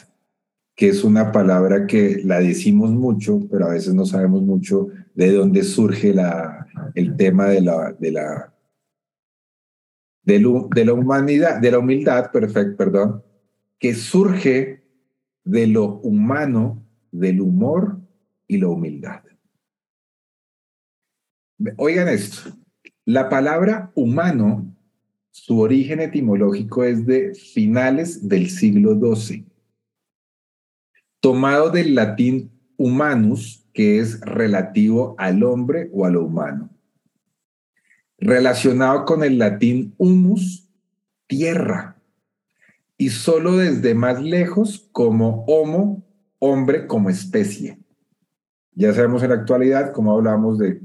que 0.75 0.89
es 0.89 1.05
una 1.05 1.31
palabra 1.31 1.87
que 1.87 2.21
la 2.25 2.41
decimos 2.41 2.91
mucho, 2.91 3.47
pero 3.49 3.67
a 3.67 3.75
veces 3.75 3.95
no 3.95 4.05
sabemos 4.07 4.43
mucho 4.43 4.89
de 5.15 5.35
dónde 5.35 5.63
surge 5.63 6.13
la, 6.13 6.67
el 6.97 7.17
tema 7.17 7.47
de 7.47 7.61
la, 7.61 7.93
de 7.93 8.11
la, 8.11 8.53
de, 10.25 10.93
humanidad, 10.93 11.61
de 11.61 11.71
la 11.71 11.79
humildad, 11.79 12.33
perfecto, 12.33 12.77
perdón, 12.77 13.23
que 13.79 13.95
surge 13.95 14.83
de 15.45 15.69
lo 15.69 16.01
humano, 16.01 16.85
del 17.13 17.41
humor 17.41 18.01
y 18.49 18.59
la 18.59 18.67
humildad. 18.67 19.23
Oigan 21.77 22.09
esto, 22.09 22.51
la 23.05 23.29
palabra 23.29 23.93
humano 23.95 24.75
su 25.31 25.61
origen 25.61 26.01
etimológico 26.01 26.85
es 26.85 27.07
de 27.07 27.35
finales 27.35 28.29
del 28.29 28.51
siglo 28.51 28.99
XII, 28.99 29.47
tomado 31.21 31.71
del 31.71 31.95
latín 31.95 32.51
humanus, 32.77 33.65
que 33.73 33.99
es 33.99 34.21
relativo 34.21 35.15
al 35.19 35.43
hombre 35.45 35.89
o 35.93 36.05
a 36.05 36.11
lo 36.11 36.25
humano. 36.25 36.71
relacionado 38.21 39.05
con 39.05 39.23
el 39.23 39.39
latín 39.39 39.95
humus, 39.97 40.69
tierra, 41.29 41.97
y 42.97 43.11
solo 43.11 43.57
desde 43.57 43.95
más 43.95 44.21
lejos 44.21 44.89
como 44.91 45.45
homo, 45.47 46.03
hombre 46.41 46.89
como 46.89 47.11
especie. 47.11 47.79
Ya 48.73 48.93
sabemos 48.93 49.23
en 49.23 49.31
la 49.31 49.37
actualidad 49.37 49.93
cómo 49.93 50.13
hablamos 50.13 50.59
de 50.59 50.81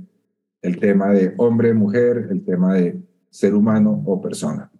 el 0.62 0.80
tema 0.80 1.12
de 1.12 1.34
hombre, 1.38 1.74
mujer, 1.74 2.28
el 2.32 2.46
tema 2.46 2.76
de 2.76 3.03
ser 3.34 3.56
humano 3.56 4.04
o 4.06 4.22
persona. 4.22 4.72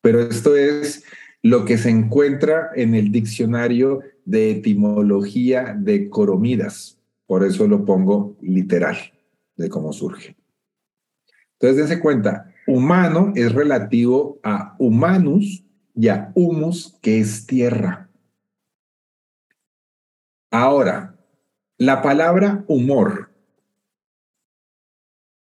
Pero 0.00 0.20
esto 0.20 0.54
es 0.54 1.04
lo 1.42 1.64
que 1.64 1.76
se 1.76 1.90
encuentra 1.90 2.70
en 2.76 2.94
el 2.94 3.10
diccionario 3.10 4.00
de 4.24 4.52
etimología 4.52 5.74
de 5.76 6.08
Coromidas. 6.08 7.00
Por 7.26 7.44
eso 7.44 7.66
lo 7.66 7.84
pongo 7.84 8.36
literal 8.40 8.96
de 9.56 9.68
cómo 9.68 9.92
surge. 9.92 10.36
Entonces, 11.54 11.88
dense 11.88 12.00
cuenta, 12.00 12.54
humano 12.68 13.32
es 13.34 13.52
relativo 13.52 14.38
a 14.44 14.76
humanus 14.78 15.64
y 15.96 16.06
a 16.06 16.30
humus, 16.36 16.96
que 17.02 17.18
es 17.18 17.46
tierra. 17.46 18.08
Ahora, 20.52 21.18
la 21.78 22.00
palabra 22.00 22.64
humor 22.68 23.32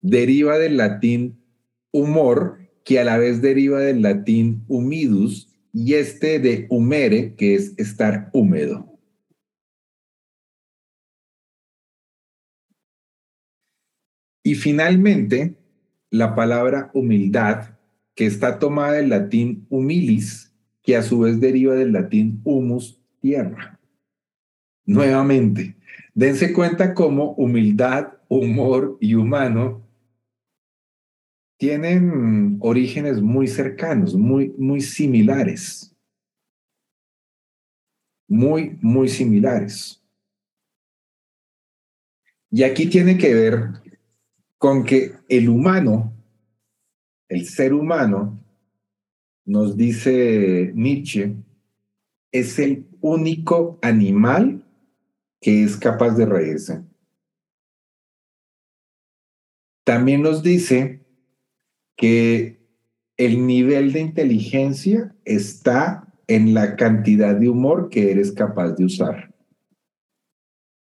deriva 0.01 0.57
del 0.57 0.75
latín 0.75 1.42
humor, 1.93 2.59
que 2.83 2.99
a 2.99 3.05
la 3.05 3.17
vez 3.17 3.41
deriva 3.41 3.79
del 3.79 4.01
latín 4.01 4.65
humidus, 4.67 5.47
y 5.71 5.93
este 5.93 6.39
de 6.39 6.67
humere, 6.69 7.35
que 7.35 7.55
es 7.55 7.73
estar 7.77 8.29
húmedo. 8.33 8.93
Y 14.43 14.55
finalmente, 14.55 15.55
la 16.09 16.35
palabra 16.35 16.91
humildad, 16.93 17.77
que 18.13 18.25
está 18.25 18.59
tomada 18.59 18.93
del 18.93 19.09
latín 19.09 19.65
humilis, 19.69 20.53
que 20.83 20.97
a 20.97 21.01
su 21.01 21.21
vez 21.21 21.39
deriva 21.39 21.73
del 21.75 21.93
latín 21.93 22.41
humus, 22.43 22.99
tierra. 23.21 23.79
Nuevamente, 24.85 25.77
dense 26.13 26.51
cuenta 26.51 26.93
cómo 26.93 27.31
humildad, 27.35 28.09
humor 28.27 28.97
y 28.99 29.15
humano 29.15 29.82
tienen 31.57 32.57
orígenes 32.61 33.21
muy 33.21 33.47
cercanos, 33.47 34.15
muy, 34.15 34.53
muy 34.57 34.81
similares. 34.81 35.95
Muy, 38.27 38.77
muy 38.81 39.07
similares. 39.09 40.01
Y 42.49 42.63
aquí 42.63 42.87
tiene 42.87 43.17
que 43.17 43.33
ver 43.33 43.69
con 44.57 44.83
que 44.83 45.13
el 45.27 45.49
humano, 45.49 46.13
el 47.27 47.45
ser 47.47 47.73
humano, 47.73 48.39
nos 49.45 49.75
dice 49.75 50.71
Nietzsche, 50.75 51.35
es 52.31 52.59
el 52.59 52.87
único 53.01 53.77
animal 53.81 54.65
que 55.41 55.63
es 55.63 55.75
capaz 55.75 56.11
de 56.11 56.25
reírse. 56.25 56.83
También 59.83 60.21
nos 60.21 60.41
dice 60.41 61.02
que 61.95 62.59
el 63.17 63.45
nivel 63.45 63.93
de 63.93 63.99
inteligencia 63.99 65.15
está 65.25 66.13
en 66.27 66.53
la 66.53 66.75
cantidad 66.75 67.35
de 67.35 67.49
humor 67.49 67.89
que 67.89 68.11
eres 68.11 68.31
capaz 68.31 68.71
de 68.71 68.85
usar. 68.85 69.33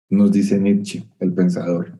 Nos 0.08 0.32
dice 0.32 0.58
Nietzsche, 0.58 1.04
el 1.20 1.32
pensador. 1.32 1.98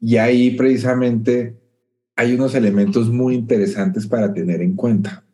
Y 0.00 0.16
ahí 0.16 0.52
precisamente 0.52 1.58
hay 2.16 2.34
unos 2.34 2.54
elementos 2.54 3.10
muy 3.10 3.34
interesantes 3.34 4.06
para 4.06 4.32
tener 4.32 4.62
en 4.62 4.76
cuenta. 4.76 5.24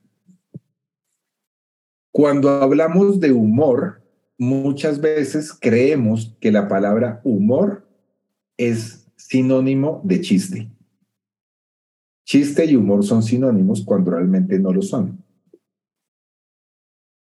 Cuando 2.11 2.49
hablamos 2.51 3.21
de 3.21 3.33
humor, 3.33 4.03
muchas 4.39 5.01
veces 5.01 5.53
creemos 5.53 6.37
que 6.41 6.51
la 6.51 6.67
palabra 6.67 7.21
humor 7.25 7.87
es 8.57 9.07
sinónimo 9.17 10.01
de 10.05 10.21
chiste. 10.21 10.71
Chiste 12.31 12.65
y 12.65 12.77
humor 12.77 13.05
son 13.05 13.25
sinónimos 13.25 13.85
cuando 13.85 14.13
realmente 14.13 14.57
no 14.61 14.73
lo 14.73 14.83
son. 14.83 15.21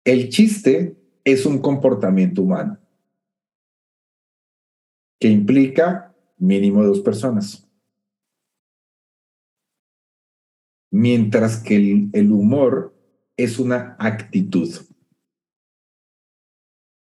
El 0.03 0.27
chiste 0.27 0.97
es 1.23 1.45
un 1.45 1.59
comportamiento 1.59 2.41
humano 2.41 2.77
que 5.17 5.29
implica 5.29 6.13
mínimo 6.37 6.83
dos 6.83 6.99
personas. 6.99 7.65
Mientras 10.91 11.63
que 11.63 11.77
el, 11.77 12.09
el 12.11 12.29
humor 12.33 12.93
es 13.37 13.59
una 13.59 13.95
actitud. 13.97 14.69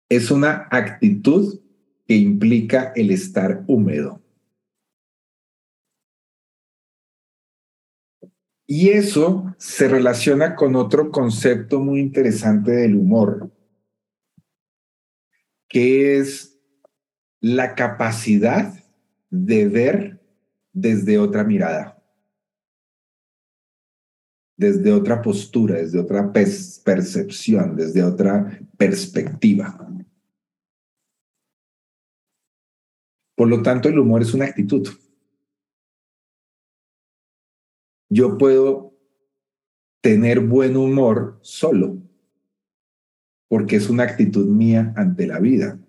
Es 0.07 0.29
una 0.29 0.67
actitud 0.69 1.59
que 2.05 2.15
implica 2.15 2.93
el 2.95 3.09
estar 3.09 3.63
húmedo. 3.65 4.20
Y 8.73 8.91
eso 8.91 9.53
se 9.57 9.89
relaciona 9.89 10.55
con 10.55 10.77
otro 10.77 11.11
concepto 11.11 11.81
muy 11.81 11.99
interesante 11.99 12.71
del 12.71 12.95
humor, 12.95 13.51
que 15.67 16.17
es 16.17 16.57
la 17.41 17.75
capacidad 17.75 18.73
de 19.29 19.67
ver 19.67 20.21
desde 20.71 21.19
otra 21.19 21.43
mirada, 21.43 22.01
desde 24.55 24.93
otra 24.93 25.21
postura, 25.21 25.75
desde 25.75 25.99
otra 25.99 26.31
percepción, 26.31 27.75
desde 27.75 28.01
otra 28.01 28.57
perspectiva. 28.77 29.85
Por 33.35 33.49
lo 33.49 33.61
tanto, 33.61 33.89
el 33.89 33.99
humor 33.99 34.21
es 34.21 34.33
una 34.33 34.45
actitud 34.45 34.87
yo 38.11 38.37
puedo 38.37 38.93
tener 40.01 40.41
buen 40.41 40.75
humor 40.75 41.39
solo, 41.41 41.97
porque 43.47 43.77
es 43.77 43.89
una 43.89 44.03
actitud 44.03 44.47
mía 44.47 44.93
ante 44.97 45.25
la 45.25 45.39
vida. 45.39 45.79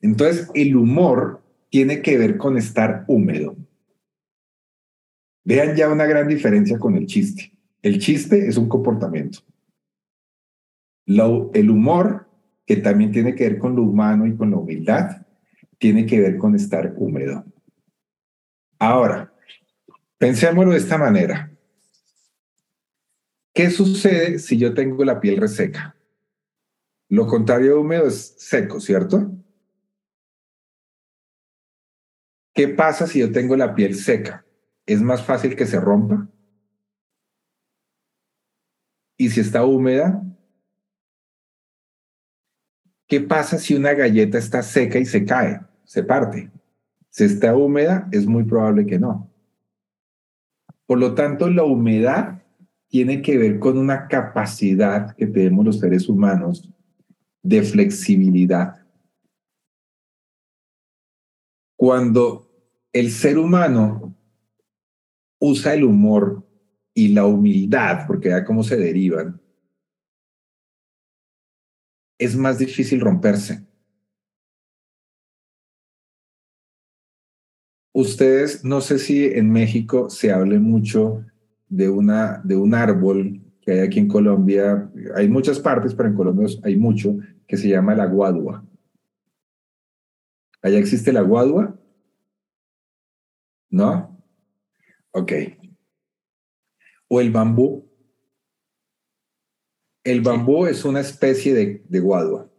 Entonces, 0.00 0.50
el 0.54 0.74
humor 0.74 1.44
tiene 1.68 2.02
que 2.02 2.18
ver 2.18 2.36
con 2.36 2.56
estar 2.58 3.04
húmedo. 3.06 3.56
Vean 5.44 5.76
ya 5.76 5.88
una 5.88 6.06
gran 6.06 6.26
diferencia 6.26 6.76
con 6.78 6.96
el 6.96 7.06
chiste. 7.06 7.52
El 7.82 8.00
chiste 8.00 8.48
es 8.48 8.56
un 8.56 8.68
comportamiento. 8.68 9.38
el 11.06 11.70
humor, 11.70 12.28
que 12.66 12.76
también 12.76 13.12
tiene 13.12 13.36
que 13.36 13.48
ver 13.48 13.58
con 13.58 13.76
lo 13.76 13.84
humano 13.84 14.26
y 14.26 14.36
con 14.36 14.50
la 14.50 14.56
humildad, 14.56 15.24
tiene 15.78 16.04
que 16.04 16.20
ver 16.20 16.36
con 16.36 16.56
estar 16.56 16.94
húmedo. 16.96 17.44
Ahora, 18.78 19.29
Pensémoslo 20.20 20.72
de 20.72 20.76
esta 20.76 20.98
manera. 20.98 21.50
¿Qué 23.54 23.70
sucede 23.70 24.38
si 24.38 24.58
yo 24.58 24.74
tengo 24.74 25.02
la 25.02 25.18
piel 25.18 25.38
reseca? 25.38 25.96
Lo 27.08 27.26
contrario 27.26 27.68
de 27.68 27.78
húmedo 27.78 28.06
es 28.06 28.34
seco, 28.36 28.80
¿cierto? 28.80 29.32
¿Qué 32.52 32.68
pasa 32.68 33.06
si 33.06 33.20
yo 33.20 33.32
tengo 33.32 33.56
la 33.56 33.74
piel 33.74 33.94
seca? 33.94 34.44
¿Es 34.84 35.00
más 35.00 35.24
fácil 35.24 35.56
que 35.56 35.64
se 35.64 35.80
rompa? 35.80 36.28
¿Y 39.16 39.30
si 39.30 39.40
está 39.40 39.64
húmeda? 39.64 40.22
¿Qué 43.06 43.22
pasa 43.22 43.56
si 43.56 43.74
una 43.74 43.94
galleta 43.94 44.36
está 44.36 44.62
seca 44.62 44.98
y 44.98 45.06
se 45.06 45.24
cae, 45.24 45.62
se 45.84 46.02
parte? 46.02 46.50
Si 47.08 47.24
está 47.24 47.56
húmeda, 47.56 48.06
es 48.12 48.26
muy 48.26 48.44
probable 48.44 48.84
que 48.84 48.98
no. 48.98 49.29
Por 50.90 50.98
lo 50.98 51.14
tanto, 51.14 51.48
la 51.48 51.62
humedad 51.62 52.42
tiene 52.88 53.22
que 53.22 53.38
ver 53.38 53.60
con 53.60 53.78
una 53.78 54.08
capacidad 54.08 55.14
que 55.14 55.28
tenemos 55.28 55.64
los 55.64 55.78
seres 55.78 56.08
humanos 56.08 56.68
de 57.44 57.62
flexibilidad. 57.62 58.84
Cuando 61.76 62.50
el 62.92 63.12
ser 63.12 63.38
humano 63.38 64.16
usa 65.38 65.74
el 65.74 65.84
humor 65.84 66.44
y 66.92 67.14
la 67.14 67.24
humildad, 67.24 68.08
porque 68.08 68.30
ya 68.30 68.44
cómo 68.44 68.64
se 68.64 68.76
derivan, 68.76 69.40
es 72.18 72.34
más 72.34 72.58
difícil 72.58 72.98
romperse. 72.98 73.64
Ustedes, 78.00 78.64
no 78.64 78.80
sé 78.80 78.98
si 78.98 79.26
en 79.26 79.52
México 79.52 80.08
se 80.08 80.32
hable 80.32 80.58
mucho 80.58 81.22
de, 81.68 81.90
una, 81.90 82.40
de 82.42 82.56
un 82.56 82.72
árbol 82.72 83.42
que 83.60 83.72
hay 83.72 83.80
aquí 83.80 83.98
en 83.98 84.08
Colombia. 84.08 84.90
Hay 85.14 85.28
muchas 85.28 85.60
partes, 85.60 85.94
pero 85.94 86.08
en 86.08 86.14
Colombia 86.14 86.48
hay 86.62 86.76
mucho 86.76 87.18
que 87.46 87.58
se 87.58 87.68
llama 87.68 87.94
la 87.94 88.06
guadua. 88.06 88.64
Allá 90.62 90.78
existe 90.78 91.12
la 91.12 91.20
guadua. 91.20 91.78
¿No? 93.68 94.18
Ok. 95.10 95.32
O 97.08 97.20
el 97.20 97.30
bambú. 97.30 97.86
El 100.02 100.22
bambú 100.22 100.64
es 100.64 100.86
una 100.86 101.00
especie 101.00 101.52
de, 101.52 101.84
de 101.86 102.00
guadua. 102.00 102.50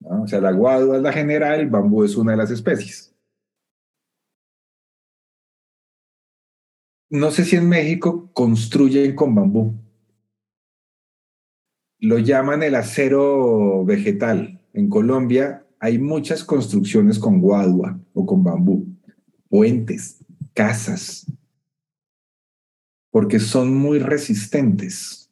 O 0.00 0.26
sea, 0.26 0.42
la 0.42 0.52
guadua 0.52 0.98
es 0.98 1.02
la 1.02 1.14
general, 1.14 1.60
el 1.60 1.70
bambú 1.70 2.04
es 2.04 2.14
una 2.14 2.32
de 2.32 2.36
las 2.36 2.50
especies. 2.50 3.13
No 7.14 7.30
sé 7.30 7.44
si 7.44 7.54
en 7.54 7.68
México 7.68 8.28
construyen 8.32 9.14
con 9.14 9.36
bambú. 9.36 9.72
Lo 12.00 12.18
llaman 12.18 12.64
el 12.64 12.74
acero 12.74 13.84
vegetal. 13.84 14.60
En 14.72 14.88
Colombia 14.88 15.64
hay 15.78 16.00
muchas 16.00 16.42
construcciones 16.42 17.20
con 17.20 17.40
guadua 17.40 18.00
o 18.14 18.26
con 18.26 18.42
bambú, 18.42 18.88
puentes, 19.48 20.24
casas, 20.54 21.30
porque 23.12 23.38
son 23.38 23.72
muy 23.72 24.00
resistentes. 24.00 25.30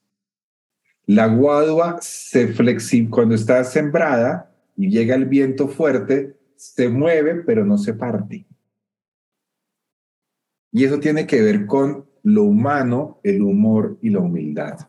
La 1.05 1.27
guadua 1.27 1.99
se 2.01 2.47
flexibiliza 2.47 3.11
cuando 3.11 3.35
está 3.35 3.65
sembrada, 3.65 4.55
y 4.77 4.89
llega 4.89 5.17
el 5.17 5.27
viento 5.27 5.67
fuerte, 5.67 6.37
se 6.55 6.89
mueve, 6.89 7.43
pero 7.43 7.67
no 7.67 7.77
se 7.77 7.93
parte. 7.93 8.47
Y 10.73 10.85
eso 10.85 10.99
tiene 10.99 11.27
que 11.27 11.41
ver 11.41 11.67
con 11.67 12.07
lo 12.23 12.45
humano, 12.45 13.21
el 13.23 13.43
humor 13.43 13.99
y 14.03 14.11
la 14.11 14.21
humildad. 14.21 14.89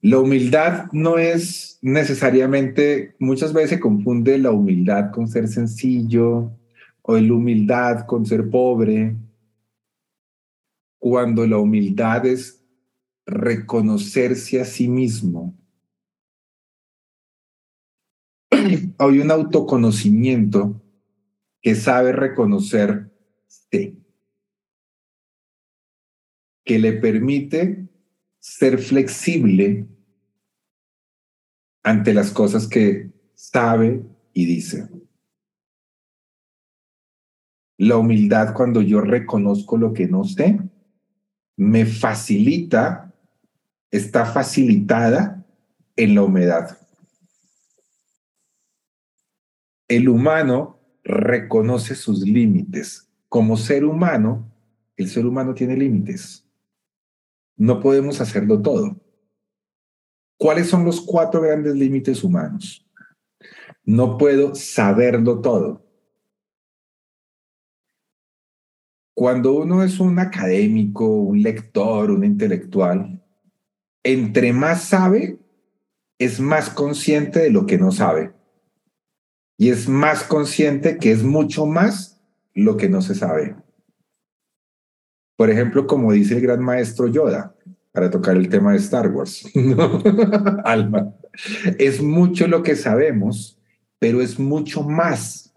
La 0.00 0.18
humildad 0.18 0.90
no 0.92 1.18
es 1.18 1.78
necesariamente, 1.82 3.16
muchas 3.18 3.52
veces 3.52 3.70
se 3.70 3.80
confunde 3.80 4.38
la 4.38 4.52
humildad 4.52 5.10
con 5.10 5.28
ser 5.28 5.48
sencillo 5.48 6.52
o 7.02 7.16
la 7.18 7.32
humildad 7.34 8.06
con 8.06 8.24
ser 8.24 8.48
pobre, 8.48 9.16
cuando 10.98 11.46
la 11.46 11.58
humildad 11.58 12.24
es 12.26 12.62
reconocerse 13.26 14.60
a 14.60 14.64
sí 14.64 14.88
mismo 14.88 15.54
hay 18.98 19.18
un 19.18 19.30
autoconocimiento 19.30 20.80
que 21.60 21.74
sabe 21.74 22.12
reconocer 22.12 23.10
que 26.64 26.78
le 26.78 26.94
permite 26.94 27.88
ser 28.38 28.78
flexible 28.78 29.86
ante 31.82 32.14
las 32.14 32.30
cosas 32.30 32.66
que 32.66 33.10
sabe 33.34 34.02
y 34.32 34.46
dice. 34.46 34.88
La 37.76 37.96
humildad 37.96 38.54
cuando 38.54 38.80
yo 38.80 39.00
reconozco 39.00 39.76
lo 39.76 39.92
que 39.92 40.06
no 40.06 40.24
sé, 40.24 40.58
me 41.56 41.84
facilita, 41.86 43.12
está 43.90 44.24
facilitada 44.26 45.44
en 45.96 46.14
la 46.14 46.22
humedad 46.22 46.78
el 49.88 50.08
humano 50.08 50.80
reconoce 51.02 51.94
sus 51.94 52.20
límites. 52.20 53.08
Como 53.34 53.56
ser 53.56 53.84
humano, 53.84 54.48
el 54.96 55.08
ser 55.08 55.26
humano 55.26 55.54
tiene 55.54 55.76
límites. 55.76 56.46
No 57.56 57.80
podemos 57.80 58.20
hacerlo 58.20 58.62
todo. 58.62 58.96
¿Cuáles 60.38 60.68
son 60.68 60.84
los 60.84 61.00
cuatro 61.00 61.40
grandes 61.40 61.74
límites 61.74 62.22
humanos? 62.22 62.88
No 63.82 64.18
puedo 64.18 64.54
saberlo 64.54 65.40
todo. 65.40 65.84
Cuando 69.16 69.54
uno 69.54 69.82
es 69.82 69.98
un 69.98 70.16
académico, 70.20 71.04
un 71.04 71.42
lector, 71.42 72.12
un 72.12 72.22
intelectual, 72.22 73.20
entre 74.04 74.52
más 74.52 74.84
sabe, 74.84 75.40
es 76.20 76.38
más 76.38 76.70
consciente 76.70 77.40
de 77.40 77.50
lo 77.50 77.66
que 77.66 77.78
no 77.78 77.90
sabe 77.90 78.32
y 79.58 79.70
es 79.70 79.88
más 79.88 80.22
consciente 80.22 80.98
que 80.98 81.10
es 81.10 81.24
mucho 81.24 81.66
más 81.66 82.13
lo 82.54 82.76
que 82.76 82.88
no 82.88 83.02
se 83.02 83.14
sabe. 83.14 83.56
Por 85.36 85.50
ejemplo, 85.50 85.86
como 85.86 86.12
dice 86.12 86.34
el 86.34 86.40
gran 86.40 86.62
maestro 86.62 87.08
Yoda, 87.08 87.54
para 87.92 88.10
tocar 88.10 88.36
el 88.36 88.48
tema 88.48 88.72
de 88.72 88.78
Star 88.78 89.08
Wars, 89.08 89.48
Alma, 90.64 91.14
es 91.78 92.02
mucho 92.02 92.46
lo 92.46 92.62
que 92.62 92.76
sabemos, 92.76 93.60
pero 93.98 94.20
es 94.20 94.38
mucho 94.38 94.82
más 94.82 95.54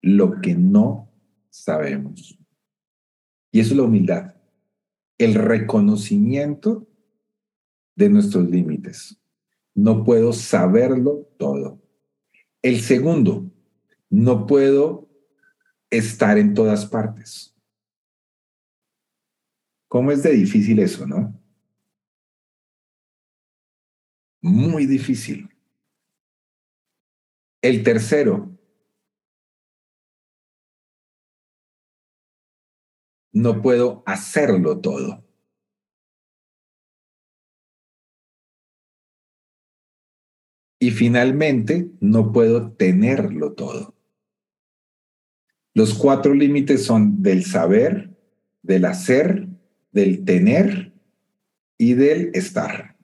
lo 0.00 0.40
que 0.40 0.54
no 0.54 1.10
sabemos. 1.50 2.38
Y 3.52 3.60
eso 3.60 3.72
es 3.72 3.76
la 3.76 3.82
humildad, 3.84 4.34
el 5.18 5.34
reconocimiento 5.34 6.88
de 7.96 8.08
nuestros 8.08 8.48
límites. 8.48 9.18
No 9.74 10.04
puedo 10.04 10.32
saberlo 10.32 11.28
todo. 11.38 11.80
El 12.62 12.80
segundo, 12.80 13.50
no 14.08 14.46
puedo 14.46 15.08
estar 15.92 16.38
en 16.38 16.54
todas 16.54 16.86
partes. 16.86 17.54
¿Cómo 19.88 20.10
es 20.10 20.22
de 20.22 20.32
difícil 20.32 20.78
eso, 20.78 21.06
no? 21.06 21.38
Muy 24.40 24.86
difícil. 24.86 25.48
El 27.60 27.84
tercero, 27.84 28.58
no 33.32 33.60
puedo 33.62 34.02
hacerlo 34.06 34.80
todo. 34.80 35.24
Y 40.80 40.90
finalmente, 40.90 41.92
no 42.00 42.32
puedo 42.32 42.72
tenerlo 42.72 43.52
todo. 43.52 43.94
Los 45.74 45.94
cuatro 45.94 46.34
límites 46.34 46.84
son 46.84 47.22
del 47.22 47.44
saber, 47.44 48.10
del 48.62 48.84
hacer, 48.84 49.48
del 49.90 50.24
tener 50.24 50.92
y 51.78 51.94
del 51.94 52.30
estar. 52.34 52.96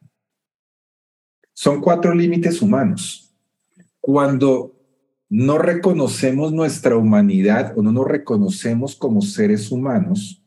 Son 1.53 1.81
cuatro 1.81 2.15
límites 2.15 2.63
humanos. 2.63 3.35
Cuando 4.01 4.77
no 5.29 5.59
reconocemos 5.59 6.53
nuestra 6.53 6.97
humanidad 6.97 7.77
o 7.77 7.83
no 7.83 7.93
nos 7.93 8.07
reconocemos 8.07 8.95
como 8.95 9.21
seres 9.23 9.71
humanos, 9.71 10.43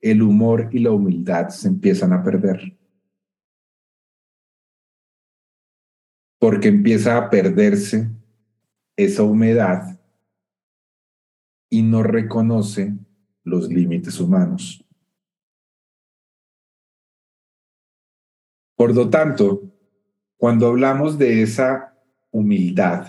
el 0.00 0.22
humor 0.22 0.68
y 0.72 0.78
la 0.78 0.92
humildad 0.92 1.48
se 1.48 1.68
empiezan 1.68 2.12
a 2.12 2.22
perder. 2.22 2.78
porque 6.38 6.68
empieza 6.68 7.16
a 7.16 7.30
perderse 7.30 8.08
esa 8.96 9.22
humedad 9.22 9.97
y 11.70 11.82
no 11.82 12.02
reconoce 12.02 12.96
los 13.44 13.68
límites 13.68 14.20
humanos. 14.20 14.84
Por 18.76 18.94
lo 18.94 19.10
tanto, 19.10 19.62
cuando 20.36 20.68
hablamos 20.68 21.18
de 21.18 21.42
esa 21.42 21.96
humildad, 22.30 23.08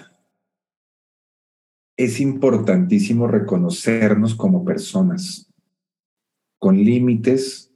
es 1.96 2.20
importantísimo 2.20 3.28
reconocernos 3.28 4.36
como 4.36 4.64
personas, 4.64 5.52
con 6.58 6.78
límites. 6.78 7.72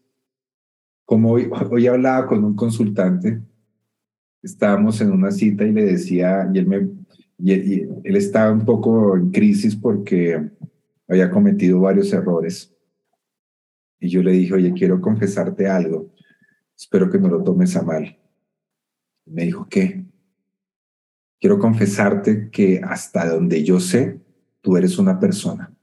Como 1.06 1.32
hoy, 1.32 1.88
hablaba 1.88 2.26
con 2.28 2.44
un 2.44 2.56
consultante 2.56 3.42
estábamos 4.44 5.00
en 5.00 5.12
una 5.12 5.32
cita 5.32 5.64
y 5.64 5.72
le 5.72 5.86
decía, 5.86 6.50
y 6.54 6.60
él, 6.60 6.68
me, 6.68 6.90
él 7.40 8.16
estaba 8.16 8.52
un 8.52 8.66
poco 8.66 9.16
en 9.16 9.32
crisis 9.32 9.76
porque 9.76 10.52
había 11.14 11.32
cometido 11.32 11.80
varios 11.80 12.12
errores. 12.14 12.76
Y 14.00 14.10
yo 14.10 14.22
le 14.22 14.32
dije, 14.32 14.54
oye, 14.54 14.74
quiero 14.74 15.00
confesarte 15.00 15.68
algo, 15.68 16.12
espero 16.76 17.10
que 17.10 17.20
no 17.20 17.30
lo 17.30 17.44
tomes 17.44 17.76
a 17.76 17.84
mal. 17.84 18.20
Me 19.26 19.44
dijo, 19.44 19.68
¿qué? 19.70 20.06
Quiero 21.40 21.60
confesarte 21.60 22.50
que 22.50 22.82
hasta 22.84 23.28
donde 23.28 23.64
yo 23.64 23.80
sé, 23.80 24.20
tú 24.62 24.76
eres 24.76 24.98
una 24.98 25.20
persona. 25.20 25.74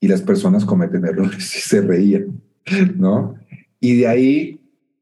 Y 0.00 0.08
las 0.08 0.22
personas 0.22 0.64
cometen 0.64 1.04
errores 1.04 1.56
y 1.56 1.60
se 1.60 1.80
reían, 1.80 2.40
¿no? 2.96 3.34
Y 3.78 3.96
de 3.96 4.08
ahí 4.08 4.60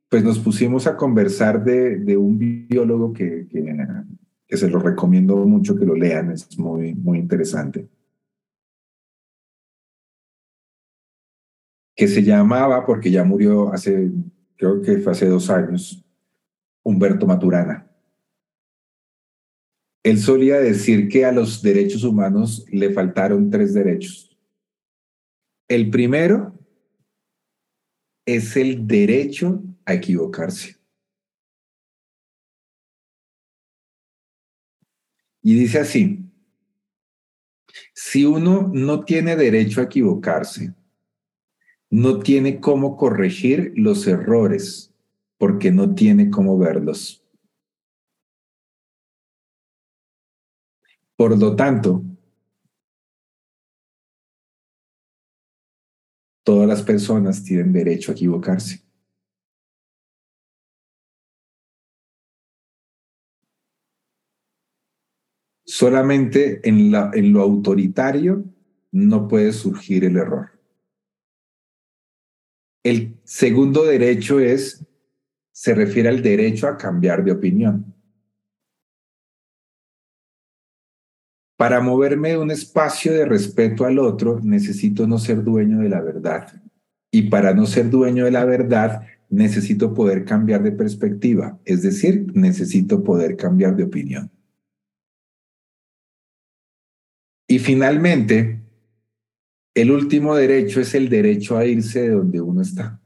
pues 0.08 0.24
nos 0.24 0.38
pusimos 0.38 0.86
a 0.86 0.96
conversar 0.96 1.62
de, 1.62 2.16
un 2.16 2.38
biólogo 2.38 3.12
que, 3.12 3.46
que, 3.48 4.56
se 4.56 4.70
lo 4.70 4.78
recomiendo 4.78 5.36
mucho 5.36 5.76
que 5.76 5.84
lo 5.84 5.94
lean, 5.94 6.30
es 6.30 6.58
muy, 6.58 6.94
muy 6.94 7.18
interesante. 7.18 7.88
Que 11.98 12.06
se 12.06 12.22
llamaba, 12.22 12.86
porque 12.86 13.10
ya 13.10 13.24
murió 13.24 13.72
hace, 13.72 14.12
creo 14.54 14.80
que 14.80 14.98
fue 14.98 15.10
hace 15.10 15.26
dos 15.26 15.50
años, 15.50 16.00
Humberto 16.84 17.26
Maturana. 17.26 17.90
él 20.04 20.18
solía 20.18 20.60
decir 20.60 21.08
que 21.08 21.24
a 21.24 21.32
los 21.32 21.60
derechos 21.60 22.04
humanos 22.04 22.64
le 22.70 22.92
faltaron 22.92 23.50
tres 23.50 23.74
derechos. 23.74 24.38
El 25.66 25.90
primero 25.90 26.56
es 28.24 28.56
el 28.56 28.86
derecho 28.86 29.60
a 29.84 29.94
equivocarse. 29.94 30.76
Y 35.42 35.54
dice 35.54 35.80
así, 35.80 36.24
si 37.92 38.24
uno 38.24 38.70
no 38.72 39.04
tiene 39.04 39.34
derecho 39.34 39.80
a 39.80 39.84
equivocarse, 39.84 40.77
no 41.90 42.20
tiene 42.20 42.60
cómo 42.60 42.96
corregir 42.96 43.72
los 43.76 44.06
errores 44.06 44.92
porque 45.38 45.70
no 45.70 45.94
tiene 45.94 46.30
cómo 46.30 46.58
verlos. 46.58 47.24
Por 51.16 51.36
lo 51.36 51.56
tanto, 51.56 52.04
todas 56.44 56.68
las 56.68 56.82
personas 56.82 57.42
tienen 57.42 57.72
derecho 57.72 58.12
a 58.12 58.14
equivocarse. 58.14 58.84
Solamente 65.64 66.66
en, 66.66 66.94
en 66.94 67.32
lo 67.32 67.42
autoritario 67.42 68.44
no 68.90 69.28
puede 69.28 69.52
surgir 69.52 70.04
el 70.04 70.16
error. 70.16 70.57
El 72.82 73.18
segundo 73.24 73.84
derecho 73.84 74.40
es, 74.40 74.84
se 75.52 75.74
refiere 75.74 76.08
al 76.08 76.22
derecho 76.22 76.68
a 76.68 76.76
cambiar 76.76 77.24
de 77.24 77.32
opinión. 77.32 77.94
Para 81.56 81.80
moverme 81.80 82.30
de 82.30 82.38
un 82.38 82.52
espacio 82.52 83.12
de 83.12 83.24
respeto 83.24 83.84
al 83.84 83.98
otro, 83.98 84.38
necesito 84.40 85.08
no 85.08 85.18
ser 85.18 85.42
dueño 85.42 85.80
de 85.80 85.88
la 85.88 86.00
verdad. 86.00 86.62
Y 87.10 87.22
para 87.30 87.52
no 87.52 87.66
ser 87.66 87.90
dueño 87.90 88.26
de 88.26 88.30
la 88.30 88.44
verdad, 88.44 89.02
necesito 89.28 89.92
poder 89.92 90.24
cambiar 90.24 90.62
de 90.62 90.72
perspectiva, 90.72 91.58
es 91.64 91.82
decir, 91.82 92.26
necesito 92.34 93.02
poder 93.02 93.36
cambiar 93.36 93.76
de 93.76 93.84
opinión. 93.84 94.30
Y 97.48 97.58
finalmente, 97.58 98.60
el 99.74 99.90
último 99.90 100.34
derecho 100.34 100.80
es 100.80 100.94
el 100.94 101.08
derecho 101.08 101.56
a 101.56 101.64
irse 101.64 102.02
de 102.02 102.10
donde 102.10 102.40
uno 102.40 102.62
está. 102.62 103.00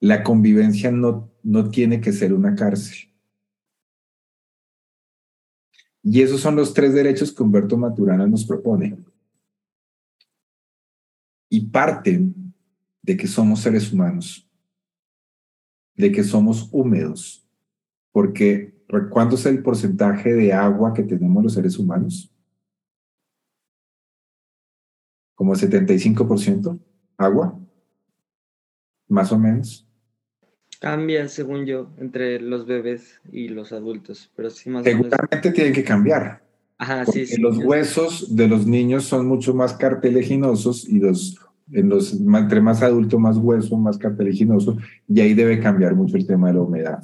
La 0.00 0.22
convivencia 0.22 0.90
no, 0.92 1.32
no 1.42 1.70
tiene 1.70 2.00
que 2.00 2.12
ser 2.12 2.32
una 2.32 2.54
cárcel. 2.54 3.12
Y 6.02 6.22
esos 6.22 6.40
son 6.40 6.54
los 6.54 6.72
tres 6.72 6.94
derechos 6.94 7.32
que 7.32 7.42
Humberto 7.42 7.76
Maturana 7.76 8.28
nos 8.28 8.44
propone. 8.44 8.96
Y 11.50 11.66
parten 11.66 12.54
de 13.02 13.16
que 13.16 13.26
somos 13.26 13.60
seres 13.60 13.92
humanos, 13.92 14.48
de 15.96 16.12
que 16.12 16.22
somos 16.22 16.68
húmedos, 16.70 17.48
porque 18.12 18.75
¿cuánto 19.10 19.36
es 19.36 19.46
el 19.46 19.62
porcentaje 19.62 20.32
de 20.32 20.52
agua 20.52 20.94
que 20.94 21.02
tenemos 21.02 21.42
los 21.42 21.54
seres 21.54 21.78
humanos? 21.78 22.32
Como 25.34 25.54
75% 25.54 26.78
agua, 27.18 27.58
más 29.08 29.32
o 29.32 29.38
menos. 29.38 29.86
Cambia, 30.80 31.28
según 31.28 31.64
yo, 31.64 31.90
entre 31.98 32.40
los 32.40 32.66
bebés 32.66 33.20
y 33.32 33.48
los 33.48 33.72
adultos, 33.72 34.30
pero 34.36 34.50
sí 34.50 34.68
más 34.70 34.84
Seguramente 34.84 35.50
tienen 35.50 35.72
que 35.72 35.84
cambiar. 35.84 36.42
Ajá, 36.78 37.06
sí, 37.06 37.26
sí. 37.26 37.40
Los 37.40 37.58
huesos 37.58 38.36
de 38.36 38.48
los 38.48 38.66
niños 38.66 39.04
son 39.04 39.26
mucho 39.26 39.54
más 39.54 39.72
cartiliginosos 39.72 40.86
y 40.86 40.98
los, 40.98 41.38
en 41.72 41.88
los, 41.88 42.12
entre 42.12 42.60
más 42.60 42.82
adulto, 42.82 43.18
más 43.18 43.38
hueso, 43.38 43.78
más 43.78 43.96
cartilaginoso, 43.96 44.76
y 45.08 45.20
ahí 45.20 45.32
debe 45.32 45.58
cambiar 45.60 45.94
mucho 45.94 46.16
el 46.16 46.26
tema 46.26 46.48
de 46.48 46.54
la 46.54 46.60
humedad. 46.60 47.02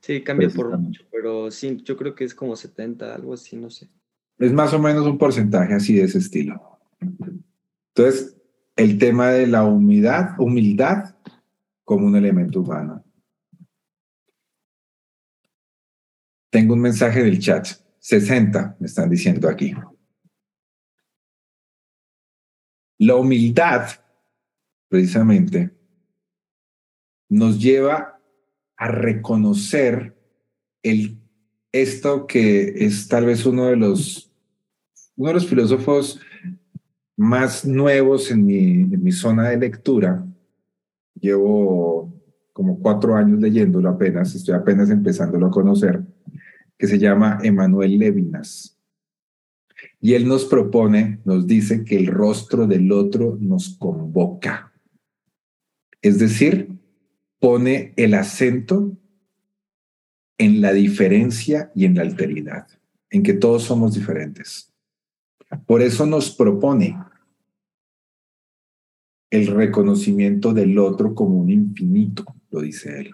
Sí, 0.00 0.22
cambia 0.22 0.48
por 0.48 0.76
mucho, 0.78 1.02
pero 1.10 1.50
sí, 1.50 1.80
yo 1.82 1.96
creo 1.96 2.14
que 2.14 2.24
es 2.24 2.34
como 2.34 2.56
70, 2.56 3.14
algo 3.14 3.34
así, 3.34 3.56
no 3.56 3.70
sé. 3.70 3.88
Es 4.38 4.52
más 4.52 4.72
o 4.72 4.78
menos 4.78 5.06
un 5.06 5.18
porcentaje 5.18 5.74
así 5.74 5.94
de 5.94 6.04
ese 6.04 6.18
estilo. 6.18 6.78
Entonces, 7.94 8.36
el 8.76 8.96
tema 8.98 9.30
de 9.30 9.46
la 9.48 9.64
humildad, 9.64 10.38
humildad 10.38 11.16
como 11.84 12.06
un 12.06 12.14
elemento 12.16 12.60
humano. 12.60 13.04
Tengo 16.50 16.74
un 16.74 16.80
mensaje 16.80 17.22
del 17.22 17.38
chat. 17.40 17.66
60, 17.98 18.76
me 18.78 18.86
están 18.86 19.10
diciendo 19.10 19.48
aquí. 19.48 19.74
La 22.98 23.16
humildad, 23.16 23.88
precisamente, 24.88 25.76
nos 27.28 27.60
lleva 27.60 28.17
a 28.78 28.88
reconocer 28.88 30.16
el, 30.82 31.18
esto 31.72 32.26
que 32.26 32.86
es 32.86 33.08
tal 33.08 33.26
vez 33.26 33.44
uno 33.44 33.66
de 33.66 33.76
los, 33.76 34.30
uno 35.16 35.28
de 35.28 35.34
los 35.34 35.46
filósofos 35.46 36.20
más 37.16 37.64
nuevos 37.64 38.30
en 38.30 38.46
mi, 38.46 38.70
en 38.70 39.02
mi 39.02 39.10
zona 39.10 39.50
de 39.50 39.58
lectura. 39.58 40.24
Llevo 41.20 42.14
como 42.52 42.80
cuatro 42.80 43.16
años 43.16 43.40
leyéndolo 43.40 43.88
apenas, 43.88 44.34
estoy 44.34 44.54
apenas 44.54 44.90
empezándolo 44.90 45.46
a 45.46 45.50
conocer, 45.50 46.02
que 46.76 46.86
se 46.86 46.98
llama 46.98 47.38
Emanuel 47.42 47.98
Levinas. 47.98 48.78
Y 50.00 50.14
él 50.14 50.26
nos 50.28 50.44
propone, 50.44 51.20
nos 51.24 51.46
dice 51.46 51.84
que 51.84 51.96
el 51.96 52.06
rostro 52.06 52.66
del 52.68 52.90
otro 52.92 53.36
nos 53.40 53.76
convoca. 53.76 54.72
Es 56.00 56.18
decir, 56.20 56.77
pone 57.38 57.92
el 57.96 58.14
acento 58.14 58.96
en 60.38 60.60
la 60.60 60.72
diferencia 60.72 61.70
y 61.74 61.84
en 61.84 61.96
la 61.96 62.02
alteridad, 62.02 62.68
en 63.10 63.22
que 63.22 63.34
todos 63.34 63.64
somos 63.64 63.94
diferentes. 63.94 64.72
Por 65.66 65.82
eso 65.82 66.06
nos 66.06 66.30
propone 66.30 66.96
el 69.30 69.46
reconocimiento 69.48 70.54
del 70.54 70.78
otro 70.78 71.14
como 71.14 71.38
un 71.38 71.50
infinito, 71.50 72.24
lo 72.50 72.60
dice 72.60 73.00
él. 73.00 73.10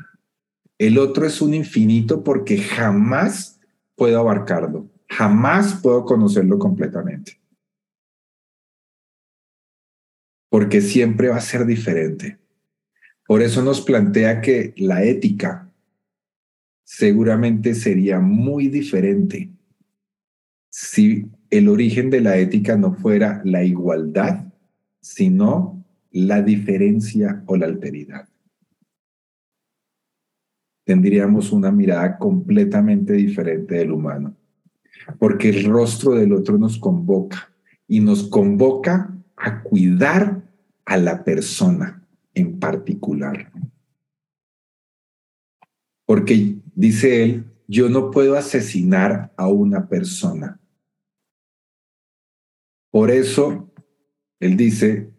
El 0.78 0.98
otro 0.98 1.26
es 1.26 1.40
un 1.40 1.54
infinito 1.54 2.22
porque 2.22 2.58
jamás 2.58 3.60
puedo 3.96 4.18
abarcarlo, 4.18 4.90
jamás 5.08 5.80
puedo 5.80 6.04
conocerlo 6.04 6.58
completamente. 6.58 7.40
Porque 10.48 10.80
siempre 10.80 11.28
va 11.28 11.36
a 11.36 11.40
ser 11.40 11.66
diferente. 11.66 12.38
Por 13.26 13.40
eso 13.42 13.62
nos 13.62 13.80
plantea 13.80 14.40
que 14.40 14.74
la 14.76 15.02
ética 15.02 15.70
seguramente 16.84 17.74
sería 17.74 18.20
muy 18.20 18.68
diferente 18.68 19.50
si 20.68 21.26
el 21.50 21.68
origen 21.68 22.10
de 22.10 22.20
la 22.20 22.36
ética 22.36 22.76
no 22.76 22.94
fuera 22.94 23.40
la 23.44 23.64
igualdad, 23.64 24.52
sino 25.00 25.84
la 26.10 26.42
diferencia 26.42 27.42
o 27.46 27.56
la 27.56 27.66
alteridad. 27.66 28.28
Tendríamos 30.84 31.52
una 31.52 31.70
mirada 31.70 32.18
completamente 32.18 33.14
diferente 33.14 33.76
del 33.76 33.92
humano, 33.92 34.36
porque 35.18 35.48
el 35.48 35.64
rostro 35.64 36.12
del 36.12 36.32
otro 36.32 36.58
nos 36.58 36.78
convoca 36.78 37.50
y 37.88 38.00
nos 38.00 38.24
convoca 38.24 39.16
a 39.36 39.62
cuidar 39.62 40.42
a 40.84 40.96
la 40.98 41.24
persona 41.24 42.03
en 42.34 42.58
particular. 42.58 43.52
Porque 46.06 46.58
dice 46.74 47.24
él, 47.24 47.44
yo 47.66 47.88
no 47.88 48.10
puedo 48.10 48.36
asesinar 48.36 49.32
a 49.36 49.48
una 49.48 49.88
persona. 49.88 50.60
Por 52.90 53.10
eso, 53.10 53.72
él 54.38 54.56
dice, 54.56 55.10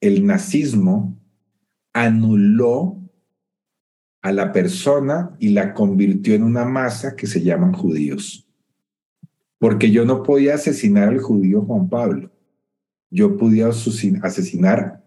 el 0.00 0.24
nazismo 0.26 1.18
anuló 1.92 2.98
a 4.22 4.32
la 4.32 4.52
persona 4.52 5.34
y 5.38 5.50
la 5.50 5.74
convirtió 5.74 6.34
en 6.34 6.42
una 6.42 6.64
masa 6.64 7.16
que 7.16 7.26
se 7.26 7.42
llaman 7.42 7.72
judíos. 7.72 8.46
Porque 9.58 9.90
yo 9.90 10.04
no 10.04 10.22
podía 10.22 10.54
asesinar 10.54 11.08
al 11.08 11.20
judío 11.20 11.62
Juan 11.62 11.88
Pablo. 11.88 12.30
Yo 13.10 13.36
podía 13.36 13.68
asesinar 13.68 15.04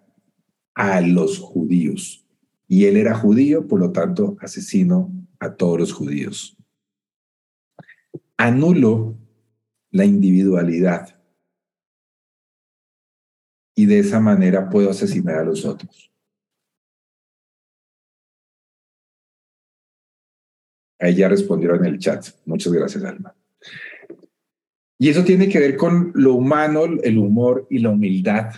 a 0.73 1.01
los 1.01 1.39
judíos. 1.39 2.25
Y 2.67 2.85
él 2.85 2.97
era 2.97 3.15
judío, 3.15 3.67
por 3.67 3.79
lo 3.79 3.91
tanto, 3.91 4.37
asesino 4.39 5.11
a 5.39 5.55
todos 5.55 5.79
los 5.79 5.93
judíos. 5.93 6.57
Anulo 8.37 9.17
la 9.91 10.05
individualidad. 10.05 11.19
Y 13.75 13.85
de 13.85 13.99
esa 13.99 14.19
manera 14.19 14.69
puedo 14.69 14.89
asesinar 14.89 15.39
a 15.39 15.43
los 15.43 15.65
otros. 15.65 16.11
Ahí 20.99 21.15
ya 21.15 21.27
respondieron 21.27 21.83
en 21.83 21.93
el 21.93 21.99
chat. 21.99 22.27
Muchas 22.45 22.71
gracias, 22.71 23.03
Alma. 23.03 23.35
Y 24.99 25.09
eso 25.09 25.23
tiene 25.23 25.49
que 25.49 25.59
ver 25.59 25.75
con 25.75 26.11
lo 26.13 26.35
humano, 26.35 26.83
el 27.01 27.17
humor 27.17 27.65
y 27.71 27.79
la 27.79 27.89
humildad. 27.89 28.53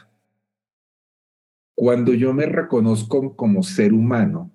Cuando 1.76 2.13
yo 2.13 2.34
me 2.34 2.45
reconozco 2.45 3.36
como 3.36 3.63
ser 3.63 3.93
humano, 3.93 4.51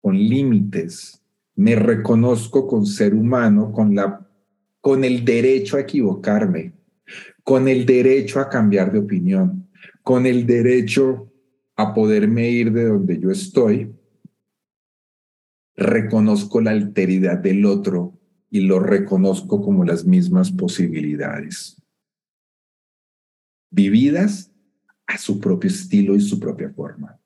con 0.00 0.16
límites, 0.16 1.22
me 1.56 1.74
reconozco 1.76 2.66
con 2.66 2.86
ser 2.86 3.14
humano, 3.14 3.72
con, 3.72 3.94
la, 3.94 4.28
con 4.80 5.04
el 5.04 5.24
derecho 5.24 5.76
a 5.76 5.80
equivocarme, 5.80 6.74
con 7.42 7.68
el 7.68 7.86
derecho 7.86 8.40
a 8.40 8.48
cambiar 8.48 8.92
de 8.92 8.98
opinión, 9.00 9.68
con 10.02 10.26
el 10.26 10.46
derecho 10.46 11.32
a 11.76 11.92
poderme 11.92 12.50
ir 12.50 12.72
de 12.72 12.84
donde 12.84 13.18
yo 13.18 13.30
estoy, 13.30 13.94
reconozco 15.76 16.60
la 16.60 16.70
alteridad 16.70 17.38
del 17.38 17.66
otro 17.66 18.20
y 18.50 18.60
lo 18.60 18.78
reconozco 18.78 19.60
como 19.60 19.84
las 19.84 20.04
mismas 20.04 20.52
posibilidades, 20.52 21.82
vividas 23.70 24.53
a 25.06 25.18
su 25.18 25.40
propio 25.40 25.70
estilo 25.70 26.14
y 26.14 26.20
su 26.20 26.38
propia 26.38 26.70
forma. 26.70 27.20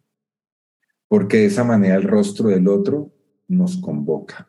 Porque 1.08 1.38
de 1.38 1.46
esa 1.46 1.64
manera 1.64 1.96
el 1.96 2.02
rostro 2.02 2.48
del 2.48 2.68
otro 2.68 3.12
nos 3.46 3.78
convoca, 3.78 4.46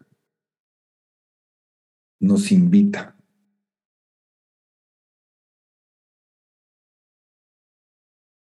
nos 2.19 2.51
invita. 2.51 3.15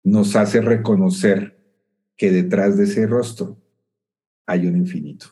Nos 0.03 0.35
hace 0.35 0.61
reconocer 0.61 1.61
que 2.17 2.31
detrás 2.31 2.75
de 2.77 2.85
ese 2.85 3.05
rostro 3.05 3.61
hay 4.47 4.65
un 4.65 4.77
infinito. 4.77 5.27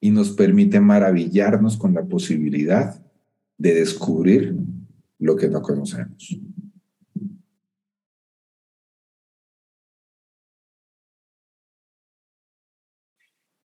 Y 0.00 0.10
nos 0.10 0.30
permite 0.30 0.78
maravillarnos 0.78 1.76
con 1.76 1.94
la 1.94 2.04
posibilidad 2.04 3.04
de 3.56 3.74
descubrir 3.74 4.56
lo 5.18 5.34
que 5.34 5.48
no 5.48 5.60
conocemos. 5.60 6.38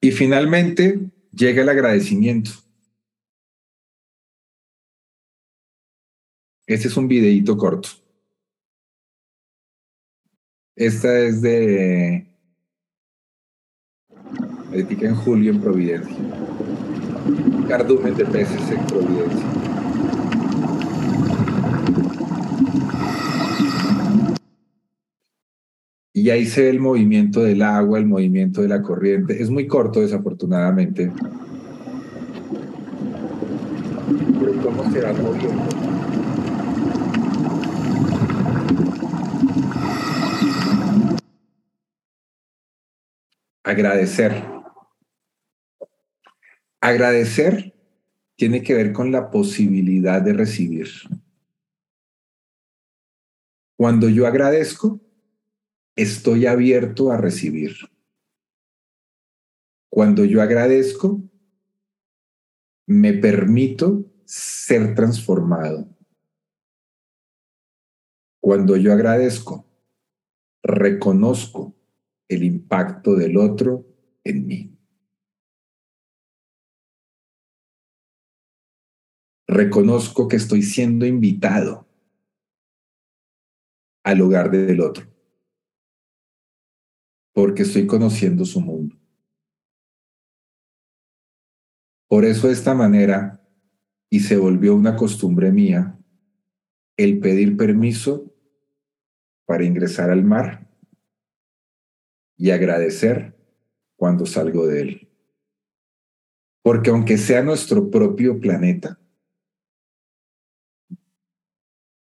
Y 0.05 0.13
finalmente 0.13 1.01
llega 1.33 1.63
el 1.63 1.69
agradecimiento. 1.71 2.51
Este 6.67 6.89
es 6.89 6.97
un 6.99 7.09
videíto 7.09 7.57
corto. 7.57 7.89
Esta 10.77 11.19
es 11.21 11.41
de 11.41 12.27
Ética 14.75 15.09
en 15.09 15.17
julio 15.17 15.53
en 15.53 15.63
Providencia. 15.63 16.17
Cardumen 17.67 18.15
de 18.15 18.27
peces 18.27 18.71
en 18.73 18.87
Providencia. 18.87 19.64
Y 26.17 26.31
ahí 26.31 26.47
se 26.47 26.63
ve 26.63 26.71
el 26.71 26.79
movimiento 26.79 27.43
del 27.43 27.61
agua, 27.61 27.99
el 27.99 28.07
movimiento 28.07 28.63
de 28.63 28.69
la 28.69 28.81
corriente. 28.81 29.43
Es 29.43 29.51
muy 29.51 29.67
corto, 29.67 30.01
desafortunadamente. 30.01 31.11
Cómo 34.63 34.93
se 34.93 35.01
va 35.01 35.13
moviendo. 35.13 35.65
Agradecer. 43.65 44.45
Agradecer 46.81 47.75
tiene 48.37 48.63
que 48.63 48.75
ver 48.75 48.93
con 48.93 49.11
la 49.11 49.33
posibilidad 49.33 50.23
de 50.23 50.33
recibir. 50.33 50.89
Cuando 53.77 54.09
yo 54.09 54.29
agradezco, 54.29 55.04
estoy 55.97 56.47
abierto 56.47 57.11
a 57.11 57.17
recibir. 57.17 57.77
Cuando 59.91 60.25
yo 60.25 60.43
agradezco, 60.43 61.23
me 62.87 63.13
permito 63.13 64.05
ser 64.25 64.95
transformado. 64.95 65.89
Cuando 68.41 68.77
yo 68.77 68.93
agradezco, 68.93 69.67
reconozco 70.63 71.75
el 72.29 72.43
impacto 72.43 73.15
del 73.15 73.37
otro 73.37 73.87
en 74.25 74.47
mí. 74.47 74.79
Reconozco 79.47 80.27
que 80.27 80.37
estoy 80.37 80.63
siendo 80.63 81.07
invitado 81.07 81.87
al 84.03 84.21
hogar 84.21 84.51
del 84.51 84.81
otro, 84.81 85.07
porque 87.35 87.65
estoy 87.65 87.87
conociendo 87.87 88.45
su 88.45 88.61
mundo. 88.61 88.97
Por 92.09 92.25
eso 92.25 92.47
de 92.47 92.53
esta 92.53 92.75
manera, 92.75 93.45
y 94.09 94.21
se 94.21 94.37
volvió 94.37 94.75
una 94.77 94.95
costumbre 94.95 95.51
mía, 95.51 95.99
el 96.97 97.19
pedir 97.19 97.57
permiso 97.57 98.33
para 99.47 99.65
ingresar 99.65 100.11
al 100.11 100.23
mar 100.23 100.71
y 102.37 102.51
agradecer 102.51 103.37
cuando 103.97 104.27
salgo 104.27 104.67
de 104.69 104.81
él. 104.81 105.09
Porque 106.63 106.91
aunque 106.91 107.19
sea 107.19 107.43
nuestro 107.43 107.91
propio 107.91 108.39
planeta, 108.39 109.01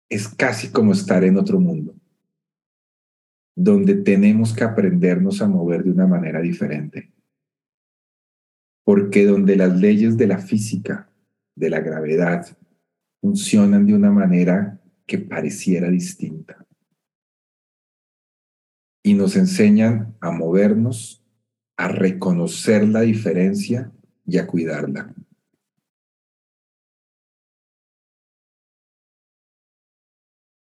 es 0.09 0.29
casi 0.29 0.71
como 0.71 0.93
estar 0.93 1.25
en 1.25 1.37
otro 1.37 1.59
mundo, 1.59 1.96
donde 3.59 3.95
tenemos 3.95 4.53
que 4.53 4.63
aprendernos 4.63 5.41
a 5.41 5.47
mover 5.47 5.83
de 5.83 5.89
una 5.89 6.05
manera 6.05 6.39
diferente. 6.41 7.11
Porque 8.85 9.25
donde 9.25 9.55
las 9.55 9.75
leyes 9.75 10.15
de 10.15 10.27
la 10.27 10.37
física, 10.37 11.09
de 11.55 11.71
la 11.71 11.79
gravedad, 11.79 12.55
funcionan 13.19 13.87
de 13.87 13.95
una 13.95 14.11
manera 14.11 14.79
que 15.07 15.17
pareciera 15.17 15.89
distinta. 15.89 16.67
Y 19.03 19.15
nos 19.15 19.35
enseñan 19.35 20.15
a 20.21 20.29
movernos, 20.29 21.25
a 21.77 21.87
reconocer 21.87 22.87
la 22.87 23.01
diferencia 23.01 23.91
y 24.27 24.37
a 24.37 24.45
cuidarla. 24.45 25.15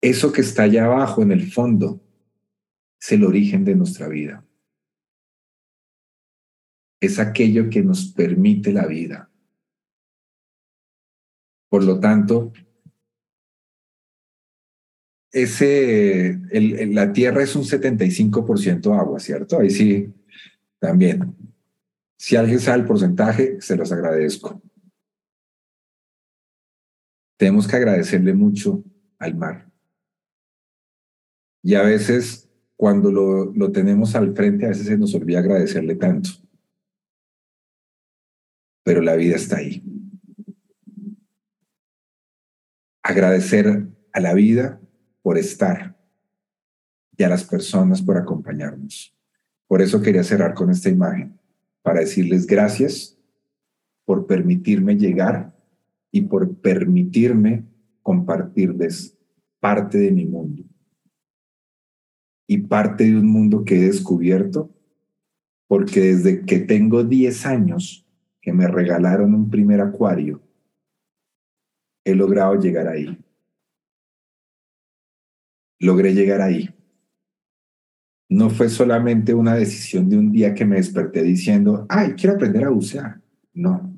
Eso 0.01 0.34
que 0.34 0.41
está 0.41 0.63
allá 0.63 0.86
abajo 0.86 1.21
en 1.21 1.32
el 1.32 1.51
fondo 1.51 2.01
es 3.01 3.11
el 3.11 3.23
origen 3.23 3.65
de 3.65 3.75
nuestra 3.75 4.07
vida. 4.07 4.45
Es 7.01 7.17
aquello 7.17 7.69
que 7.69 7.81
nos 7.81 8.13
permite 8.13 8.71
la 8.71 8.85
vida. 8.85 9.31
Por 11.67 11.83
lo 11.83 11.99
tanto, 11.99 12.53
ese, 15.31 16.39
la 16.91 17.11
tierra 17.11 17.41
es 17.41 17.55
un 17.55 17.63
75% 17.63 18.99
agua, 18.99 19.19
¿cierto? 19.19 19.59
Ahí 19.59 19.71
sí, 19.71 20.13
también. 20.77 21.35
Si 22.17 22.35
alguien 22.35 22.59
sabe 22.59 22.81
el 22.81 22.85
porcentaje, 22.85 23.59
se 23.61 23.75
los 23.75 23.91
agradezco. 23.91 24.61
Tenemos 27.37 27.67
que 27.67 27.77
agradecerle 27.77 28.35
mucho 28.35 28.83
al 29.17 29.33
mar. 29.35 29.71
Y 31.63 31.73
a 31.73 31.81
veces, 31.81 32.50
cuando 32.82 33.11
lo, 33.11 33.53
lo 33.53 33.71
tenemos 33.71 34.15
al 34.15 34.36
frente, 34.36 34.65
a 34.65 34.69
veces 34.69 34.88
se 34.88 34.97
nos 34.97 35.13
olvida 35.13 35.38
agradecerle 35.38 35.93
tanto. 35.93 36.32
Pero 38.84 39.03
la 39.03 39.15
vida 39.15 39.36
está 39.36 39.57
ahí. 39.57 39.84
Agradecer 43.03 43.88
a 44.11 44.19
la 44.19 44.34
vida 44.34 44.82
por 45.21 45.38
estar 45.38 45.95
y 47.15 47.21
a 47.21 47.29
las 47.29 47.43
personas 47.43 48.01
por 48.01 48.17
acompañarnos. 48.17 49.15
Por 49.67 49.84
eso 49.84 50.01
quería 50.01 50.23
cerrar 50.23 50.55
con 50.55 50.71
esta 50.71 50.89
imagen, 50.89 51.39
para 51.84 51.99
decirles 51.99 52.47
gracias 52.47 53.15
por 54.05 54.25
permitirme 54.25 54.95
llegar 54.95 55.55
y 56.09 56.21
por 56.21 56.59
permitirme 56.59 57.63
compartirles 58.01 59.19
parte 59.59 59.99
de 59.99 60.11
mi 60.11 60.25
mundo 60.25 60.70
y 62.51 62.57
parte 62.57 63.05
de 63.05 63.17
un 63.17 63.27
mundo 63.27 63.63
que 63.63 63.77
he 63.77 63.85
descubierto, 63.85 64.69
porque 65.69 66.01
desde 66.01 66.45
que 66.45 66.59
tengo 66.59 67.01
10 67.01 67.45
años 67.45 68.05
que 68.41 68.51
me 68.51 68.67
regalaron 68.67 69.33
un 69.33 69.49
primer 69.49 69.79
acuario, 69.79 70.41
he 72.03 72.13
logrado 72.13 72.59
llegar 72.59 72.89
ahí. 72.89 73.17
Logré 75.79 76.13
llegar 76.13 76.41
ahí. 76.41 76.69
no 78.27 78.49
fue 78.49 78.67
solamente 78.67 79.33
una 79.33 79.55
decisión 79.55 80.09
de 80.09 80.17
un 80.17 80.33
día 80.33 80.53
que 80.53 80.65
me 80.65 80.75
desperté 80.75 81.23
diciendo, 81.23 81.85
ay, 81.87 82.15
quiero 82.15 82.35
aprender 82.35 82.65
a 82.65 82.69
bucear. 82.69 83.21
No. 83.53 83.97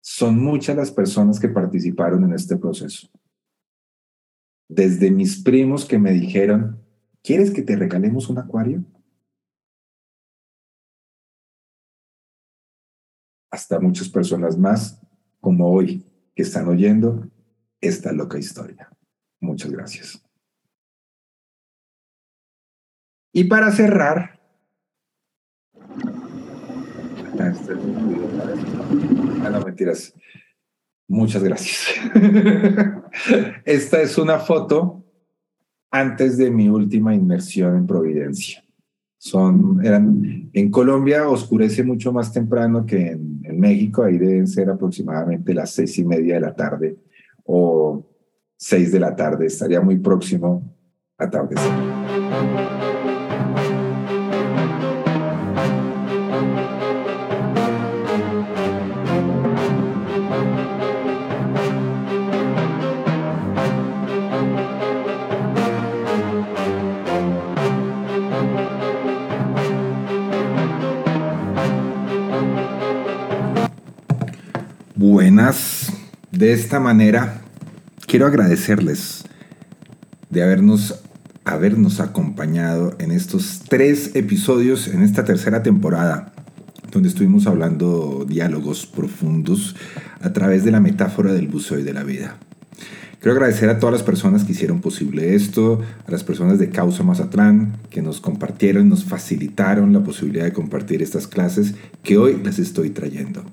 Son 0.00 0.38
muchas 0.38 0.76
las 0.76 0.92
personas 0.92 1.40
que 1.40 1.48
participaron 1.48 2.22
en 2.22 2.34
este 2.34 2.56
proceso. 2.56 3.08
Desde 4.68 5.10
mis 5.10 5.42
primos 5.42 5.84
que 5.84 5.98
me 5.98 6.12
dijeron, 6.12 6.79
¿quieres 7.22 7.50
que 7.50 7.62
te 7.62 7.76
regalemos 7.76 8.28
un 8.28 8.38
acuario? 8.38 8.84
Hasta 13.50 13.80
muchas 13.80 14.08
personas 14.08 14.56
más, 14.56 15.00
como 15.40 15.72
hoy, 15.72 16.06
que 16.34 16.42
están 16.42 16.68
oyendo 16.68 17.28
esta 17.80 18.12
loca 18.12 18.38
historia. 18.38 18.88
Muchas 19.40 19.70
gracias. 19.70 20.22
Y 23.32 23.44
para 23.44 23.70
cerrar, 23.70 24.40
ah, 29.42 29.50
no, 29.50 29.60
mentiras. 29.64 30.14
Muchas 31.08 31.42
gracias. 31.42 31.86
Esta 33.64 34.00
es 34.00 34.16
una 34.16 34.38
foto 34.38 35.04
antes 35.90 36.36
de 36.36 36.50
mi 36.50 36.68
última 36.68 37.14
inmersión 37.14 37.76
en 37.76 37.86
Providencia. 37.86 38.64
Son, 39.18 39.84
eran, 39.84 40.50
en 40.52 40.70
Colombia 40.70 41.28
oscurece 41.28 41.82
mucho 41.82 42.12
más 42.12 42.32
temprano 42.32 42.86
que 42.86 43.10
en, 43.10 43.40
en 43.44 43.60
México, 43.60 44.02
ahí 44.02 44.16
deben 44.16 44.46
ser 44.46 44.70
aproximadamente 44.70 45.52
las 45.52 45.72
seis 45.72 45.98
y 45.98 46.04
media 46.04 46.34
de 46.34 46.40
la 46.40 46.54
tarde 46.54 46.96
o 47.44 48.06
seis 48.56 48.92
de 48.92 49.00
la 49.00 49.14
tarde, 49.16 49.46
estaría 49.46 49.80
muy 49.80 49.98
próximo 49.98 50.74
a 51.18 51.24
atardecer. 51.24 52.99
De 76.40 76.54
esta 76.54 76.80
manera, 76.80 77.42
quiero 78.06 78.24
agradecerles 78.24 79.24
de 80.30 80.42
habernos, 80.42 81.02
habernos 81.44 82.00
acompañado 82.00 82.96
en 82.98 83.10
estos 83.10 83.60
tres 83.68 84.12
episodios, 84.14 84.88
en 84.88 85.02
esta 85.02 85.26
tercera 85.26 85.62
temporada, 85.62 86.32
donde 86.90 87.10
estuvimos 87.10 87.46
hablando 87.46 88.24
diálogos 88.26 88.86
profundos 88.86 89.76
a 90.22 90.32
través 90.32 90.64
de 90.64 90.70
la 90.70 90.80
metáfora 90.80 91.34
del 91.34 91.46
buceo 91.46 91.78
y 91.78 91.82
de 91.82 91.92
la 91.92 92.04
vida. 92.04 92.38
Quiero 93.18 93.32
agradecer 93.32 93.68
a 93.68 93.78
todas 93.78 93.92
las 93.92 94.02
personas 94.02 94.44
que 94.44 94.52
hicieron 94.52 94.80
posible 94.80 95.34
esto, 95.34 95.82
a 96.06 96.10
las 96.10 96.24
personas 96.24 96.58
de 96.58 96.70
Causa 96.70 97.02
Mazatlán 97.02 97.76
que 97.90 98.00
nos 98.00 98.22
compartieron, 98.22 98.88
nos 98.88 99.04
facilitaron 99.04 99.92
la 99.92 100.02
posibilidad 100.02 100.46
de 100.46 100.54
compartir 100.54 101.02
estas 101.02 101.26
clases 101.26 101.74
que 102.02 102.16
hoy 102.16 102.40
les 102.42 102.58
estoy 102.58 102.88
trayendo 102.88 103.44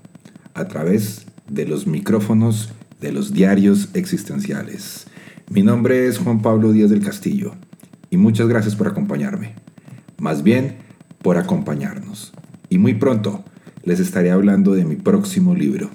a 0.53 0.69
través 0.69 1.25
de 1.49 1.65
los 1.65 1.85
micrófonos 1.85 2.71
de 2.99 3.11
los 3.11 3.33
diarios 3.33 3.89
existenciales. 3.93 5.07
Mi 5.49 5.61
nombre 5.61 6.07
es 6.07 6.17
Juan 6.17 6.41
Pablo 6.41 6.71
Díaz 6.71 6.89
del 6.89 7.03
Castillo 7.03 7.53
y 8.09 8.17
muchas 8.17 8.47
gracias 8.47 8.75
por 8.75 8.87
acompañarme. 8.87 9.55
Más 10.17 10.43
bien, 10.43 10.77
por 11.21 11.37
acompañarnos. 11.37 12.33
Y 12.69 12.77
muy 12.79 12.95
pronto 12.95 13.43
les 13.83 13.99
estaré 13.99 14.31
hablando 14.31 14.73
de 14.73 14.85
mi 14.85 14.95
próximo 14.95 15.55
libro, 15.55 15.89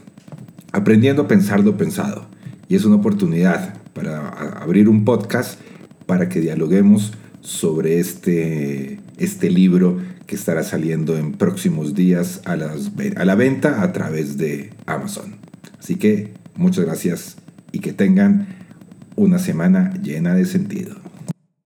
Aprendiendo 0.74 1.22
a 1.22 1.28
pensar 1.28 1.60
lo 1.60 1.76
pensado. 1.76 2.26
Y 2.66 2.76
es 2.76 2.86
una 2.86 2.96
oportunidad 2.96 3.74
para 3.92 4.30
abrir 4.62 4.88
un 4.88 5.04
podcast 5.04 5.60
para 6.06 6.30
que 6.30 6.40
dialoguemos 6.40 7.12
sobre 7.42 7.98
este, 7.98 8.98
este 9.18 9.50
libro 9.50 9.98
que 10.26 10.34
estará 10.34 10.62
saliendo 10.62 11.18
en 11.18 11.32
próximos 11.32 11.94
días 11.94 12.40
a, 12.46 12.52
a 12.52 13.24
la 13.26 13.34
venta 13.34 13.82
a 13.82 13.92
través 13.92 14.38
de 14.38 14.70
Amazon. 14.86 15.36
Así 15.78 15.96
que 15.96 16.32
muchas 16.56 16.84
gracias 16.84 17.36
y 17.72 17.80
que 17.80 17.92
tengan 17.92 18.46
una 19.16 19.38
semana 19.38 19.92
llena 20.02 20.34
de 20.34 20.44
sentido. 20.46 21.01